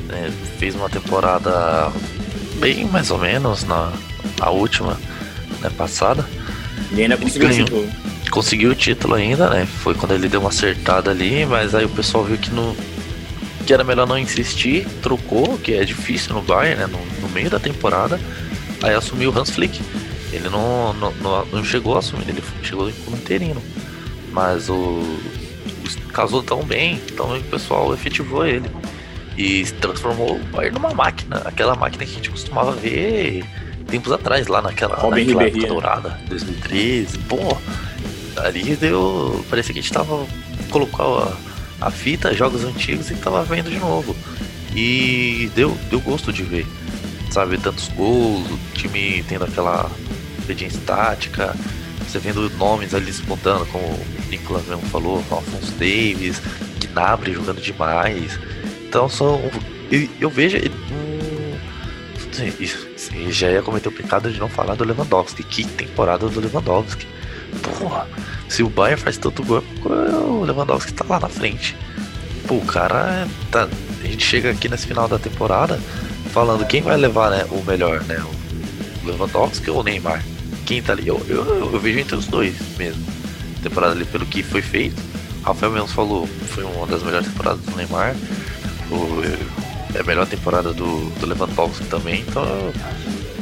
Né, 0.06 0.32
fez 0.58 0.74
uma 0.74 0.88
temporada 0.88 1.92
bem 2.58 2.84
mais 2.86 3.10
ou 3.10 3.18
menos 3.18 3.64
na, 3.64 3.92
na 4.38 4.50
última 4.50 4.98
né, 5.60 5.70
passada. 5.76 6.28
E 6.92 7.02
ainda 7.02 7.16
conseguiu 7.16 7.48
ganhou, 7.48 7.62
o 7.62 7.64
título. 7.66 7.88
Conseguiu 8.30 8.70
o 8.70 8.74
título 8.74 9.14
ainda, 9.14 9.50
né? 9.50 9.66
Foi 9.66 9.94
quando 9.94 10.12
ele 10.12 10.28
deu 10.28 10.40
uma 10.40 10.50
acertada 10.50 11.10
ali, 11.10 11.46
mas 11.46 11.74
aí 11.74 11.84
o 11.84 11.88
pessoal 11.88 12.24
viu 12.24 12.36
que 12.36 12.50
no 12.50 12.76
que 13.66 13.74
era 13.74 13.84
melhor 13.84 14.06
não 14.06 14.18
insistir, 14.18 14.86
trocou, 15.02 15.58
que 15.58 15.74
é 15.74 15.84
difícil 15.84 16.34
no 16.34 16.40
Bayern, 16.40 16.80
né? 16.80 16.86
No, 16.86 16.98
no 17.20 17.28
meio 17.28 17.50
da 17.50 17.58
temporada, 17.58 18.18
aí 18.82 18.94
assumiu 18.94 19.30
o 19.30 19.38
Hans 19.38 19.50
Flick. 19.50 19.80
Ele 20.32 20.48
não, 20.48 20.94
não, 20.94 21.12
não, 21.14 21.46
não 21.46 21.64
chegou 21.64 21.94
a 21.94 21.98
assumir, 21.98 22.28
ele 22.28 22.42
chegou 22.62 22.90
como 23.04 23.16
interino. 23.16 23.62
Mas 24.32 24.70
o, 24.70 24.74
o 24.74 26.12
casou 26.12 26.42
tão 26.42 26.62
bem, 26.62 27.00
então 27.12 27.36
o 27.36 27.42
pessoal 27.44 27.92
efetivou 27.92 28.46
ele 28.46 28.70
e 29.38 29.64
transformou 29.80 30.34
o 30.34 30.38
Bayern 30.46 30.74
numa 30.74 30.92
máquina, 30.92 31.36
aquela 31.44 31.76
máquina 31.76 32.04
que 32.04 32.10
a 32.10 32.14
gente 32.16 32.30
costumava 32.30 32.72
ver 32.72 33.44
tempos 33.86 34.12
atrás, 34.12 34.48
lá 34.48 34.60
naquela, 34.60 34.96
Robin 34.96 35.24
naquela 35.24 35.44
Ribéry. 35.44 35.58
época 35.64 35.74
dourada, 35.74 36.20
2013. 36.28 37.18
Pô, 37.20 37.56
ali 38.36 38.74
deu. 38.76 39.44
Parecia 39.48 39.72
que 39.72 39.78
a 39.78 39.82
gente 39.82 39.92
tava. 39.92 40.26
colocou 40.70 41.20
a, 41.20 41.86
a 41.86 41.90
fita, 41.90 42.34
jogos 42.34 42.64
antigos 42.64 43.10
e 43.10 43.14
tava 43.14 43.44
vendo 43.44 43.70
de 43.70 43.78
novo. 43.78 44.14
E 44.74 45.50
deu, 45.54 45.76
deu 45.88 46.00
gosto 46.00 46.32
de 46.32 46.42
ver. 46.42 46.66
Sabe, 47.30 47.58
tantos 47.58 47.88
gols, 47.88 48.44
o 48.50 48.58
time 48.74 49.24
tendo 49.28 49.44
aquela 49.44 49.90
obediência 50.42 50.80
tática, 50.86 51.54
você 52.00 52.18
vendo 52.18 52.50
nomes 52.56 52.94
ali 52.94 53.06
disputando, 53.06 53.66
como 53.70 53.84
o 53.84 54.06
Nicolas 54.30 54.66
mesmo 54.66 54.82
falou, 54.86 55.22
Alphonse 55.30 55.72
Davis, 55.72 56.40
Gnabry 56.80 57.34
jogando 57.34 57.60
demais. 57.60 58.38
Então 58.88 59.08
são. 59.08 59.40
Eu, 60.20 60.30
vejo. 60.30 60.56
Isso, 62.58 62.88
já 63.30 63.50
ia 63.50 63.62
cometer 63.62 63.88
o 63.88 63.92
pecado 63.92 64.30
de 64.30 64.38
não 64.38 64.48
falar 64.48 64.74
do 64.74 64.84
Lewandowski. 64.84 65.42
Que 65.42 65.64
temporada 65.66 66.26
do 66.28 66.40
Lewandowski. 66.40 67.06
Porra, 67.62 68.06
se 68.48 68.62
o 68.62 68.68
Bayern 68.68 69.00
faz 69.00 69.18
tanto 69.18 69.42
gol, 69.44 69.62
o 69.84 70.44
Lewandowski 70.44 70.92
tá 70.92 71.04
lá 71.08 71.20
na 71.20 71.28
frente. 71.28 71.76
Pô, 72.46 72.56
o 72.56 72.64
cara 72.64 73.28
tá. 73.50 73.68
A 74.02 74.06
gente 74.06 74.24
chega 74.24 74.50
aqui 74.50 74.68
nesse 74.68 74.86
final 74.86 75.06
da 75.06 75.18
temporada 75.18 75.78
falando 76.32 76.66
quem 76.66 76.80
vai 76.80 76.96
levar 76.96 77.30
né, 77.30 77.44
o 77.50 77.62
melhor, 77.62 78.02
né? 78.04 78.24
O 79.02 79.06
Lewandowski 79.06 79.70
ou 79.70 79.80
o 79.80 79.82
Neymar? 79.82 80.24
Quem 80.64 80.80
tá 80.80 80.92
ali? 80.92 81.08
Eu, 81.08 81.20
eu, 81.28 81.72
eu 81.72 81.80
vejo 81.80 81.98
entre 81.98 82.16
os 82.16 82.26
dois 82.26 82.54
mesmo. 82.78 83.04
Temporada 83.62 83.92
ali 83.92 84.06
pelo 84.06 84.24
que 84.24 84.42
foi 84.42 84.62
feito. 84.62 85.02
Rafael 85.42 85.72
mesmo 85.72 85.88
falou, 85.88 86.26
foi 86.26 86.64
uma 86.64 86.86
das 86.86 87.02
melhores 87.02 87.26
temporadas 87.26 87.60
do 87.60 87.76
Neymar 87.76 88.14
o, 88.90 89.22
é 89.94 90.00
a 90.00 90.04
melhor 90.04 90.26
temporada 90.26 90.72
do, 90.72 91.10
do 91.18 91.26
Lewandowski 91.26 91.84
também, 91.86 92.20
então 92.20 92.44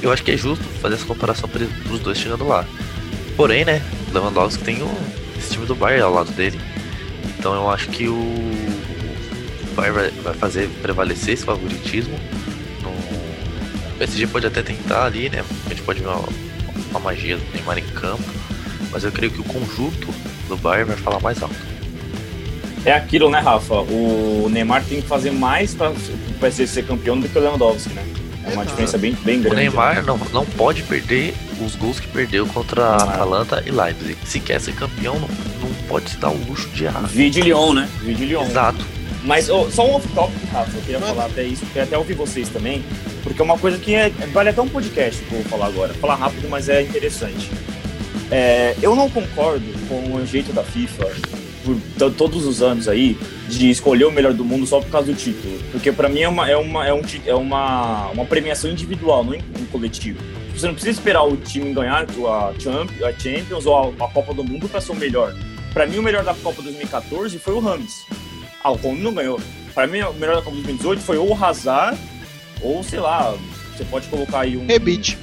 eu 0.02 0.12
acho 0.12 0.22
que 0.22 0.30
é 0.30 0.36
justo 0.36 0.64
fazer 0.80 0.94
essa 0.94 1.06
comparação 1.06 1.48
para 1.48 1.64
os 1.92 2.00
dois 2.00 2.18
chegando 2.18 2.46
lá. 2.46 2.64
Porém, 3.36 3.64
né, 3.64 3.82
o 4.08 4.14
Lewandowski 4.14 4.64
tem 4.64 4.82
o, 4.82 4.90
esse 5.36 5.50
time 5.50 5.66
do 5.66 5.74
Bayern 5.74 6.02
ao 6.02 6.12
lado 6.12 6.30
dele, 6.32 6.60
então 7.38 7.54
eu 7.54 7.70
acho 7.70 7.88
que 7.88 8.08
o, 8.08 8.14
o 8.14 9.74
Bayern 9.74 9.98
vai, 9.98 10.10
vai 10.10 10.34
fazer 10.34 10.68
prevalecer 10.82 11.34
esse 11.34 11.44
favoritismo. 11.44 12.18
O 12.84 13.98
PSG 13.98 14.26
pode 14.26 14.46
até 14.46 14.62
tentar 14.62 15.06
ali, 15.06 15.30
né, 15.30 15.42
a 15.64 15.68
gente 15.70 15.82
pode 15.82 16.00
ver 16.00 16.08
uma, 16.08 16.28
uma 16.90 17.00
magia 17.00 17.38
do 17.38 17.52
Neymar 17.54 17.78
em 17.78 17.86
campo, 17.88 18.24
mas 18.90 19.04
eu 19.04 19.10
creio 19.10 19.32
que 19.32 19.40
o 19.40 19.44
conjunto 19.44 20.08
do 20.48 20.56
Bayern 20.56 20.88
vai 20.92 20.96
falar 20.96 21.20
mais 21.20 21.42
alto. 21.42 21.75
É 22.86 22.92
aquilo, 22.92 23.28
né, 23.28 23.40
Rafa? 23.40 23.74
O 23.74 24.48
Neymar 24.50 24.82
tem 24.84 25.02
que 25.02 25.08
fazer 25.08 25.32
mais 25.32 25.74
para 25.74 25.90
o 25.90 25.94
PSG 26.40 26.66
ser 26.68 26.86
campeão 26.86 27.18
do 27.18 27.28
que 27.28 27.36
o 27.36 27.40
Lewandowski, 27.42 27.92
né? 27.92 28.02
É 28.48 28.52
uma 28.54 28.64
diferença 28.64 28.96
bem, 28.96 29.12
bem 29.24 29.38
O 29.40 29.42
grande. 29.42 29.56
Neymar 29.56 30.04
não, 30.04 30.16
não 30.32 30.46
pode 30.46 30.84
perder 30.84 31.34
os 31.60 31.74
gols 31.74 31.98
que 31.98 32.06
perdeu 32.06 32.46
contra 32.46 32.84
a 32.84 32.96
Ah. 32.96 33.02
Atalanta 33.14 33.62
e 33.66 33.72
Leipzig. 33.72 34.16
Se 34.24 34.38
quer 34.38 34.60
ser 34.60 34.72
campeão, 34.76 35.14
não, 35.18 35.28
não 35.68 35.74
pode 35.88 36.10
se 36.10 36.16
dar 36.16 36.30
o 36.30 36.36
luxo 36.48 36.68
de 36.68 36.84
errar. 36.84 37.08
Vide 37.08 37.42
Lyon, 37.42 37.72
né? 37.74 37.88
Vide 38.00 38.24
Lyon. 38.24 38.44
Exato. 38.44 38.86
Mas 39.24 39.48
ô, 39.50 39.68
só 39.68 39.84
um 39.84 39.94
off-topic, 39.96 40.38
Rafa, 40.52 40.70
eu 40.76 40.82
queria 40.82 41.00
falar 41.00 41.24
até 41.26 41.42
isso, 41.42 41.66
queria 41.66 41.82
até 41.82 41.98
ouvir 41.98 42.14
vocês 42.14 42.48
também, 42.48 42.84
porque 43.24 43.40
é 43.42 43.44
uma 43.44 43.58
coisa 43.58 43.76
que 43.76 43.92
é, 43.92 44.10
vale 44.32 44.50
até 44.50 44.62
um 44.62 44.68
podcast 44.68 45.20
que 45.24 45.32
eu 45.34 45.40
vou 45.40 45.50
falar 45.50 45.66
agora. 45.66 45.92
Falar 45.94 46.14
rápido, 46.14 46.48
mas 46.48 46.68
é 46.68 46.82
interessante. 46.82 47.50
É, 48.30 48.76
eu 48.80 48.94
não 48.94 49.10
concordo 49.10 49.64
com 49.88 50.14
o 50.14 50.24
jeito 50.24 50.52
da 50.52 50.62
FIFA, 50.62 51.06
por 51.66 51.76
to- 51.98 52.10
todos 52.12 52.46
os 52.46 52.62
anos 52.62 52.88
aí, 52.88 53.18
de 53.48 53.68
escolher 53.70 54.04
o 54.06 54.10
melhor 54.12 54.32
do 54.32 54.44
mundo 54.44 54.66
só 54.66 54.80
por 54.80 54.90
causa 54.90 55.12
do 55.12 55.18
título. 55.18 55.58
Porque 55.72 55.90
pra 55.92 56.08
mim 56.08 56.20
é 56.20 56.28
uma, 56.28 56.48
é 56.48 56.56
uma, 56.56 56.86
é 56.86 56.94
um, 56.94 57.02
é 57.26 57.34
uma, 57.34 58.08
uma 58.10 58.24
premiação 58.24 58.70
individual, 58.70 59.24
não 59.24 59.34
um 59.34 59.66
coletivo. 59.66 60.18
Você 60.54 60.66
não 60.66 60.74
precisa 60.74 60.98
esperar 60.98 61.24
o 61.24 61.36
time 61.36 61.74
ganhar 61.74 62.06
a 62.06 62.52
Champions, 63.20 63.66
ou 63.66 63.76
a, 64.00 64.04
a 64.04 64.08
Copa 64.08 64.32
do 64.32 64.42
Mundo 64.42 64.68
pra 64.68 64.80
ser 64.80 64.92
o 64.92 64.96
melhor. 64.96 65.34
Pra 65.74 65.86
mim, 65.86 65.98
o 65.98 66.02
melhor 66.02 66.24
da 66.24 66.32
Copa 66.32 66.62
2014 66.62 67.38
foi 67.38 67.52
o 67.54 67.58
Rames. 67.60 68.04
Ah, 68.64 68.70
o 68.70 68.78
Colombo 68.78 69.02
não 69.02 69.12
ganhou. 69.12 69.38
Pra 69.74 69.86
mim, 69.86 70.00
o 70.00 70.14
melhor 70.14 70.36
da 70.36 70.42
Copa 70.42 70.56
2018 70.56 71.02
foi 71.02 71.18
ou 71.18 71.30
o 71.36 71.44
Hazard, 71.44 71.98
ou 72.62 72.82
sei 72.82 72.98
lá, 73.00 73.34
você 73.76 73.84
pode 73.84 74.08
colocar 74.08 74.40
aí 74.40 74.56
um. 74.56 74.66
Rebite. 74.66 75.18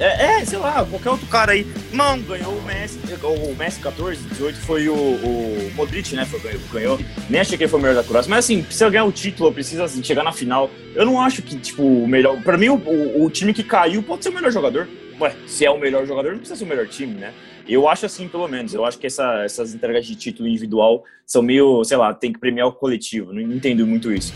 É, 0.00 0.40
é, 0.40 0.44
sei 0.44 0.58
lá, 0.58 0.84
qualquer 0.88 1.10
outro 1.10 1.26
cara 1.26 1.52
aí. 1.52 1.66
Não, 1.92 2.18
ganhou 2.20 2.52
o 2.56 2.62
Messi. 2.62 2.98
O 3.22 3.54
Messi 3.56 3.80
14, 3.80 4.22
18 4.28 4.58
foi 4.60 4.88
o, 4.88 4.94
o 4.94 5.72
Modric, 5.74 6.14
né? 6.14 6.24
Foi, 6.24 6.38
ganhou, 6.40 6.60
ganhou. 6.72 7.00
Nem 7.28 7.40
achei 7.40 7.58
que 7.58 7.64
ele 7.64 7.70
foi 7.70 7.80
o 7.80 7.82
melhor 7.82 7.96
da 7.96 8.04
Croácia. 8.04 8.30
Mas 8.30 8.44
assim, 8.44 8.62
precisa 8.62 8.88
ganhar 8.88 9.04
o 9.04 9.12
título, 9.12 9.52
precisa 9.52 9.84
assim, 9.84 10.02
chegar 10.02 10.22
na 10.22 10.32
final. 10.32 10.70
Eu 10.94 11.04
não 11.04 11.20
acho 11.20 11.42
que, 11.42 11.58
tipo, 11.58 11.82
o 11.82 12.06
melhor. 12.06 12.40
Pra 12.42 12.56
mim, 12.56 12.68
o, 12.68 12.76
o, 12.76 13.24
o 13.24 13.30
time 13.30 13.52
que 13.52 13.64
caiu 13.64 14.02
pode 14.02 14.22
ser 14.22 14.30
o 14.30 14.34
melhor 14.34 14.52
jogador. 14.52 14.86
Ué, 15.20 15.34
se 15.48 15.64
é 15.64 15.70
o 15.70 15.78
melhor 15.80 16.06
jogador, 16.06 16.30
não 16.30 16.38
precisa 16.38 16.56
ser 16.56 16.64
o 16.64 16.68
melhor 16.68 16.86
time, 16.86 17.14
né? 17.14 17.32
Eu 17.68 17.88
acho 17.88 18.06
assim, 18.06 18.28
pelo 18.28 18.46
menos. 18.46 18.72
Eu 18.72 18.84
acho 18.84 18.98
que 18.98 19.06
essa- 19.08 19.42
essas 19.44 19.74
entregas 19.74 20.06
de 20.06 20.14
título 20.14 20.48
individual 20.48 21.04
são 21.26 21.42
meio, 21.42 21.82
sei 21.82 21.96
lá, 21.96 22.14
tem 22.14 22.32
que 22.32 22.38
premiar 22.38 22.68
o 22.68 22.72
coletivo. 22.72 23.32
Não 23.32 23.40
entendo 23.40 23.84
muito 23.84 24.12
isso. 24.12 24.32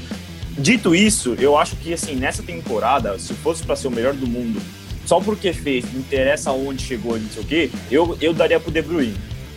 Dito 0.59 0.93
isso, 0.95 1.35
eu 1.39 1.57
acho 1.57 1.77
que 1.77 1.95
assim, 1.95 2.15
nessa 2.17 2.43
temporada, 2.43 3.17
se 3.19 3.33
fosse 3.33 3.63
pra 3.65 3.75
ser 3.77 3.89
o 3.89 3.91
melhor 3.91 4.13
do 4.13 4.27
mundo, 4.27 4.61
só 5.05 5.21
porque 5.21 5.53
fez, 5.53 5.85
não 5.93 6.01
interessa 6.01 6.53
onde 6.53 6.83
chegou, 6.83 7.19
não 7.19 7.29
sei 7.29 7.43
o 7.43 7.47
quê, 7.47 7.71
eu, 7.91 8.17
eu 8.21 8.33
daria 8.33 8.59
pro 8.61 8.71
De 8.71 8.83
Bruyne. 8.83 9.15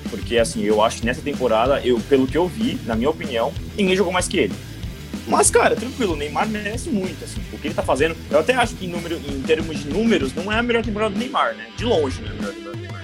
Porque 0.09 0.37
assim, 0.37 0.63
eu 0.63 0.83
acho 0.83 0.99
que 0.99 1.05
nessa 1.05 1.21
temporada, 1.21 1.79
eu, 1.83 1.99
pelo 2.09 2.27
que 2.27 2.37
eu 2.37 2.47
vi, 2.47 2.77
na 2.85 2.95
minha 2.95 3.09
opinião, 3.09 3.51
ninguém 3.77 3.95
jogou 3.95 4.13
mais 4.13 4.27
que 4.27 4.37
ele. 4.37 4.53
Mas, 5.27 5.49
cara, 5.49 5.75
tranquilo, 5.75 6.13
o 6.13 6.15
Neymar 6.15 6.47
merece 6.47 6.89
muito, 6.89 7.23
assim, 7.23 7.41
o 7.51 7.57
que 7.57 7.67
ele 7.67 7.73
tá 7.73 7.81
fazendo. 7.81 8.15
Eu 8.29 8.39
até 8.39 8.53
acho 8.53 8.75
que 8.75 8.85
em, 8.85 8.89
número, 8.89 9.15
em 9.15 9.41
termos 9.41 9.79
de 9.79 9.89
números, 9.89 10.33
não 10.35 10.51
é 10.51 10.59
a 10.59 10.63
melhor 10.63 10.83
temporada 10.83 11.13
do 11.13 11.19
Neymar, 11.19 11.55
né? 11.55 11.65
De 11.75 11.83
longe, 11.83 12.21
não 12.21 12.27
é 12.27 12.31
a 12.31 12.33
melhor 12.35 12.53
temporada 12.53 12.77
do 12.77 12.81
Neymar. 12.81 13.03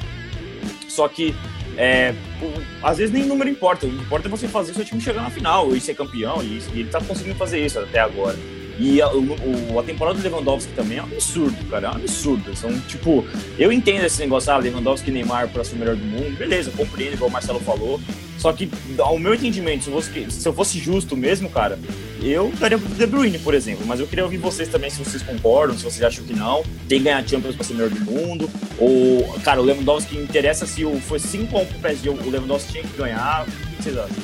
Só 0.87 1.07
que, 1.07 1.33
é, 1.75 2.13
o- 2.39 2.85
às 2.85 2.99
vezes 2.99 3.11
nem 3.11 3.23
número 3.25 3.49
importa. 3.49 3.87
O 3.87 3.89
que 3.89 3.95
importa 3.95 4.27
é 4.27 4.29
você 4.29 4.47
fazer 4.47 4.71
o 4.71 4.75
seu 4.75 4.85
time 4.85 5.01
chegar 5.01 5.23
na 5.23 5.31
final 5.31 5.75
e 5.75 5.81
ser 5.81 5.95
campeão. 5.95 6.43
E, 6.43 6.61
e 6.75 6.81
ele 6.81 6.89
tá 6.89 7.01
conseguindo 7.01 7.35
fazer 7.35 7.65
isso 7.65 7.79
até 7.79 7.99
agora. 7.99 8.37
E 8.83 8.99
a, 8.99 9.07
o- 9.13 9.77
a 9.79 9.83
temporada 9.83 10.17
do 10.17 10.23
Lewandowski 10.23 10.73
também 10.73 10.97
é 10.97 11.01
um 11.03 11.05
absurdo, 11.05 11.55
cara. 11.69 11.87
É 11.87 11.91
um 11.91 11.93
absurdo. 11.95 12.55
São, 12.55 12.79
tipo, 12.81 13.23
eu 13.59 13.71
entendo 13.71 14.03
esse 14.05 14.19
negócio, 14.19 14.51
ah, 14.51 14.57
Lewandowski 14.57 15.11
e 15.11 15.13
Neymar 15.13 15.49
pra 15.49 15.63
ser 15.63 15.75
o 15.75 15.77
melhor 15.77 15.95
do 15.95 16.03
mundo. 16.03 16.35
Beleza, 16.35 16.71
compreendo, 16.75 17.13
igual 17.13 17.29
o 17.29 17.33
Marcelo 17.33 17.59
falou. 17.59 18.01
Só 18.39 18.51
que, 18.51 18.67
ao 18.97 19.19
meu 19.19 19.35
entendimento, 19.35 19.83
se 19.83 19.89
eu 19.91 19.93
fosse, 20.01 20.31
se 20.31 20.47
eu 20.49 20.53
fosse 20.53 20.79
justo 20.79 21.15
mesmo, 21.15 21.47
cara, 21.47 21.77
eu 22.23 22.51
daria 22.59 22.75
pro 22.79 22.89
De 22.89 23.05
Bruyne, 23.05 23.37
por 23.37 23.53
exemplo. 23.53 23.85
Mas 23.85 23.99
eu 23.99 24.07
queria 24.07 24.23
ouvir 24.23 24.37
vocês 24.37 24.67
também, 24.67 24.89
se 24.89 24.97
vocês 24.97 25.21
concordam, 25.21 25.77
se 25.77 25.83
vocês 25.83 26.01
acham 26.01 26.23
que 26.25 26.33
não. 26.33 26.63
Tem 26.89 26.97
que 26.97 27.03
ganhar 27.03 27.27
Champions 27.27 27.55
pra 27.55 27.63
ser 27.63 27.73
o 27.73 27.75
melhor 27.75 27.91
do 27.91 27.99
mundo. 28.01 28.49
Ou, 28.79 29.31
cara, 29.43 29.61
o 29.61 29.63
Lewandowski 29.63 30.17
interessa 30.17 30.65
se 30.65 30.83
o, 30.83 30.99
foi 31.01 31.19
5x1 31.19 31.67
pro 31.67 31.79
PSG, 31.81 32.09
o 32.09 32.29
Lewandowski 32.31 32.71
tinha 32.71 32.83
que 32.83 32.97
ganhar. 32.97 33.45
O 33.47 33.75
que 33.75 33.83
vocês 33.83 33.95
acham? 33.95 34.15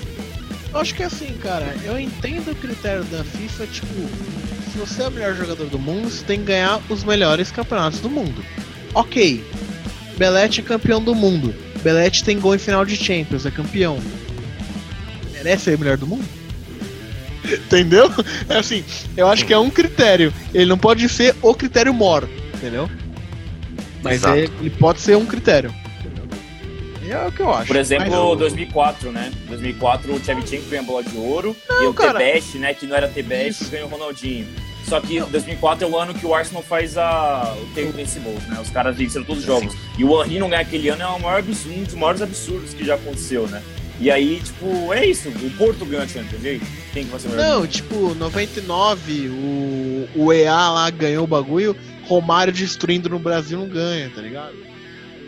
Eu 0.73 0.79
acho 0.81 0.95
que 0.95 1.03
assim, 1.03 1.33
cara, 1.41 1.75
eu 1.85 1.97
entendo 1.99 2.51
o 2.51 2.55
critério 2.55 3.03
da 3.05 3.23
FIFA, 3.23 3.67
tipo, 3.67 3.87
se 4.85 4.93
você 4.93 5.03
é 5.03 5.07
o 5.07 5.11
melhor 5.11 5.35
jogador 5.35 5.65
do 5.65 5.79
mundo, 5.79 6.09
você 6.09 6.23
tem 6.23 6.39
que 6.39 6.45
ganhar 6.45 6.79
os 6.89 7.03
melhores 7.03 7.49
campeonatos 7.51 7.99
do 7.99 8.09
mundo. 8.09 8.43
Ok, 8.93 9.43
Belete 10.17 10.61
é 10.61 10.63
campeão 10.63 11.01
do 11.01 11.15
mundo. 11.15 11.53
Belete 11.83 12.23
tem 12.23 12.39
gol 12.39 12.55
em 12.55 12.59
final 12.59 12.85
de 12.85 12.95
Champions, 12.95 13.45
é 13.45 13.51
campeão. 13.51 13.99
Merece 15.33 15.65
ser 15.65 15.75
o 15.75 15.79
melhor 15.79 15.97
do 15.97 16.07
mundo? 16.07 16.25
Entendeu? 17.45 18.09
É 18.49 18.57
assim, 18.57 18.83
eu 19.15 19.27
acho 19.27 19.45
que 19.45 19.53
é 19.53 19.57
um 19.57 19.69
critério. 19.69 20.33
Ele 20.53 20.65
não 20.65 20.77
pode 20.77 21.07
ser 21.09 21.35
o 21.41 21.53
critério 21.53 21.93
mor, 21.93 22.27
entendeu? 22.55 22.89
Mas 24.03 24.23
é- 24.23 24.45
ele 24.45 24.69
pode 24.69 25.01
ser 25.01 25.15
um 25.15 25.25
critério. 25.25 25.73
É 27.09 27.25
o 27.25 27.31
que 27.31 27.39
eu 27.39 27.53
acho. 27.53 27.67
Por 27.67 27.77
exemplo, 27.77 28.09
Mas- 28.09 28.39
2004, 28.39 29.11
né? 29.13 29.31
2004 29.47 30.13
o 30.13 30.19
Tchevchenko 30.19 30.69
ganhou 30.69 30.83
a 30.83 30.87
bola 30.87 31.03
de 31.03 31.17
ouro 31.17 31.55
e 31.81 31.85
o 31.85 31.93
cara. 31.93 32.19
Tebeste, 32.19 32.57
né, 32.57 32.73
que 32.73 32.85
não 32.85 32.95
era 32.95 33.07
Tebeste, 33.07 33.65
ganhou 33.65 33.87
o 33.87 33.91
Ronaldinho. 33.91 34.45
Só 34.87 35.01
que 35.01 35.19
2004 35.19 35.85
é 35.85 35.89
o 35.89 35.97
ano 35.97 36.13
que 36.13 36.25
o 36.25 36.33
Arsenal 36.33 36.63
faz 36.63 36.97
a, 36.97 37.53
o 37.61 37.65
tempo 37.73 37.91
principal, 37.91 38.31
né? 38.47 38.57
Os 38.61 38.69
caras 38.69 38.95
venceram 38.95 39.25
todos 39.25 39.41
os 39.41 39.45
jogos. 39.45 39.75
E 39.97 40.03
o 40.03 40.23
Henry 40.23 40.39
não 40.39 40.49
ganhar 40.49 40.61
aquele 40.61 40.87
ano 40.87 41.01
é 41.01 41.07
o 41.07 41.19
maior 41.19 41.39
absurdo, 41.39 41.77
um 41.77 41.83
dos 41.83 41.93
maiores 41.93 42.21
absurdos 42.21 42.73
que 42.73 42.85
já 42.85 42.95
aconteceu, 42.95 43.47
né? 43.47 43.61
E 43.99 44.09
aí, 44.09 44.39
tipo, 44.39 44.93
é 44.93 45.05
isso. 45.05 45.27
O 45.27 45.57
Porto 45.57 45.83
ganhou 45.83 46.03
a 46.03 46.07
Champions, 46.07 46.41
e 46.41 46.47
aí? 46.47 46.61
Quem 46.93 47.03
que 47.03 47.09
vai 47.09 47.19
ser 47.19 47.27
o 47.27 47.31
melhor? 47.31 47.49
Não, 47.49 47.67
tipo, 47.67 48.15
99, 48.15 49.27
o, 49.27 50.23
o 50.23 50.33
EA 50.33 50.69
lá 50.69 50.89
ganhou 50.89 51.25
o 51.25 51.27
bagulho, 51.27 51.75
Romário 52.03 52.53
destruindo 52.53 53.09
no 53.09 53.19
Brasil 53.19 53.59
não 53.59 53.67
ganha, 53.67 54.09
tá 54.09 54.21
ligado? 54.21 54.55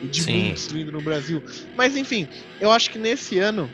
E 0.02 0.08
de 0.08 0.24
Sim. 0.24 0.52
destruindo 0.52 0.94
no 0.94 1.02
Brasil. 1.02 1.44
Mas 1.76 1.98
enfim, 1.98 2.30
eu 2.62 2.72
acho 2.72 2.90
que 2.92 2.98
nesse 2.98 3.40
ano 3.40 3.70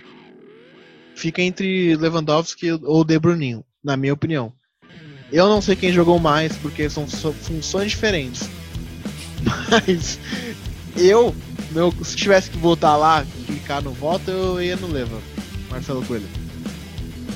fica 1.13 1.43
entre 1.43 1.95
Lewandowski 1.95 2.71
ou 2.71 3.03
De 3.03 3.19
Bruninho, 3.19 3.63
na 3.83 3.95
minha 3.95 4.13
opinião. 4.13 4.51
Eu 5.31 5.47
não 5.49 5.61
sei 5.61 5.75
quem 5.75 5.91
jogou 5.91 6.19
mais, 6.19 6.55
porque 6.57 6.89
são 6.89 7.07
funções 7.07 7.91
diferentes. 7.91 8.49
Mas 9.69 10.19
eu, 10.95 11.35
meu, 11.71 11.93
se 12.03 12.15
tivesse 12.15 12.49
que 12.49 12.57
votar 12.57 12.97
lá, 12.97 13.25
clicar 13.45 13.81
no 13.81 13.91
voto, 13.91 14.29
eu 14.31 14.61
ia 14.61 14.75
no 14.75 14.87
Leva. 14.87 15.19
Marcelo 15.69 16.05
Coelho. 16.05 16.27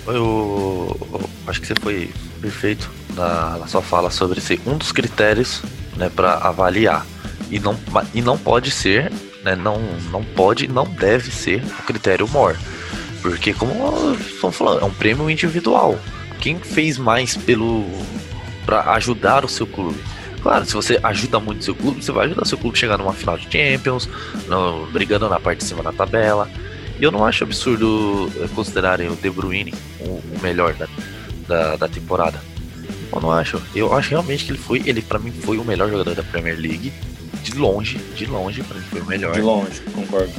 Eu, 0.08 1.30
acho 1.46 1.60
que 1.60 1.68
você 1.68 1.76
foi 1.82 2.12
perfeito 2.42 2.90
na, 3.16 3.58
na 3.58 3.68
sua 3.68 3.82
fala 3.82 4.10
sobre 4.10 4.40
ser 4.40 4.60
um 4.66 4.78
dos 4.78 4.92
critérios 4.92 5.62
né, 5.98 6.10
para 6.10 6.36
avaliar. 6.36 7.06
E 7.52 7.60
não, 7.60 7.78
e 8.14 8.22
não 8.22 8.38
pode 8.38 8.72
ser, 8.72 9.12
né, 9.44 9.56
não, 9.56 9.80
não 10.12 10.24
pode, 10.24 10.68
não 10.68 10.86
deve 10.86 11.32
ser 11.32 11.64
o 11.80 11.84
critério 11.84 12.28
mor. 12.28 12.58
Porque, 13.22 13.54
como 13.54 14.16
estão 14.16 14.52
falando, 14.52 14.82
é 14.82 14.86
um 14.86 14.94
prêmio 14.94 15.30
individual. 15.30 16.00
Quem 16.40 16.58
fez 16.60 16.98
mais 16.98 17.36
pelo 17.36 17.86
para 18.66 18.92
ajudar 18.94 19.44
o 19.46 19.50
seu 19.50 19.66
clube? 19.68 20.00
Claro, 20.42 20.66
se 20.66 20.74
você 20.74 21.00
ajuda 21.04 21.40
muito 21.40 21.60
o 21.62 21.64
seu 21.64 21.76
clube, 21.76 22.04
você 22.04 22.12
vai 22.12 22.26
ajudar 22.28 22.44
o 22.44 22.46
seu 22.46 22.58
clube 22.58 22.78
a 22.78 22.80
chegar 22.80 22.98
numa 22.98 23.14
final 23.14 23.38
de 23.38 23.44
Champions, 23.52 24.08
no- 24.48 24.86
brigando 24.88 25.28
na 25.28 25.40
parte 25.40 25.60
de 25.60 25.66
cima 25.66 25.84
da 25.84 25.92
tabela. 25.92 26.50
E 27.00 27.04
eu 27.04 27.12
não 27.12 27.26
acho 27.26 27.44
absurdo 27.44 28.32
eh, 28.38 28.48
considerarem 28.56 29.10
o 29.10 29.16
De 29.16 29.30
Bruyne 29.30 29.74
o, 30.00 30.06
o 30.06 30.40
melhor 30.42 30.74
da, 30.76 30.88
da, 31.48 31.76
da 31.76 31.88
temporada. 31.88 32.40
Eu 33.12 33.20
não 33.22 33.32
acho. 33.32 33.62
Eu 33.76 33.94
acho 33.94 34.12
realmente 34.12 34.46
que 34.46 34.52
ele 34.52 34.58
foi, 34.60 34.82
ele 34.86 35.02
para 35.02 35.20
mim 35.20 35.32
foi 35.32 35.58
o 35.58 35.64
melhor 35.66 35.90
jogador 35.90 36.14
da 36.16 36.24
Premier 36.24 36.58
League. 36.58 36.94
De 37.44 37.54
longe, 37.58 37.98
de 38.16 38.26
longe, 38.26 38.62
para 38.64 38.78
mim 38.78 38.84
foi 38.90 39.02
o 39.02 39.06
melhor. 39.06 39.34
De 39.34 39.42
longe, 39.42 39.82
concordo. 39.94 40.32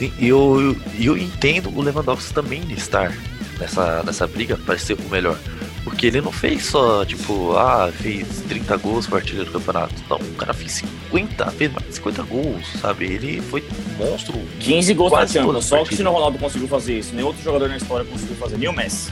E 0.00 0.26
eu, 0.26 0.76
e 0.98 1.06
eu 1.06 1.16
entendo 1.16 1.68
o 1.74 1.80
Lewandowski 1.80 2.32
também 2.34 2.62
estar 2.72 3.12
nessa, 3.58 4.02
nessa 4.02 4.26
briga 4.26 4.56
para 4.56 4.78
ser 4.78 4.94
o 4.94 5.08
melhor. 5.08 5.38
Porque 5.84 6.06
ele 6.06 6.20
não 6.20 6.30
fez 6.30 6.66
só, 6.66 7.04
tipo, 7.04 7.56
ah, 7.56 7.90
fez 7.92 8.26
30 8.48 8.76
gols 8.76 9.06
por 9.08 9.16
artilheiro 9.16 9.50
do 9.50 9.58
campeonato. 9.58 9.94
Não, 10.08 10.16
o 10.16 10.34
cara 10.34 10.54
fez 10.54 10.72
50, 11.10 11.50
fez 11.50 11.72
mais 11.72 11.86
de 11.88 11.94
50 11.96 12.22
gols, 12.22 12.66
sabe? 12.80 13.04
Ele 13.06 13.40
foi 13.42 13.64
um 13.98 14.04
monstro. 14.06 14.38
15 14.60 14.94
gols 14.94 15.10
na 15.12 15.26
Champions. 15.26 15.64
Só 15.64 15.74
o 15.74 15.78
partida. 15.78 15.84
Cristiano 15.86 16.10
Ronaldo 16.12 16.38
conseguiu 16.38 16.68
fazer 16.68 16.98
isso. 17.00 17.12
Nenhum 17.14 17.26
outro 17.28 17.42
jogador 17.42 17.68
na 17.68 17.76
história 17.76 18.06
conseguiu 18.06 18.36
fazer. 18.36 18.58
Nem 18.58 18.68
o 18.68 18.72
Messi. 18.72 19.10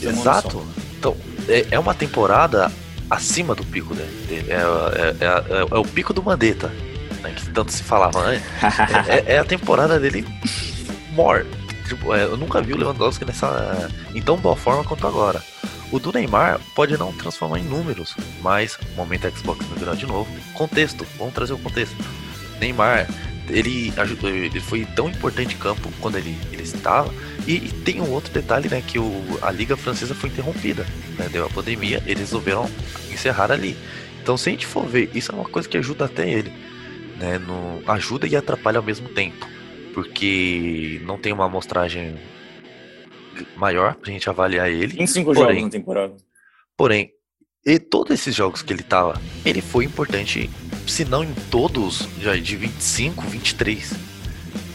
Exato. 0.00 0.64
Então, 0.96 1.16
é, 1.48 1.66
é 1.72 1.78
uma 1.78 1.92
temporada 1.92 2.70
acima 3.10 3.52
do 3.54 3.64
pico 3.64 3.92
dele. 3.92 4.46
É, 4.48 4.54
é, 4.54 5.24
é- 5.24 5.24
é- 5.26 5.66
é 5.72 5.78
o 5.78 5.84
pico 5.84 6.12
do 6.14 6.22
Mandetta, 6.22 6.68
né, 7.20 7.32
que 7.34 7.50
tanto 7.50 7.72
se 7.72 7.82
falava 7.82 8.20
antes. 8.20 8.42
É, 9.08 9.34
é 9.34 9.38
a 9.38 9.44
temporada 9.44 9.98
dele 9.98 10.24
more. 11.14 11.44
É, 12.14 12.24
eu 12.24 12.36
nunca 12.36 12.60
vi 12.60 12.72
o 12.72 12.76
Lewandowski 12.76 13.24
nessa 13.24 13.90
em 14.14 14.22
tão 14.22 14.36
boa 14.36 14.56
forma 14.56 14.84
quanto 14.84 15.06
agora. 15.06 15.42
O 15.90 15.98
do 15.98 16.12
Neymar 16.12 16.58
pode 16.74 16.96
não 16.96 17.12
transformar 17.12 17.58
em 17.58 17.64
números, 17.64 18.16
mas 18.40 18.78
momento 18.96 19.30
Xbox 19.36 19.68
no 19.68 19.76
virar 19.76 19.94
de 19.94 20.06
novo. 20.06 20.30
Contexto, 20.54 21.06
vamos 21.18 21.34
trazer 21.34 21.52
o 21.52 21.58
contexto. 21.58 21.96
Neymar 22.58 23.06
ele 23.48 23.92
ajudou, 23.96 24.30
ele 24.30 24.60
foi 24.60 24.84
tão 24.84 25.08
importante 25.08 25.54
em 25.54 25.58
campo 25.58 25.92
quando 26.00 26.16
ele, 26.16 26.36
ele 26.52 26.62
estava. 26.62 27.12
E, 27.46 27.56
e 27.56 27.72
tem 27.84 28.00
um 28.00 28.10
outro 28.10 28.32
detalhe, 28.32 28.68
né? 28.68 28.82
Que 28.86 28.98
o, 28.98 29.38
a 29.42 29.50
Liga 29.50 29.76
Francesa 29.76 30.14
foi 30.14 30.30
interrompida. 30.30 30.86
Né, 31.18 31.28
deu 31.30 31.44
a 31.44 31.50
pandemia, 31.50 32.02
eles 32.06 32.20
resolveram 32.20 32.70
encerrar 33.10 33.50
ali. 33.50 33.76
Então, 34.22 34.36
se 34.36 34.48
a 34.48 34.52
gente 34.52 34.66
for 34.66 34.86
ver, 34.86 35.10
isso 35.14 35.32
é 35.32 35.34
uma 35.34 35.44
coisa 35.44 35.68
que 35.68 35.76
ajuda 35.76 36.04
até 36.04 36.28
ele. 36.28 36.52
Né, 37.18 37.38
no, 37.38 37.82
ajuda 37.90 38.26
e 38.26 38.36
atrapalha 38.36 38.78
ao 38.78 38.84
mesmo 38.84 39.08
tempo. 39.08 39.46
Porque 39.94 41.00
não 41.04 41.18
tem 41.18 41.32
uma 41.32 41.44
amostragem 41.46 42.16
maior 43.56 43.94
pra 43.94 44.10
gente 44.12 44.28
avaliar 44.28 44.70
ele. 44.70 45.00
Em 45.02 45.06
cinco 45.06 45.32
Porém- 45.34 45.56
jogos 45.56 45.62
na 45.64 45.70
temporada. 45.70 46.14
Porém, 46.76 47.10
e 47.64 47.78
todos 47.78 48.12
esses 48.12 48.34
jogos 48.34 48.62
que 48.62 48.72
ele 48.72 48.82
tava, 48.82 49.20
ele 49.44 49.60
foi 49.60 49.84
importante, 49.84 50.50
se 50.86 51.04
não 51.04 51.22
em 51.22 51.32
todos, 51.50 52.08
já 52.20 52.36
de 52.36 52.56
25, 52.56 53.22
23. 53.26 53.92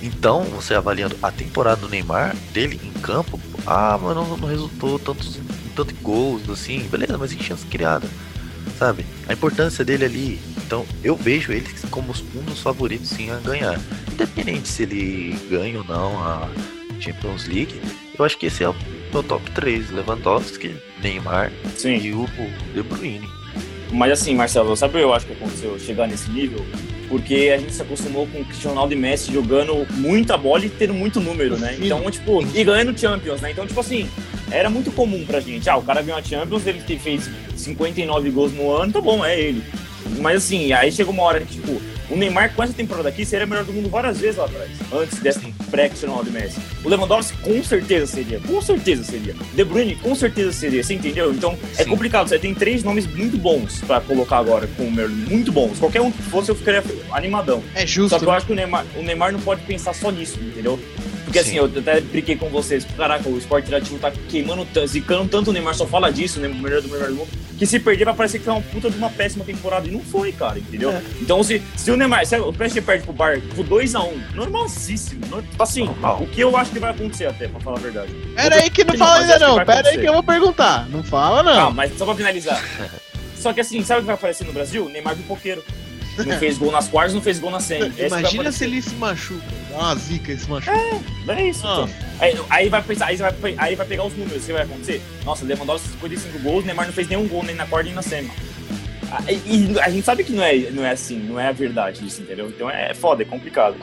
Então, 0.02 0.44
você 0.44 0.74
avaliando 0.76 1.18
a 1.22 1.32
temporada 1.32 1.82
do 1.82 1.90
Neymar, 1.90 2.36
dele 2.54 2.80
em 2.84 2.92
campo, 3.02 3.40
ah, 3.66 3.98
mas 4.02 4.16
não, 4.16 4.38
não 4.38 4.48
resultou 4.48 4.98
tantos, 5.00 5.40
tanto 5.76 5.92
em 5.94 5.98
gols, 6.02 6.48
assim, 6.50 6.80
beleza, 6.88 7.18
mas 7.18 7.34
em 7.34 7.40
chance 7.40 7.66
criada, 7.66 8.08
sabe? 8.78 9.06
A 9.28 9.34
importância 9.34 9.84
dele 9.84 10.06
ali. 10.06 10.40
Então, 10.66 10.86
eu 11.04 11.16
vejo 11.16 11.52
ele 11.52 11.68
como 11.90 12.14
um 12.36 12.42
dos 12.42 12.62
favoritos, 12.62 13.10
sim, 13.10 13.30
a 13.32 13.38
ganhar. 13.38 13.80
Independente 14.12 14.68
se 14.68 14.84
ele 14.84 15.38
ganha 15.50 15.80
ou 15.80 15.86
não 15.86 16.20
a 16.20 16.50
Champions 17.00 17.48
League, 17.48 17.80
eu 18.18 18.26
acho 18.26 18.38
que 18.38 18.48
esse 18.48 18.64
é 18.64 18.70
o 18.70 18.76
meu 19.14 19.24
top 19.24 19.50
3. 19.52 19.92
Lewandowski, 19.92 20.76
Neymar 21.02 21.52
Sim. 21.76 21.98
e 21.98 22.14
o 22.14 22.28
De 22.74 22.82
Bruyne. 22.84 23.28
Mas 23.92 24.12
assim, 24.12 24.36
Marcelo, 24.36 24.76
sabe 24.76 24.96
o 24.96 24.98
que 24.98 25.04
eu 25.04 25.14
acho 25.14 25.26
que 25.26 25.34
aconteceu 25.34 25.80
chegar 25.80 26.08
nesse 26.08 26.30
nível? 26.30 26.66
Porque 27.08 27.52
a 27.56 27.58
gente 27.58 27.74
se 27.74 27.82
acostumou 27.82 28.28
com 28.28 28.42
o 28.42 28.46
Cristiano 28.46 28.76
Ronaldo 28.76 28.94
e 28.94 28.98
Messi 28.98 29.32
jogando 29.32 29.88
muita 29.94 30.38
bola 30.38 30.66
e 30.66 30.70
tendo 30.70 30.94
muito 30.94 31.22
número, 31.22 31.58
né? 31.58 31.78
Então, 31.80 32.10
tipo, 32.12 32.46
e 32.54 32.64
ganhando 32.66 32.98
Champions, 32.98 33.40
né? 33.40 33.52
Então, 33.52 33.66
tipo 33.66 33.80
assim, 33.80 34.10
era 34.52 34.70
muito 34.70 34.92
comum 34.92 35.26
pra 35.26 35.40
gente. 35.40 35.70
Ah, 35.70 35.78
o 35.78 35.82
cara 35.84 36.02
ganhou 36.02 36.20
a 36.20 36.24
Champions, 36.24 36.66
ele 36.66 36.82
te- 36.82 36.98
fez 37.00 37.30
59 37.56 38.30
gols 38.32 38.54
no 38.54 38.72
ano, 38.72 38.92
tá 38.94 39.02
bom, 39.02 39.24
é 39.26 39.40
ele. 39.40 39.64
Mas 40.20 40.38
assim, 40.38 40.72
aí 40.72 40.92
chegou 40.92 41.14
uma 41.14 41.24
hora 41.24 41.42
que, 41.42 41.54
tipo, 41.60 41.82
o 42.10 42.16
Neymar 42.16 42.54
com 42.56 42.64
essa 42.64 42.72
temporada 42.72 43.10
aqui 43.10 43.26
seria 43.26 43.46
melhor 43.46 43.66
do 43.66 43.74
mundo 43.74 43.90
várias 43.90 44.18
vezes 44.20 44.38
lá 44.38 44.46
atrás, 44.46 44.70
antes 44.94 45.20
dessa 45.20 45.42
e 46.30 46.32
Messi. 46.32 46.58
O 46.84 46.88
Lewandowski 46.88 47.38
com 47.40 47.62
certeza 47.62 48.06
seria, 48.08 48.40
com 48.40 48.62
certeza 48.62 49.04
seria. 49.04 49.36
De 49.54 49.64
Bruyne 49.66 49.96
com 49.96 50.16
certeza 50.16 50.54
seria, 50.54 50.82
você 50.82 50.94
entendeu? 50.94 51.34
Então 51.34 51.58
é 51.78 51.84
Sim. 51.84 51.90
complicado, 51.90 52.30
você 52.30 52.40
tem 52.40 52.54
três 52.54 52.84
nomes 52.84 53.06
muito 53.06 53.38
bons 53.38 53.82
pra 53.82 54.00
colocar 54.00 54.38
agora 54.38 54.66
com 54.78 54.84
o 54.84 54.92
Merlin, 54.92 55.26
muito 55.30 55.52
bons. 55.52 55.78
Qualquer 55.80 56.00
um 56.02 56.10
que 56.10 56.22
fosse 56.24 56.50
eu 56.50 56.56
ficaria 56.56 56.82
animadão. 57.12 57.62
É 57.76 57.86
justo. 57.86 58.12
Só 58.12 58.20
que 58.20 58.24
eu 58.26 58.30
né? 58.32 58.38
acho 58.38 58.46
que 58.46 58.54
o 58.54 58.56
Neymar, 58.56 58.86
o 58.96 59.04
Neymar 59.04 59.34
não 59.34 59.42
pode 59.42 59.62
pensar 59.64 59.94
só 59.94 60.10
nisso, 60.10 60.40
entendeu? 60.40 60.80
Porque 61.28 61.44
Sim. 61.44 61.50
assim, 61.50 61.58
eu 61.58 61.66
até 61.82 62.00
brinquei 62.00 62.38
com 62.38 62.48
vocês, 62.48 62.88
caraca, 62.96 63.28
o 63.28 63.38
esporte 63.38 63.66
interativo 63.68 64.00
tá 64.00 64.10
queimando, 64.30 64.66
zicando 64.88 65.28
tanto 65.28 65.50
o 65.50 65.54
Neymar, 65.54 65.76
só 65.76 65.86
fala 65.86 66.10
disso, 66.10 66.40
né? 66.40 66.48
O 66.48 66.56
melhor 66.56 66.82
do 66.82 66.88
melhor 66.88 67.10
do 67.10 67.16
mundo, 67.16 67.28
que 67.60 67.66
se 67.66 67.80
perder 67.82 68.06
vai 68.06 68.14
parecer 68.14 68.40
que 68.40 68.46
foi 68.46 68.54
uma 68.54 68.62
puta 68.62 68.90
de 68.90 68.98
uma 68.98 69.10
péssima 69.10 69.44
temporada. 69.44 69.86
E 69.90 69.92
não 69.92 70.00
foi, 70.00 70.32
cara, 70.32 70.58
entendeu? 70.58 70.90
É. 70.90 71.02
Então, 71.20 71.44
se, 71.44 71.62
se 71.76 71.92
o 71.92 71.98
Neymar, 71.98 72.26
se 72.26 72.38
o 72.38 72.54
PSG 72.54 72.80
perde 72.82 73.04
pro 73.04 73.12
Bar 73.12 73.42
por 73.54 73.66
2x1, 73.68 74.14
normalzíssimo. 74.36 75.26
no- 75.28 75.44
Assim, 75.60 75.84
Normal. 75.84 76.22
o 76.24 76.28
que 76.28 76.40
eu 76.40 76.56
acho 76.56 76.72
que 76.72 76.80
vai 76.80 76.92
acontecer 76.92 77.26
até, 77.26 77.50
pra 77.50 77.60
falar 77.60 77.78
a 77.78 77.82
verdade. 77.82 78.14
Pera 78.34 78.56
aí 78.56 78.70
que 78.70 78.86
não 78.86 78.94
Sim, 78.94 78.98
fala 79.00 79.20
ainda 79.20 79.40
não. 79.40 79.66
Pera 79.66 79.90
aí 79.90 79.98
que 79.98 80.06
eu 80.08 80.14
vou 80.14 80.24
perguntar. 80.24 80.88
Não 80.90 81.04
fala 81.04 81.44
Calma, 81.44 81.62
não. 81.66 81.72
mas 81.74 81.98
só 81.98 82.06
pra 82.06 82.16
finalizar. 82.16 82.64
Só 83.38 83.54
que 83.54 83.62
assim, 83.62 83.84
sabe 83.84 84.00
o 84.00 84.02
que 84.04 84.08
vai 84.08 84.16
aparecer 84.16 84.46
no 84.48 84.54
Brasil? 84.54 84.90
Neymar 84.90 85.16
pipoqueiro. 85.16 85.64
Não 86.26 86.40
fez 86.40 86.58
gol 86.58 86.72
nas 86.72 86.88
quartas, 86.88 87.14
não 87.14 87.22
fez 87.22 87.38
gol 87.38 87.52
na 87.52 87.60
semi. 87.60 87.94
Imagina 88.00 88.52
se 88.52 88.64
ele 88.64 88.82
se 88.82 88.96
machuca. 88.96 89.44
Uma 89.78 89.96
zica 89.96 90.32
esse 90.32 90.50
machuca. 90.50 90.76
É 91.30 91.48
isso, 91.50 91.66
Ah. 91.68 91.86
então. 91.88 91.90
Aí, 92.20 92.36
aí 92.50 92.70
vai 92.70 92.82
pensar, 92.82 93.06
aí 93.08 93.16
vai, 93.18 93.34
aí 93.58 93.76
vai 93.76 93.86
pegar 93.86 94.06
os 94.06 94.14
números, 94.16 94.44
o 94.44 94.46
que 94.46 94.54
vai 94.54 94.64
acontecer? 94.64 95.02
Nossa, 95.24 95.46
Lewandowski 95.46 95.90
55 95.90 96.40
gols, 96.40 96.66
Neymar 96.66 96.88
não 96.88 96.94
fez 96.94 97.08
nenhum 97.08 97.28
gol 97.28 97.44
nem 97.44 97.56
na 97.56 97.66
quarta 97.68 97.86
nem 97.86 97.94
na 97.94 98.02
semi. 98.02 98.32
Ah, 99.12 99.24
E, 99.32 99.80
a 99.80 99.90
gente 99.90 100.04
sabe 100.04 100.24
que 100.24 100.32
não 100.34 100.44
é, 100.44 100.58
não 100.72 100.84
é 100.86 100.92
assim, 100.92 101.20
não 101.20 101.40
é 101.40 101.48
a 101.48 101.52
verdade 101.52 102.06
isso, 102.06 102.22
entendeu? 102.22 102.48
Então 102.50 102.70
é 102.70 102.94
foda, 102.94 103.22
é 103.22 103.26
complicado. 103.26 103.76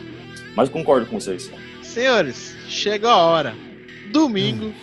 Mas 0.57 0.68
eu 0.68 0.72
concordo 0.72 1.07
com 1.07 1.18
vocês. 1.18 1.51
Senhores, 1.82 2.55
chegou 2.68 3.11
a 3.11 3.16
hora. 3.16 3.55
Domingo, 4.12 4.74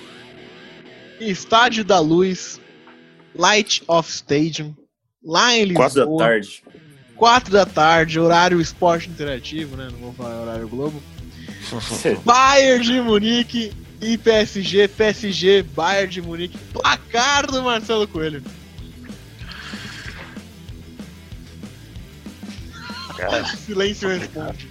Estádio 1.20 1.84
da 1.86 2.00
Luz, 2.00 2.60
Light 3.36 3.84
of 3.88 4.10
Stadium, 4.10 4.74
lá 5.24 5.56
em 5.56 5.66
Lisboa. 5.66 5.90
Quatro 5.90 6.06
da 6.18 6.18
tarde. 6.26 6.64
4 7.22 7.54
da 7.54 7.68
tarde, 7.68 8.20
horário 8.20 8.60
esporte 8.60 9.08
interativo, 9.08 9.78
né? 9.78 9.90
Não 9.92 10.00
vou 10.00 10.14
falar 10.14 10.42
horário 10.42 10.68
Globo. 10.68 11.04
Bayern 12.26 12.84
de 12.84 13.00
Munique 13.00 13.72
e 14.02 14.18
PSG, 14.18 14.88
PSG, 14.88 15.62
Bayern 15.62 16.12
de 16.12 16.20
Munique. 16.20 16.58
Placar 16.74 17.46
do 17.46 17.62
Marcelo 17.62 18.08
Coelho. 18.08 18.42
Cara, 23.16 23.46
Silêncio 23.56 24.10
responde. 24.10 24.68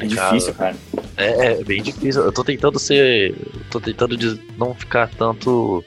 É 0.00 0.06
difícil, 0.06 0.54
cara. 0.54 0.76
É, 1.18 1.52
é 1.52 1.64
bem 1.64 1.82
difícil. 1.82 2.22
Eu 2.22 2.32
tô 2.32 2.42
tentando 2.42 2.78
ser. 2.78 3.34
Tô 3.70 3.78
tentando 3.78 4.16
de 4.16 4.40
não 4.56 4.74
ficar 4.74 5.10
tanto 5.10 5.84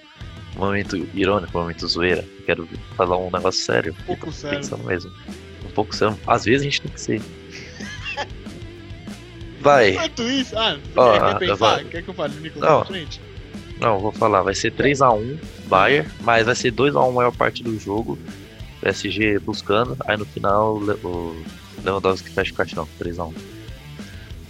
momento 0.55 0.95
irônico, 1.15 1.57
momento 1.57 1.87
zoeira. 1.87 2.23
Quero 2.45 2.69
falar 2.95 3.17
um 3.17 3.31
negócio 3.31 3.65
sério. 3.65 3.95
Um 4.01 4.03
pouco 4.03 4.27
Tô 4.27 4.31
sério. 4.31 4.59
Pensando 4.59 4.83
mesmo. 4.83 5.11
Pouco 5.77 5.95
sério. 5.95 6.17
Às 6.25 6.43
vezes 6.43 6.61
a 6.61 6.63
gente 6.63 6.81
tem 6.81 6.91
que 6.91 6.99
ser. 6.99 7.21
Vai. 9.61 9.91
Enquanto 9.91 10.23
isso, 10.23 10.57
ah, 10.57 10.75
Ó, 10.95 11.19
quer, 11.19 11.37
pensar? 11.37 11.83
Quer 11.83 12.01
que 12.01 12.07
eu 12.09 12.13
fale 12.15 12.35
o 12.35 12.39
Nicolas 12.41 12.87
frente? 12.87 13.21
Não, 13.79 13.99
vou 13.99 14.11
falar. 14.11 14.41
Vai 14.41 14.55
ser 14.55 14.71
3x1 14.71 15.37
Bayern, 15.67 16.09
mas 16.21 16.47
vai 16.47 16.55
ser 16.55 16.71
2x1 16.71 17.09
a 17.09 17.11
maior 17.11 17.31
parte 17.31 17.61
do 17.61 17.77
jogo. 17.79 18.17
PSG 18.81 19.37
buscando. 19.37 19.95
Aí 20.07 20.17
no 20.17 20.25
final 20.25 20.77
o 20.77 20.79
Le- 20.83 20.99
o 21.03 21.43
Lewandowski 21.83 22.31
fecha 22.31 22.51
o 22.51 22.55
caixão. 22.55 22.87
3x1. 22.99 23.31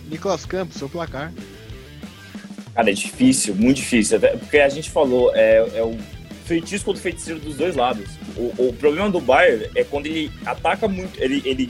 Nicolas 0.09 0.45
Campos, 0.45 0.78
seu 0.78 0.88
placar. 0.88 1.34
Cara, 2.73 2.89
é 2.89 2.93
difícil, 2.93 3.53
muito 3.53 3.78
difícil. 3.78 4.15
Até 4.15 4.38
Porque 4.38 4.59
a 4.59 4.69
gente 4.69 4.89
falou, 4.89 5.30
é, 5.36 5.57
é 5.75 5.84
o 5.84 5.97
feitiço 6.47 6.85
contra 6.85 7.01
feiticeiro 7.01 7.39
dos 7.39 7.55
dois 7.55 7.75
lados. 7.75 8.09
O, 8.35 8.69
o 8.69 8.73
problema 8.73 9.09
do 9.09 9.19
Bayern 9.19 9.69
é 9.75 9.83
quando 9.83 10.05
ele 10.07 10.31
ataca 10.45 10.87
muito, 10.87 11.21
ele, 11.21 11.41
ele 11.45 11.69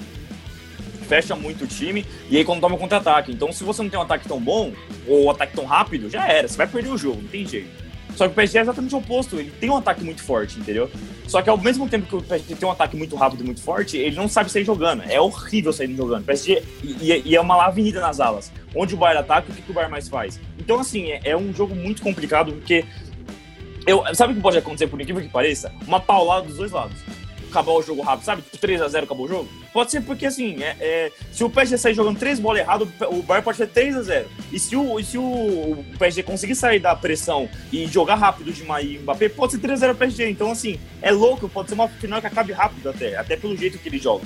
fecha 1.08 1.36
muito 1.36 1.64
o 1.64 1.68
time 1.68 2.06
e 2.30 2.38
aí 2.38 2.46
quando 2.46 2.62
toma 2.62 2.78
contra-ataque. 2.78 3.32
Então, 3.32 3.52
se 3.52 3.64
você 3.64 3.82
não 3.82 3.90
tem 3.90 4.00
um 4.00 4.04
ataque 4.04 4.28
tão 4.28 4.40
bom 4.40 4.74
ou 5.08 5.26
um 5.26 5.30
ataque 5.32 5.56
tão 5.56 5.66
rápido, 5.66 6.10
já 6.10 6.28
era. 6.28 6.48
Você 6.48 6.58
vai 6.58 6.68
perder 6.68 6.90
o 6.90 6.98
jogo, 6.98 7.22
não 7.22 7.30
tem 7.30 7.46
jeito. 7.48 7.88
Só 8.16 8.26
que 8.26 8.32
o 8.32 8.36
PSG 8.36 8.58
é 8.58 8.62
exatamente 8.62 8.96
o 8.96 8.98
oposto. 8.98 9.36
Ele 9.40 9.52
tem 9.60 9.70
um 9.70 9.78
ataque 9.78 10.04
muito 10.04 10.24
forte, 10.24 10.60
entendeu? 10.60 10.90
Só 11.28 11.40
que 11.42 11.50
ao 11.52 11.58
mesmo 11.58 11.88
tempo 11.88 12.08
que 12.08 12.16
o 12.16 12.22
PSG 12.22 12.56
tem 12.56 12.68
um 12.68 12.72
ataque 12.72 12.98
muito 12.98 13.16
rápido 13.16 13.42
e 13.42 13.46
muito 13.46 13.62
forte, 13.62 13.96
ele 13.96 14.16
não 14.16 14.28
sabe 14.28 14.52
sair 14.52 14.66
jogando. 14.66 15.04
É 15.04 15.22
horrível 15.22 15.72
sair 15.72 15.96
jogando. 15.96 16.22
O 16.22 16.26
PSG 16.26 16.64
e- 16.84 17.22
e 17.24 17.36
é 17.36 17.40
uma 17.42 17.64
avenida 17.64 18.02
nas 18.02 18.20
alas. 18.20 18.52
Onde 18.76 18.96
o 18.96 18.98
Bayern 18.98 19.22
ataca, 19.22 19.52
o 19.52 19.56
que, 19.56 19.62
que 19.62 19.70
o 19.70 19.74
Bayern 19.74 19.92
mais 19.92 20.08
faz? 20.10 20.40
Então, 20.58 20.80
assim, 20.80 21.12
é, 21.12 21.22
é 21.26 21.38
um 21.38 21.54
jogo 21.54 21.76
muito 21.76 22.02
complicado, 22.02 22.52
porque. 22.54 22.86
Eu, 23.88 24.04
sabe 24.14 24.34
o 24.34 24.36
que 24.36 24.42
pode 24.42 24.58
acontecer, 24.58 24.88
por 24.88 25.00
incrível 25.00 25.22
que 25.24 25.30
pareça? 25.30 25.72
Uma 25.88 26.02
paulada 26.02 26.46
dos 26.46 26.58
dois 26.58 26.74
lados. 26.74 26.98
Acabar 27.50 27.72
o 27.72 27.82
jogo 27.82 28.02
rápido, 28.02 28.26
sabe? 28.26 28.42
Tipo 28.42 28.68
3x0 28.68 29.04
acabou 29.04 29.26
o 29.26 29.30
jogo? 29.30 29.50
Pode 29.72 29.92
ser 29.92 30.02
porque, 30.02 30.26
assim, 30.26 30.62
é, 30.62 30.76
é, 30.82 31.12
se 31.32 31.42
o 31.46 31.50
PSG 31.50 31.78
sair 31.78 31.94
jogando 31.94 32.20
três 32.20 32.38
bolas 32.38 32.60
erradas, 32.60 32.90
o 33.10 33.24
Bayern 33.24 33.46
pode 33.46 33.56
ser 33.56 33.68
3x0. 33.70 34.26
E 34.52 34.60
se, 34.60 34.76
o, 34.76 35.00
e 35.00 35.06
se 35.06 35.18
o, 35.18 35.24
o 35.24 35.86
PSG 35.98 36.22
conseguir 36.24 36.56
sair 36.56 36.80
da 36.80 36.94
pressão 36.98 37.48
e 37.72 37.88
jogar 37.88 38.16
rápido 38.16 38.52
de 38.52 38.66
Maí 38.66 38.96
e 38.96 39.00
Mbappé, 39.00 39.30
pode 39.30 39.54
ser 39.54 39.60
3x0 39.60 39.96
PSG. 39.96 40.30
Então, 40.30 40.52
assim, 40.52 40.78
é 41.02 41.10
louco, 41.10 41.48
pode 41.48 41.70
ser 41.70 41.76
uma 41.76 41.88
final 41.88 42.20
que 42.20 42.28
acabe 42.28 42.52
rápido 42.52 42.90
até, 42.90 43.16
até 43.16 43.38
pelo 43.38 43.56
jeito 43.56 43.80
que 43.80 43.88
ele 43.88 44.00
joga. 44.00 44.26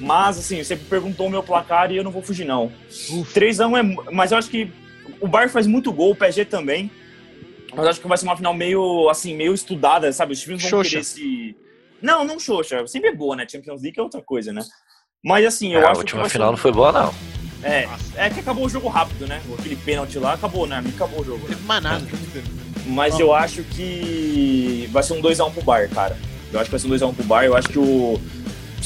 Mas, 0.00 0.36
assim, 0.36 0.64
você 0.64 0.74
perguntou 0.74 1.28
o 1.28 1.30
meu 1.30 1.44
placar 1.44 1.92
e 1.92 1.96
eu 1.96 2.02
não 2.02 2.10
vou 2.10 2.22
fugir, 2.22 2.44
não. 2.44 2.72
3x1 2.90 3.78
é. 3.78 4.10
Mas 4.12 4.32
eu 4.32 4.38
acho 4.38 4.50
que 4.50 4.68
o 5.20 5.28
Bayern 5.28 5.52
faz 5.52 5.68
muito 5.68 5.92
gol, 5.92 6.10
o 6.10 6.16
PSG 6.16 6.44
também. 6.44 6.90
Mas 7.74 7.84
eu 7.84 7.90
acho 7.90 8.00
que 8.00 8.08
vai 8.08 8.16
ser 8.18 8.24
uma 8.26 8.36
final 8.36 8.54
meio, 8.54 9.08
assim, 9.08 9.34
meio 9.36 9.52
estudada, 9.54 10.12
sabe? 10.12 10.32
Os 10.32 10.40
times 10.40 10.60
vão 10.62 10.70
Xoxa. 10.70 10.90
querer 10.90 11.04
se. 11.04 11.56
Não, 12.00 12.24
não 12.24 12.38
xoxa. 12.38 12.86
Sempre 12.86 13.10
é 13.10 13.14
boa, 13.14 13.34
né? 13.36 13.46
Champions 13.50 13.82
League 13.82 13.98
é 13.98 14.02
outra 14.02 14.20
coisa, 14.22 14.52
né? 14.52 14.62
Mas 15.24 15.44
assim, 15.46 15.72
eu 15.74 15.80
É, 15.80 15.84
a 15.84 15.86
acho 15.90 15.94
que. 15.94 15.98
última 16.06 16.24
ser 16.24 16.30
final 16.30 16.48
um- 16.48 16.50
não 16.52 16.58
foi 16.58 16.72
boa, 16.72 16.92
não. 16.92 17.14
É, 17.62 17.88
é 18.16 18.30
que 18.30 18.40
acabou 18.40 18.66
o 18.66 18.68
jogo 18.68 18.86
rápido, 18.88 19.26
né? 19.26 19.42
Aquele 19.58 19.76
pênalti 19.76 20.18
lá, 20.18 20.34
acabou, 20.34 20.66
né? 20.66 20.84
Acabou 20.94 21.20
o 21.20 21.24
jogo. 21.24 21.46
Teve 21.48 21.62
mais 21.64 21.82
nada 21.82 22.04
o 22.04 22.08
jogo 22.08 22.22
inteiro. 22.22 22.46
Mas 22.86 23.18
eu 23.18 23.34
acho 23.34 23.62
que 23.64 24.88
vai 24.92 25.02
ser 25.02 25.14
um 25.14 25.20
2x1 25.20 25.50
pro 25.52 25.62
Bayern, 25.62 25.92
cara. 25.94 26.16
Eu 26.52 26.60
acho 26.60 26.66
que 26.66 26.76
vai 26.76 26.80
ser 26.80 26.86
um 26.86 26.90
2x1 26.90 27.14
pro 27.14 27.24
Bayern. 27.24 27.52
Eu 27.52 27.56
acho 27.58 27.68
que 27.68 27.78
o. 27.78 28.20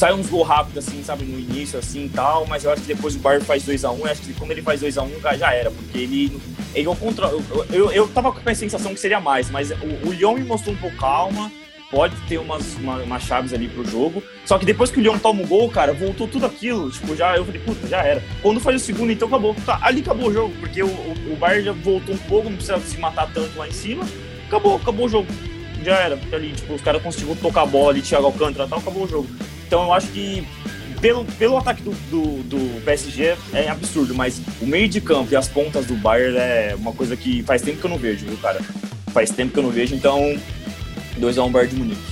Sai 0.01 0.14
uns 0.14 0.30
gols 0.30 0.48
rápidos, 0.48 0.88
assim, 0.88 1.05
sabe, 1.05 1.26
no 1.26 1.38
início, 1.38 1.78
assim 1.78 2.07
e 2.07 2.09
tal, 2.09 2.46
mas 2.46 2.64
eu 2.64 2.72
acho 2.72 2.80
que 2.80 2.88
depois 2.88 3.14
o 3.14 3.18
Bayern 3.18 3.44
faz 3.44 3.66
2x1. 3.66 3.98
Eu 3.98 4.07
acho 4.07 4.22
que 4.22 4.32
quando 4.32 4.51
ele 4.53 4.62
faz 4.62 4.80
2x1, 4.80 5.20
cara, 5.20 5.36
já 5.36 5.53
era, 5.53 5.70
porque 5.70 5.98
ele. 5.98 6.40
ele 6.74 6.88
é 6.88 6.90
eu, 6.90 7.66
eu, 7.70 7.92
eu 7.92 8.09
tava 8.09 8.32
com 8.32 8.48
a 8.48 8.55
sensação 8.55 8.94
que 8.94 8.98
seria 8.98 9.20
mais, 9.20 9.51
mas 9.51 9.70
o, 9.70 10.09
o 10.09 10.11
Lyon 10.11 10.36
me 10.36 10.44
mostrou 10.44 10.74
um 10.74 10.78
pouco 10.78 10.96
calma. 10.96 11.53
pode 11.90 12.16
ter 12.26 12.38
umas, 12.38 12.76
uma, 12.76 13.20
chaves 13.20 13.53
ali 13.53 13.68
pro 13.68 13.84
jogo. 13.84 14.22
Só 14.46 14.59
que 14.59 14.64
depois 14.64 14.90
que 14.90 14.98
o 14.98 15.03
Lyon 15.03 15.18
toma 15.18 15.42
o 15.42 15.46
gol, 15.46 15.68
cara, 15.68 15.92
voltou 15.92 16.26
tudo 16.26 16.46
aquilo. 16.46 16.90
Tipo, 16.90 17.14
já 17.14 17.36
eu 17.36 17.44
falei, 17.44 17.61
puta, 17.61 17.86
já 17.86 18.03
era. 18.03 18.24
Quando 18.40 18.59
faz 18.59 18.80
o 18.80 18.82
segundo, 18.82 19.12
então 19.12 19.28
acabou. 19.28 19.55
Tá, 19.66 19.80
ali 19.82 20.01
acabou 20.01 20.30
o 20.30 20.32
jogo, 20.32 20.55
porque 20.61 20.82
o, 20.82 20.88
o, 20.88 21.32
o 21.34 21.36
Bayern 21.36 21.62
já 21.62 21.72
voltou 21.72 22.14
um 22.14 22.18
pouco, 22.20 22.48
não 22.48 22.57
precisa 22.57 22.80
se 22.80 22.96
matar 22.96 23.30
tanto 23.34 23.59
lá 23.59 23.68
em 23.68 23.72
cima. 23.72 24.03
Acabou, 24.46 24.76
acabou 24.76 25.05
o 25.05 25.09
jogo. 25.11 25.28
Já 25.84 25.96
era. 25.98 26.18
Ali, 26.32 26.53
tipo, 26.53 26.72
os 26.72 26.80
caras 26.80 27.03
conseguiram 27.03 27.36
tocar 27.36 27.64
a 27.64 27.66
bola 27.66 27.90
ali, 27.90 28.01
Thiago 28.01 28.24
Alcântara 28.24 28.66
tal, 28.66 28.78
acabou 28.78 29.05
o 29.05 29.07
jogo. 29.07 29.28
Então 29.70 29.84
eu 29.84 29.92
acho 29.92 30.08
que 30.08 30.44
pelo, 31.00 31.24
pelo 31.24 31.56
ataque 31.56 31.80
do, 31.80 31.92
do, 32.10 32.42
do, 32.42 32.84
PSG 32.84 33.36
é 33.52 33.68
absurdo, 33.68 34.12
mas 34.16 34.42
o 34.60 34.66
meio 34.66 34.88
de 34.88 35.00
campo 35.00 35.32
e 35.32 35.36
as 35.36 35.46
pontas 35.46 35.86
do 35.86 35.94
Bayern 35.94 36.36
é 36.36 36.74
uma 36.76 36.92
coisa 36.92 37.16
que 37.16 37.44
faz 37.44 37.62
tempo 37.62 37.78
que 37.78 37.86
eu 37.86 37.90
não 37.90 37.96
vejo, 37.96 38.26
viu, 38.26 38.36
cara? 38.38 38.60
Faz 39.12 39.30
tempo 39.30 39.52
que 39.52 39.60
eu 39.60 39.62
não 39.62 39.70
vejo, 39.70 39.94
então 39.94 40.36
2x1 41.20 41.52
Bayern 41.52 41.72
de 41.72 41.78
Munique. 41.80 42.02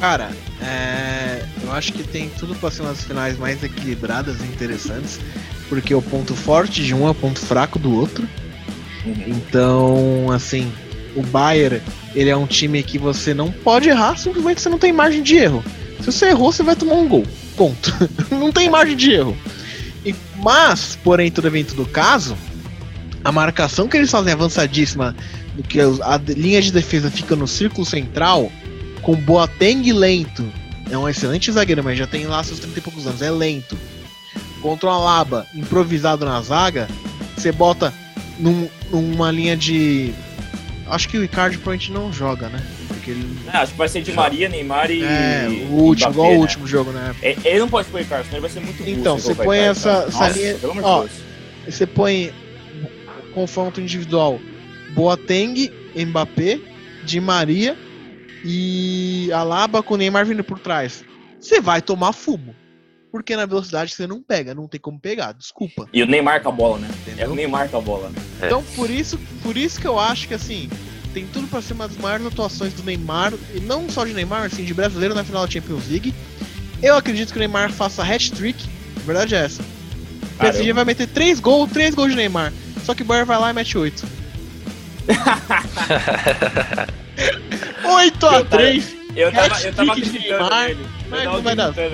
Cara, 0.00 0.30
é, 0.62 1.44
eu 1.62 1.70
acho 1.72 1.92
que 1.92 2.02
tem 2.02 2.30
tudo 2.30 2.54
para 2.54 2.70
ser 2.70 2.80
umas 2.80 3.04
finais 3.04 3.36
mais 3.36 3.62
equilibradas 3.62 4.40
e 4.40 4.44
interessantes, 4.44 5.20
porque 5.68 5.94
o 5.94 6.00
ponto 6.00 6.34
forte 6.34 6.82
de 6.82 6.94
um 6.94 7.06
é 7.06 7.10
o 7.10 7.14
ponto 7.14 7.40
fraco 7.40 7.78
do 7.78 7.94
outro. 7.94 8.26
Uhum. 9.04 9.24
Então, 9.26 10.30
assim, 10.32 10.72
o 11.14 11.22
Bayern, 11.22 11.82
ele 12.14 12.30
é 12.30 12.36
um 12.36 12.46
time 12.46 12.82
que 12.82 12.96
você 12.96 13.34
não 13.34 13.52
pode 13.52 13.90
errar, 13.90 14.16
simplesmente 14.16 14.62
você 14.62 14.70
não 14.70 14.78
tem 14.78 14.94
margem 14.94 15.22
de 15.22 15.36
erro. 15.36 15.62
Se 16.00 16.12
você 16.12 16.26
errou, 16.28 16.52
você 16.52 16.62
vai 16.62 16.76
tomar 16.76 16.94
um 16.94 17.08
gol. 17.08 17.26
Ponto. 17.56 17.92
não 18.30 18.50
tem 18.50 18.70
margem 18.70 18.96
de 18.96 19.12
erro. 19.12 19.36
E, 20.04 20.14
mas, 20.36 20.98
porém, 21.02 21.30
todo 21.30 21.46
evento 21.46 21.74
do 21.74 21.84
caso, 21.84 22.36
a 23.22 23.30
marcação 23.30 23.86
que 23.86 23.96
eles 23.96 24.10
fazem 24.10 24.32
avançadíssima, 24.32 25.14
do 25.54 25.62
que 25.62 25.80
a 25.80 26.20
linha 26.28 26.62
de 26.62 26.72
defesa 26.72 27.10
fica 27.10 27.36
no 27.36 27.46
círculo 27.46 27.84
central, 27.84 28.50
com 29.02 29.14
Boateng 29.14 29.92
lento. 29.92 30.44
É 30.90 30.96
um 30.96 31.08
excelente 31.08 31.52
zagueiro, 31.52 31.84
mas 31.84 31.98
já 31.98 32.06
tem 32.06 32.26
lá 32.26 32.42
seus 32.42 32.58
30 32.58 32.78
e 32.78 32.82
poucos 32.82 33.06
anos, 33.06 33.22
é 33.22 33.30
lento. 33.30 33.78
Contra 34.60 34.88
o 34.88 34.92
Alaba, 34.92 35.46
improvisado 35.54 36.24
na 36.24 36.40
zaga, 36.42 36.88
você 37.36 37.52
bota 37.52 37.92
num, 38.38 38.68
numa 38.90 39.30
linha 39.30 39.56
de. 39.56 40.12
Acho 40.86 41.08
que 41.08 41.16
o 41.16 41.24
Icardi 41.24 41.56
provavelmente 41.56 41.92
não 41.92 42.12
joga, 42.12 42.48
né? 42.48 42.60
Porque 43.00 43.12
ele... 43.12 43.38
É, 43.46 43.56
acho 43.56 43.72
que 43.72 43.78
vai 43.78 43.88
ser 43.88 44.02
de 44.02 44.12
Maria, 44.12 44.48
Neymar 44.48 44.90
e. 44.90 45.02
É, 45.02 45.46
o 45.70 45.74
último, 45.74 46.10
igual 46.10 46.28
o 46.28 46.32
né? 46.32 46.38
último 46.38 46.66
jogo, 46.66 46.92
né? 46.92 47.14
É, 47.22 47.36
ele 47.44 47.60
não 47.60 47.68
pode 47.68 47.88
pôr 47.88 48.02
Icardi, 48.02 48.26
senão 48.26 48.38
ele 48.38 48.40
vai 48.42 48.50
ser 48.50 48.60
muito 48.60 48.88
Então, 48.88 49.18
você 49.18 49.34
põe 49.34 49.58
essa, 49.58 50.04
essa 50.06 50.18
Nossa, 50.18 50.38
linha. 50.38 50.56
Ó, 50.82 51.06
você 51.64 51.86
põe 51.86 52.32
confronto 53.34 53.80
individual 53.80 54.38
Boateng, 54.94 55.72
Mbappé, 55.96 56.60
Di 57.04 57.20
Maria 57.20 57.76
e 58.44 59.30
Alaba 59.32 59.82
com 59.82 59.94
o 59.94 59.96
Neymar 59.96 60.26
vindo 60.26 60.44
por 60.44 60.58
trás. 60.58 61.04
Você 61.38 61.60
vai 61.60 61.80
tomar 61.80 62.12
fumo. 62.12 62.54
Porque 63.10 63.34
na 63.34 63.44
velocidade 63.44 63.92
você 63.92 64.06
não 64.06 64.22
pega, 64.22 64.54
não 64.54 64.68
tem 64.68 64.80
como 64.80 64.96
pegar, 65.00 65.32
desculpa. 65.32 65.88
E 65.92 66.00
o 66.00 66.06
Neymar 66.06 66.42
com 66.44 66.48
a 66.48 66.52
bola, 66.52 66.78
né? 66.78 66.88
Entendeu? 67.00 67.26
É 67.26 67.28
o 67.28 67.34
Neymar 67.34 67.68
com 67.68 67.78
a 67.78 67.80
bola. 67.80 68.08
Né? 68.08 68.16
Então 68.44 68.62
por 68.76 68.88
isso, 68.88 69.18
por 69.42 69.56
isso 69.56 69.80
que 69.80 69.86
eu 69.86 69.98
acho 69.98 70.28
que 70.28 70.34
assim, 70.34 70.70
tem 71.10 71.26
tudo 71.26 71.46
para 71.48 71.60
ser 71.60 71.74
uma 71.74 71.88
das 71.88 71.96
maiores 71.96 72.26
atuações 72.26 72.72
do 72.72 72.82
Neymar, 72.82 73.32
e 73.54 73.60
não 73.60 73.88
só 73.88 74.04
de 74.04 74.12
Neymar, 74.12 74.44
assim, 74.44 74.64
de 74.64 74.72
brasileiro 74.72 75.14
na 75.14 75.24
final 75.24 75.46
da 75.46 75.52
Champions 75.52 75.88
League. 75.88 76.14
Eu 76.82 76.96
acredito 76.96 77.32
que 77.32 77.36
o 77.36 77.40
Neymar 77.40 77.70
faça 77.72 78.02
hat-trick, 78.02 78.64
a 78.96 79.00
verdade 79.00 79.34
é 79.34 79.44
essa. 79.44 79.62
O 79.62 80.38
PSG 80.38 80.72
vai 80.72 80.84
meter 80.84 81.06
3 81.06 81.40
gols, 81.40 81.70
3 81.70 81.94
gols 81.94 82.10
de 82.10 82.16
Neymar. 82.16 82.52
Só 82.84 82.94
que 82.94 83.02
o 83.02 83.04
Bayern 83.04 83.26
vai 83.26 83.38
lá 83.38 83.50
e 83.50 83.52
mete 83.52 83.76
8. 83.76 84.04
8 87.84 88.26
a 88.26 88.44
3 88.44 88.96
Eu 89.16 89.32
tava, 89.32 89.60
eu 89.60 89.74
tava 89.74 89.92
acreditando 89.92 90.24
Neymar, 90.24 90.68
nele. 90.68 90.86
Mas 91.10 91.24
não 91.24 91.42
vai 91.42 91.56
dar. 91.56 91.74
É, 91.78 91.92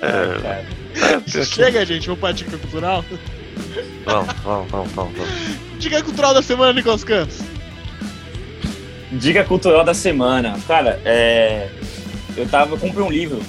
é, 0.00 1.44
Chega, 1.44 1.84
gente, 1.84 2.06
vamos 2.06 2.20
pra 2.20 2.32
dica 2.32 2.56
cultural? 2.56 3.04
Vamos, 4.04 4.34
vamos, 4.42 4.70
vamos, 4.70 4.92
vamos. 4.92 5.18
Dica 5.82 6.00
cultural 6.00 6.32
da 6.32 6.40
semana, 6.40 6.72
Nicolas 6.72 7.02
Campos. 7.02 7.40
Dica 9.10 9.42
cultural 9.42 9.84
da 9.84 9.92
semana. 9.92 10.56
Cara, 10.68 11.00
é. 11.04 11.70
Eu 12.36 12.46
tava. 12.46 12.76
Comprei 12.76 13.04
um 13.04 13.10
livro. 13.10 13.40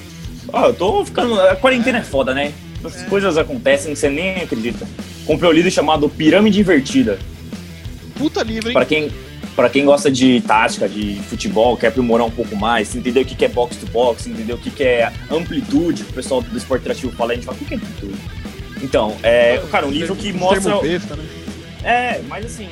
Ó, 0.52 0.64
oh, 0.64 0.66
eu 0.66 0.74
tô 0.74 1.06
ficando. 1.06 1.40
A 1.40 1.56
quarentena 1.56 2.00
é 2.00 2.02
foda, 2.02 2.34
né? 2.34 2.52
As 2.84 3.04
é. 3.04 3.06
coisas 3.06 3.38
acontecem 3.38 3.94
que 3.94 4.00
você 4.00 4.10
nem 4.10 4.38
acredita. 4.38 4.88
Comprei 5.28 5.48
um 5.48 5.54
livro 5.54 5.70
chamado 5.70 6.10
Pirâmide 6.10 6.60
Invertida. 6.60 7.20
Puta 8.16 8.42
livro, 8.42 8.70
hein? 8.70 8.74
Pra 8.74 8.86
quem, 8.86 9.12
para 9.56 9.70
quem 9.70 9.86
gosta 9.86 10.10
de 10.10 10.42
tática, 10.42 10.90
de 10.90 11.22
futebol, 11.30 11.78
quer 11.78 11.90
aprimorar 11.90 12.26
um 12.26 12.32
pouco 12.32 12.56
mais, 12.56 12.96
entender 12.96 13.22
o 13.22 13.26
que 13.26 13.46
é 13.46 13.48
box 13.48 13.78
to 13.78 13.86
box, 13.86 14.28
entender 14.28 14.54
o 14.54 14.58
que 14.58 14.84
é 14.84 15.14
amplitude, 15.30 16.02
o 16.02 16.14
pessoal 16.14 16.42
do 16.42 16.58
esporte 16.58 16.82
interativo 16.82 17.12
fala, 17.12 17.34
a 17.34 17.36
gente 17.36 17.46
fala, 17.46 17.58
o 17.62 17.64
que 17.64 17.74
é 17.76 17.78
amplitude? 17.78 18.18
Então, 18.82 19.16
é, 19.22 19.62
cara, 19.72 19.86
um 19.86 19.92
livro 19.92 20.16
que 20.16 20.34
mostra. 20.34 20.82
Besta, 20.82 21.16
né? 21.16 21.43
É, 21.84 22.22
mas 22.28 22.46
assim, 22.46 22.70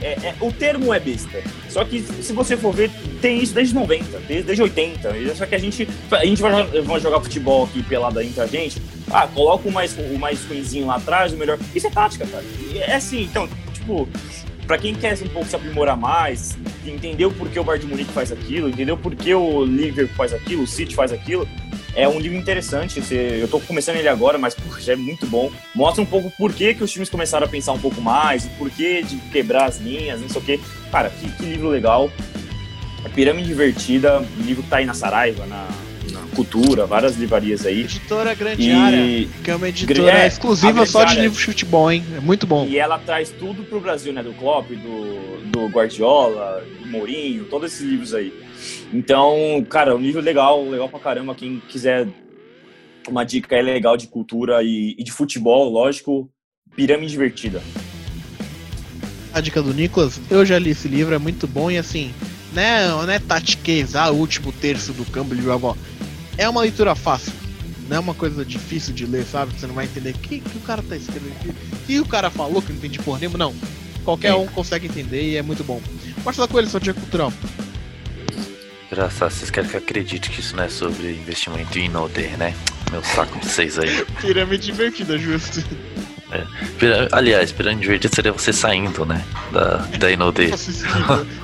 é, 0.00 0.12
é, 0.28 0.34
o 0.40 0.52
termo 0.52 0.92
é 0.92 1.00
besta. 1.00 1.42
Só 1.68 1.84
que 1.84 2.00
se 2.00 2.32
você 2.32 2.56
for 2.56 2.72
ver, 2.72 2.90
tem 3.20 3.42
isso 3.42 3.54
desde 3.54 3.74
90, 3.74 4.18
desde, 4.20 4.42
desde 4.42 4.62
80. 4.62 5.34
Só 5.34 5.46
que 5.46 5.54
a 5.54 5.58
gente, 5.58 5.88
a 6.10 6.24
gente 6.24 6.42
vai, 6.42 6.64
vai 6.82 7.00
jogar 7.00 7.20
futebol 7.20 7.64
aqui 7.64 7.82
pelado 7.82 8.20
entre 8.20 8.40
a 8.40 8.46
gente. 8.46 8.80
Ah, 9.10 9.26
coloca 9.26 9.68
o 9.68 9.72
mais, 9.72 9.96
o 9.96 10.18
mais 10.18 10.44
ruimzinho 10.44 10.86
lá 10.86 10.96
atrás, 10.96 11.32
o 11.32 11.36
melhor. 11.36 11.58
Isso 11.74 11.86
é 11.86 11.90
tática, 11.90 12.26
cara. 12.26 12.44
É 12.74 12.96
assim, 12.96 13.22
então, 13.22 13.48
tipo, 13.72 14.08
para 14.66 14.78
quem 14.78 14.94
quer 14.94 15.14
um 15.22 15.28
pouco 15.28 15.48
se 15.48 15.56
aprimorar 15.56 15.96
mais, 15.96 16.56
entender 16.90 17.26
o 17.26 17.30
porquê 17.30 17.58
o 17.58 17.64
Bayern 17.64 17.86
de 17.86 17.90
Munique 17.92 18.12
faz 18.12 18.32
aquilo, 18.32 18.68
entender 18.68 18.92
o 18.92 18.96
porquê 18.96 19.34
o 19.34 19.64
Liverpool 19.64 20.16
faz 20.16 20.32
aquilo, 20.32 20.62
o 20.62 20.66
City 20.66 20.94
faz 20.94 21.12
aquilo, 21.12 21.48
é 21.94 22.08
um 22.08 22.18
livro 22.18 22.36
interessante. 22.36 23.02
Eu 23.40 23.48
tô 23.48 23.60
começando 23.60 23.96
ele 23.96 24.08
agora, 24.08 24.36
mas 24.36 24.56
já 24.80 24.94
é 24.94 24.96
muito 24.96 25.26
bom. 25.26 25.50
Mostra 25.74 26.02
um 26.02 26.06
pouco 26.06 26.30
por 26.30 26.52
que, 26.52 26.74
que 26.74 26.82
os 26.82 26.90
times 26.90 27.08
começaram 27.08 27.46
a 27.46 27.48
pensar 27.48 27.72
um 27.72 27.78
pouco 27.78 28.00
mais, 28.00 28.44
o 28.44 28.50
porquê 28.50 29.02
de 29.02 29.16
quebrar 29.30 29.66
as 29.66 29.78
linhas, 29.78 30.20
não 30.20 30.28
sei 30.28 30.40
o 30.40 30.44
quê. 30.44 30.60
Cara, 30.90 31.10
que, 31.10 31.30
que 31.30 31.44
livro 31.44 31.68
legal. 31.68 32.10
A 33.04 33.08
Pirâmide 33.08 33.48
Divertida, 33.48 34.24
livro 34.38 34.62
que 34.62 34.68
tá 34.68 34.78
aí 34.78 34.86
na 34.86 34.94
Saraiva, 34.94 35.46
na, 35.46 35.68
Cultura, 36.34 36.86
várias 36.86 37.16
livrarias 37.16 37.64
aí. 37.64 37.82
Editora 37.82 38.34
Grande 38.34 38.68
e... 38.68 38.72
Área, 38.72 39.28
que 39.42 39.50
é 39.50 39.56
uma 39.56 39.68
editora 39.68 40.22
é, 40.22 40.26
exclusiva 40.26 40.84
só 40.84 41.04
de 41.04 41.20
livro 41.20 41.38
de 41.38 41.44
futebol, 41.44 41.90
hein? 41.90 42.04
É 42.16 42.20
muito 42.20 42.46
bom. 42.46 42.66
E 42.66 42.78
ela 42.78 42.98
traz 42.98 43.30
tudo 43.30 43.62
pro 43.64 43.80
Brasil, 43.80 44.12
né? 44.12 44.22
Do 44.22 44.32
Klopp, 44.32 44.68
do, 44.70 45.50
do 45.50 45.66
Guardiola, 45.68 46.64
do 46.80 46.88
Mourinho, 46.88 47.44
todos 47.44 47.72
esses 47.72 47.86
livros 47.86 48.14
aí. 48.14 48.32
Então, 48.92 49.64
cara, 49.68 49.94
um 49.94 50.00
livro 50.00 50.20
legal, 50.20 50.68
legal 50.68 50.88
pra 50.88 50.98
caramba. 50.98 51.34
Quem 51.34 51.62
quiser 51.68 52.06
uma 53.08 53.24
dica 53.24 53.54
é 53.54 53.62
legal 53.62 53.96
de 53.96 54.06
cultura 54.06 54.62
e, 54.62 54.94
e 54.98 55.04
de 55.04 55.12
futebol, 55.12 55.68
lógico, 55.70 56.30
Pirâmide 56.74 57.12
Divertida. 57.12 57.62
A 59.32 59.40
dica 59.40 59.60
do 59.60 59.74
Nicolas, 59.74 60.20
eu 60.30 60.44
já 60.44 60.58
li 60.58 60.70
esse 60.70 60.86
livro, 60.86 61.14
é 61.14 61.18
muito 61.18 61.46
bom 61.46 61.70
e 61.70 61.76
assim, 61.76 62.14
né, 62.52 62.86
não 62.86 63.10
é 63.10 63.18
tatiquezar 63.18 64.12
o 64.12 64.16
último 64.16 64.52
terço 64.52 64.92
do 64.92 65.04
campo 65.06 65.34
de 65.34 65.42
jogou 65.42 65.76
é 66.36 66.48
uma 66.48 66.60
leitura 66.60 66.94
fácil. 66.94 67.32
Não 67.88 67.96
é 67.96 68.00
uma 68.00 68.14
coisa 68.14 68.44
difícil 68.44 68.94
de 68.94 69.04
ler, 69.04 69.24
sabe? 69.24 69.52
Você 69.58 69.66
não 69.66 69.74
vai 69.74 69.84
entender 69.84 70.10
o 70.10 70.18
que, 70.18 70.40
que 70.40 70.56
o 70.56 70.60
cara 70.60 70.82
tá 70.82 70.96
escrevendo 70.96 71.32
aqui. 71.32 71.54
E 71.88 72.00
o 72.00 72.06
cara 72.06 72.30
falou 72.30 72.62
que 72.62 72.70
não 72.70 72.78
entendi 72.78 72.98
por 72.98 73.18
nenhum. 73.20 73.36
Não. 73.36 73.54
Qualquer 74.04 74.32
Sim. 74.32 74.38
um 74.38 74.46
consegue 74.46 74.86
entender 74.86 75.22
e 75.22 75.36
é 75.36 75.42
muito 75.42 75.62
bom. 75.62 75.80
Marcelo 76.24 76.48
Coelho, 76.48 76.68
sua 76.68 76.80
dia 76.80 76.94
cultural. 76.94 77.32
Engraçado, 78.90 79.30
vocês 79.30 79.50
querem 79.50 79.68
que 79.68 79.76
eu 79.76 79.80
acredite 79.80 80.30
que 80.30 80.40
isso 80.40 80.54
não 80.56 80.64
é 80.64 80.68
sobre 80.68 81.10
investimento 81.10 81.78
em 81.78 81.86
Inoder, 81.86 82.38
né? 82.38 82.54
Meu 82.90 83.02
saco 83.02 83.38
de 83.38 83.46
vocês 83.46 83.78
aí. 83.78 84.04
Pirâmide 84.20 84.66
divertida, 84.66 85.18
justo. 85.18 85.64
É. 86.34 87.08
Aliás, 87.12 87.52
pirâmide 87.52 87.86
verde 87.86 88.08
seria 88.12 88.32
você 88.32 88.52
saindo, 88.52 89.06
né? 89.06 89.24
Da, 89.52 89.76
da 89.98 90.10
Inodê. 90.10 90.50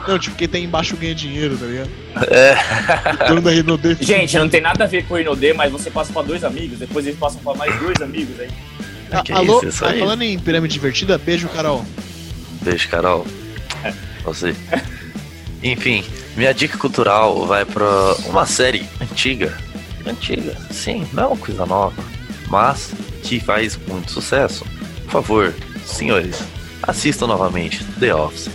não, 0.09 0.18
tipo, 0.18 0.34
quem 0.34 0.49
tem 0.49 0.64
embaixo 0.64 0.97
ganha 0.97 1.14
dinheiro, 1.14 1.57
tá 1.57 1.66
ligado? 1.66 1.91
É. 2.28 2.57
O 3.24 3.28
dono 3.28 3.41
da 3.43 3.55
Inodê. 3.55 3.97
Gente, 4.01 4.36
não 4.36 4.49
tem 4.49 4.61
nada 4.61 4.84
a 4.84 4.86
ver 4.88 5.05
com 5.05 5.14
o 5.14 5.18
Inodê, 5.18 5.53
mas 5.53 5.70
você 5.70 5.91
passa 5.91 6.12
pra 6.12 6.22
dois 6.22 6.43
amigos, 6.43 6.78
depois 6.78 7.07
eles 7.07 7.18
passam 7.18 7.41
pra 7.41 7.55
mais 7.55 7.78
dois 7.78 8.03
amigos 8.03 8.41
aí. 8.41 8.51
Ah, 9.12 9.22
alô, 9.38 9.62
isso, 9.64 9.84
tá 9.84 9.93
falando 9.95 10.22
em 10.22 10.38
pirâmide 10.38 10.74
divertida, 10.74 11.18
beijo, 11.18 11.49
Carol. 11.49 11.84
Beijo, 12.62 12.88
Carol. 12.88 13.26
É. 13.84 13.93
Você. 14.24 14.55
Enfim, 15.62 16.05
minha 16.36 16.53
dica 16.53 16.76
cultural 16.78 17.47
vai 17.47 17.64
pra 17.64 18.14
uma 18.26 18.47
série 18.47 18.86
antiga. 19.01 19.57
Antiga, 20.07 20.57
sim, 20.70 21.07
não 21.12 21.22
é 21.24 21.26
uma 21.26 21.36
coisa 21.36 21.66
nova, 21.66 22.03
mas 22.49 22.93
que 23.22 23.38
faz 23.38 23.78
muito 23.86 24.11
sucesso 24.11 24.64
por 25.11 25.22
favor, 25.22 25.54
senhores, 25.84 26.40
assistam 26.82 27.26
novamente 27.26 27.84
The 27.98 28.14
Office. 28.14 28.48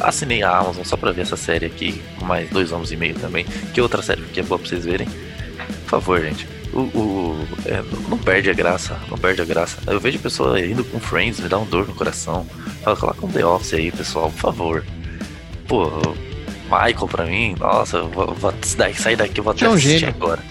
Assinei 0.00 0.42
a 0.42 0.56
Amazon 0.58 0.84
só 0.84 0.96
pra 0.96 1.12
ver 1.12 1.22
essa 1.22 1.36
série 1.36 1.66
aqui, 1.66 2.00
mais 2.22 2.48
dois 2.50 2.72
anos 2.72 2.92
e 2.92 2.96
meio 2.96 3.14
também, 3.14 3.44
que 3.72 3.80
outra 3.80 4.02
série 4.02 4.22
que 4.22 4.40
é 4.40 4.42
boa 4.42 4.58
pra 4.58 4.68
vocês 4.68 4.84
verem. 4.84 5.08
Por 5.84 5.90
favor, 5.90 6.20
gente. 6.20 6.46
O, 6.72 6.80
o 6.80 7.48
é, 7.64 7.82
não 8.08 8.18
perde 8.18 8.50
a 8.50 8.52
graça, 8.52 8.98
não 9.10 9.16
perde 9.16 9.40
a 9.40 9.44
graça. 9.44 9.78
Eu 9.86 9.98
vejo 9.98 10.18
pessoa 10.18 10.60
indo 10.60 10.84
com 10.84 11.00
Friends, 11.00 11.40
me 11.40 11.48
dá 11.48 11.58
um 11.58 11.64
dor 11.64 11.88
no 11.88 11.94
coração. 11.94 12.46
Fala, 12.84 12.96
coloca 12.96 13.26
um 13.26 13.30
The 13.30 13.44
Office 13.44 13.74
aí, 13.74 13.90
pessoal, 13.90 14.30
por 14.30 14.38
favor. 14.40 14.84
Pô, 15.66 15.90
Michael 16.64 17.08
pra 17.08 17.24
mim, 17.24 17.54
nossa, 17.58 18.02
vou, 18.02 18.34
vou 18.34 18.52
daqui, 18.76 19.00
sair 19.00 19.16
daqui, 19.16 19.40
eu 19.40 19.44
vou 19.44 19.52
até 19.52 19.64
É 19.64 19.68
um 19.70 19.72
assistir 19.72 19.98
gênio. 20.00 20.14
agora. 20.14 20.42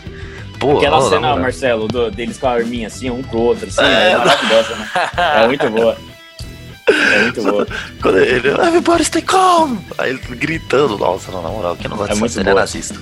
Pô, 0.60 0.78
Aquela 0.78 0.99
na 0.99 1.10
cena. 1.10 1.36
Marcelo, 1.36 1.88
do- 1.88 2.10
deles 2.12 2.38
com 2.38 2.47
a 2.47 2.51
arminha 2.53 2.88
assim, 2.88 3.10
um 3.10 3.22
pro 3.22 3.38
outro, 3.39 3.68
assim, 3.68 3.82
É. 3.82 4.12
é, 4.12 4.18
maravilhosa, 4.18 4.76
né? 4.76 4.89
É 5.43 5.47
muito 5.47 5.70
boa. 5.70 5.97
É 6.89 7.22
muito 7.24 7.43
boa. 7.43 7.68
Quando 8.01 8.18
ele, 8.20 8.47
everybody 8.49 9.05
stay 9.05 9.22
calm! 9.22 9.78
Aí 9.97 10.12
ele 10.12 10.20
gritando, 10.36 10.97
nossa, 10.97 11.32
não, 11.32 11.41
na 11.41 11.49
moral, 11.49 11.76
quem 11.76 11.89
não 11.89 11.97
gosta 11.97 12.12
É 12.12 12.16
dessa 12.16 12.20
muito 12.20 12.32
cena 12.34 12.49
é 12.51 12.53
nazista. 12.53 12.95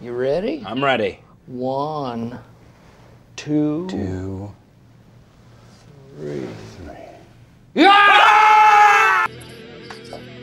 You 0.00 0.16
ready? 0.18 0.62
I'm 0.64 0.82
ready. 0.84 1.18
One, 1.48 2.34
two, 3.34 3.86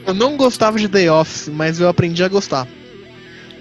Eu 0.06 0.14
não 0.14 0.38
gostava 0.38 0.78
de 0.78 0.88
The 0.88 1.12
Office, 1.12 1.48
mas 1.50 1.80
eu 1.80 1.90
aprendi 1.90 2.24
a 2.24 2.28
gostar. 2.28 2.68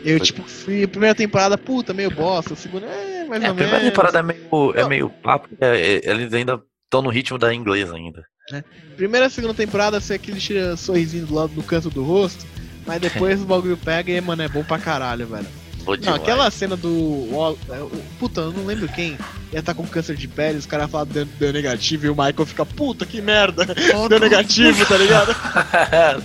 Eu, 0.04 0.20
tipo, 0.20 0.42
fui 0.42 0.84
a 0.84 0.88
primeira 0.88 1.14
temporada, 1.14 1.56
puta, 1.56 1.94
meio 1.94 2.10
bosta, 2.10 2.52
a 2.52 2.56
segunda, 2.56 2.86
é, 2.86 3.24
mais 3.24 3.42
É, 3.42 3.46
a 3.46 3.50
ou 3.50 3.54
primeira 3.54 3.78
menos. 3.78 3.90
temporada 3.90 4.18
é 4.18 4.22
meio, 4.22 4.74
é 4.76 4.88
meio 4.88 5.08
papo, 5.08 5.48
é, 5.60 5.94
é, 5.96 6.10
eles 6.10 6.32
ainda 6.32 6.60
estão 6.84 7.00
no 7.02 7.08
ritmo 7.10 7.38
da 7.38 7.54
inglês 7.54 7.90
ainda. 7.90 8.24
Primeira 8.96 9.26
e 9.26 9.30
segunda 9.30 9.54
temporada, 9.54 9.98
você 10.00 10.14
aquele 10.14 10.38
tira 10.38 10.76
sorrisinho 10.76 11.26
do 11.26 11.34
lado 11.34 11.54
do 11.54 11.62
canto 11.62 11.88
do 11.88 12.04
rosto, 12.04 12.44
mas 12.86 13.00
depois 13.02 13.40
o 13.42 13.46
bagulho 13.46 13.76
pega 13.78 14.12
e, 14.12 14.20
mano, 14.20 14.42
é 14.42 14.48
bom 14.48 14.62
pra 14.62 14.78
caralho, 14.78 15.26
velho. 15.26 15.46
Não, 15.92 15.96
demais. 15.96 16.20
aquela 16.22 16.50
cena 16.50 16.76
do. 16.76 17.28
É, 17.70 17.78
o- 17.80 17.90
Puta, 18.18 18.40
eu 18.42 18.52
não 18.52 18.64
lembro 18.66 18.88
quem. 18.88 19.16
Ia 19.52 19.62
tá 19.62 19.72
com 19.74 19.86
câncer 19.86 20.16
de 20.16 20.26
pele, 20.26 20.58
os 20.58 20.66
caras 20.66 20.90
falam 20.90 21.06
deu, 21.06 21.24
deu 21.24 21.52
negativo 21.52 22.06
e 22.06 22.08
o 22.08 22.12
Michael 22.14 22.44
fica, 22.46 22.66
puta 22.66 23.06
que 23.06 23.20
merda, 23.20 23.64
deu 24.08 24.18
negativo, 24.18 24.84
tá 24.86 24.96
ligado? 24.96 25.34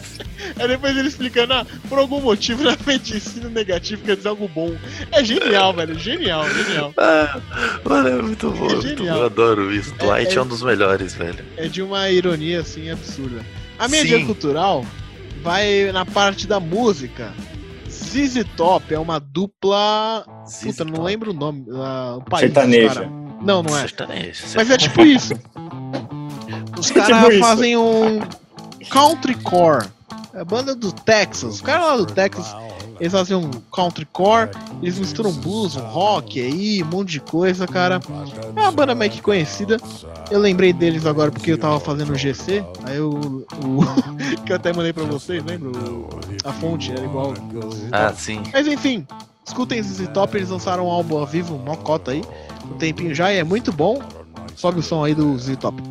Aí 0.58 0.68
depois 0.68 0.98
ele 0.98 1.08
explicando, 1.08 1.54
ah, 1.54 1.66
por 1.88 2.00
algum 2.00 2.20
motivo 2.22 2.64
na 2.64 2.76
medicina 2.86 3.50
negativo 3.50 4.02
quer 4.04 4.16
dizer 4.16 4.30
algo 4.30 4.48
bom. 4.48 4.74
É 5.12 5.24
genial, 5.24 5.74
velho, 5.74 5.98
genial, 6.00 6.50
genial. 6.50 6.94
Ah, 6.98 7.40
mano, 7.84 8.08
é 8.10 8.22
muito 8.22 8.50
bom. 8.52 8.66
É 8.70 8.74
muito 8.76 8.82
genial. 8.98 9.16
bom, 9.16 9.22
Eu 9.22 9.26
adoro 9.26 9.74
isso. 9.76 9.94
É- 10.00 10.06
Dwight 10.06 10.34
é, 10.34 10.36
é- 10.38 10.42
um 10.42 10.48
dos 10.48 10.64
melhores, 10.64 11.14
velho. 11.14 11.46
É 11.58 11.68
de 11.68 11.82
uma 11.82 12.10
ironia 12.10 12.62
assim 12.62 12.90
absurda. 12.90 13.46
A 13.78 13.88
dica 13.88 14.26
cultural 14.26 14.86
vai 15.44 15.92
na 15.92 16.06
parte 16.06 16.48
da 16.48 16.60
música. 16.60 17.32
ZZ 18.10 18.44
Top 18.58 18.94
é 18.94 18.98
uma 19.00 19.20
dupla. 19.20 20.26
Puta, 20.64 20.84
não 20.84 21.04
lembro 21.04 21.32
o 21.32 21.34
nome. 21.34 21.66
ah, 21.74 22.16
o 22.18 22.22
país. 22.22 22.42
Sertaneja. 22.42 22.94
cara. 22.96 23.10
Não, 23.42 23.62
não 23.64 23.78
é. 23.78 23.82
Sertanejo. 23.82 24.44
Mas 24.56 24.70
é 24.72 24.78
tipo 24.78 25.02
isso. 25.02 25.34
Os 26.78 26.90
caras 26.92 27.18
tipo 27.20 27.32
isso. 27.32 27.40
fazem 27.40 27.78
um 27.78 28.20
country 28.90 29.36
core. 29.36 29.88
É 30.34 30.42
a 30.42 30.46
banda 30.46 30.76
do 30.76 30.92
Texas. 30.92 31.56
Os 31.56 31.62
caras 31.62 31.86
lá 31.86 31.98
do 31.98 32.06
Texas, 32.06 32.56
eles 33.00 33.14
fazem 33.14 33.36
um 33.36 33.50
country 33.74 34.06
core, 34.06 34.50
eles 34.82 35.00
misturam 35.00 35.32
blues, 35.32 35.76
um 35.76 35.82
rock 35.82 36.40
aí, 36.40 36.84
um 36.84 36.88
monte 36.88 37.12
de 37.12 37.20
coisa, 37.22 37.66
cara. 37.66 38.00
É 38.56 38.60
uma 38.60 38.72
banda 38.72 38.94
meio 38.94 39.10
que 39.10 39.22
conhecida. 39.22 39.78
Eu 40.30 40.40
lembrei 40.40 40.74
deles 40.74 41.06
agora 41.06 41.32
porque 41.32 41.52
eu 41.52 41.58
tava 41.58 41.80
fazendo 41.80 42.12
o 42.12 42.16
GC. 42.16 42.64
Aí 42.84 42.98
eu. 42.98 43.10
O, 43.12 43.82
que 44.46 44.52
eu 44.52 44.56
até 44.58 44.74
mandei 44.74 44.92
pra 44.92 45.04
vocês, 45.04 45.44
lembra? 45.46 45.72
A 46.44 46.52
fonte 46.52 46.92
era 46.92 47.04
igual. 47.04 47.34
Ah, 47.92 48.14
sim. 48.14 48.44
Mas 48.52 48.68
enfim, 48.68 49.08
escutem 49.46 49.82
ZZ 49.82 50.10
Top, 50.14 50.36
eles 50.36 50.50
lançaram 50.50 50.88
um 50.88 50.92
álbum 50.92 51.18
ao 51.18 51.26
vivo, 51.26 51.56
uma 51.56 51.78
cota 51.78 52.12
aí. 52.12 52.24
Um 52.70 52.78
tempinho 52.78 53.16
já 53.16 53.34
e 53.34 53.38
é 53.38 53.44
muito 53.44 53.72
bom. 53.72 54.02
Sobe 54.56 54.80
o 54.80 54.84
som 54.84 55.06
aí 55.06 55.16
do 55.16 55.38
ZZ 55.38 55.56
Top. 55.58 55.82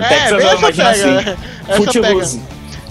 É, 0.00 0.08
Texas 0.08 0.44
eu 0.44 0.58
imagino 0.58 0.88
assim. 0.88 1.10
né? 1.10 1.36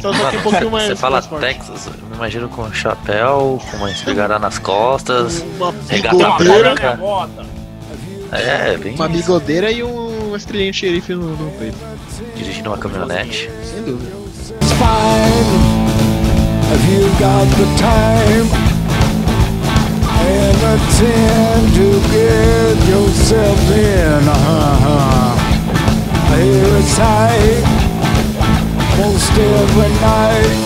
Só, 0.02 0.14
só 0.14 0.30
que 0.30 0.38
um 0.38 0.42
pouquinho 0.42 0.72
mais. 0.72 0.88
Você 0.88 0.96
fala. 0.96 1.22
Texas, 1.22 1.88
eu 1.88 1.94
me 2.08 2.16
imagino 2.16 2.48
com 2.50 2.64
um 2.64 2.74
chapéu, 2.74 3.62
com 3.70 3.78
uma 3.78 3.92
espingarda 3.92 4.40
nas 4.40 4.58
costas. 4.58 5.44
Uma 5.58 5.74
Regata 5.90 6.16
bigodeira, 6.16 6.76
branca. 6.76 7.00
É, 8.32 8.78
bem 8.78 8.96
uma 8.96 9.08
isso. 9.08 9.18
bigodeira 9.18 9.72
e 9.72 9.84
um 9.84 10.36
estrelinho 10.36 10.72
de 10.72 10.78
xerife 10.78 11.14
no, 11.16 11.36
no 11.36 11.52
peito. 11.52 11.78
dirigindo 12.36 12.70
uma 12.70 12.78
caminhonete. 12.78 13.50
Sem 13.64 13.84
dúvida. 13.84 14.20
Have 16.72 16.86
you 16.94 17.10
got 17.18 17.48
the 17.58 17.66
time 17.78 18.79
and 20.30 20.82
time 21.00 21.66
to 21.78 21.88
get 22.14 22.78
yourself 22.88 23.60
in? 23.72 24.22
Uh-huh. 24.28 25.36
I 26.32 26.38
hear 26.42 26.78
it's 26.78 26.98
high 26.98 27.90
most 29.00 29.32
every 29.32 29.92
night, 30.10 30.58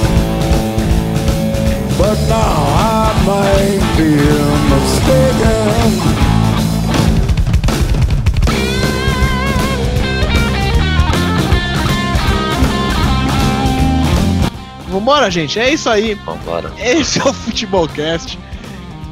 but 1.97 2.17
now 2.27 2.55
I 2.97 3.13
might 3.29 3.83
be 3.97 4.11
mistaken. 4.71 6.23
Vambora, 14.89 15.31
gente. 15.31 15.59
É 15.59 15.73
isso 15.73 15.89
aí. 15.89 16.13
Vambora. 16.13 16.71
Esse 16.77 17.19
é 17.19 17.23
o 17.23 17.33
Futebolcast. 17.33 18.37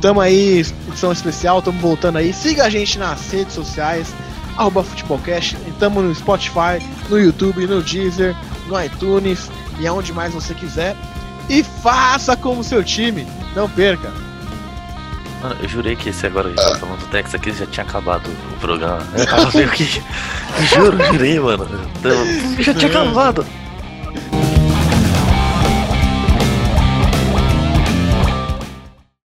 Tamo 0.01 0.19
aí, 0.19 0.65
edição 0.87 1.11
especial, 1.11 1.61
tamo 1.61 1.79
voltando 1.79 2.17
aí. 2.17 2.33
Siga 2.33 2.65
a 2.65 2.69
gente 2.71 2.97
nas 2.97 3.29
redes 3.29 3.53
sociais, 3.53 4.11
arroba 4.57 4.83
Futebolcast. 4.83 5.55
Tamo 5.79 6.01
no 6.01 6.13
Spotify, 6.15 6.83
no 7.07 7.19
YouTube, 7.19 7.67
no 7.67 7.83
Deezer, 7.83 8.35
no 8.67 8.81
iTunes 8.83 9.51
e 9.79 9.85
aonde 9.85 10.11
mais 10.11 10.33
você 10.33 10.55
quiser. 10.55 10.95
E 11.47 11.61
faça 11.63 12.35
como 12.35 12.63
seu 12.63 12.83
time. 12.83 13.27
Não 13.55 13.69
perca. 13.69 14.11
Mano, 15.43 15.55
eu 15.61 15.69
jurei 15.69 15.95
que 15.95 16.09
esse 16.09 16.25
agora 16.25 16.49
que 16.49 16.55
tá 16.55 16.75
falando 16.79 16.99
do 16.99 17.07
Texas 17.07 17.35
aqui 17.35 17.51
já 17.51 17.67
tinha 17.67 17.85
acabado 17.85 18.27
o 18.27 18.59
programa. 18.59 19.05
Eu 19.15 19.25
tava 19.27 19.51
meio 19.55 19.69
que. 19.69 19.83
Juro, 20.73 20.97
jurei, 21.05 21.39
mano. 21.39 21.67
Já 22.59 22.73
tinha 22.73 22.89
acabado. 22.89 23.45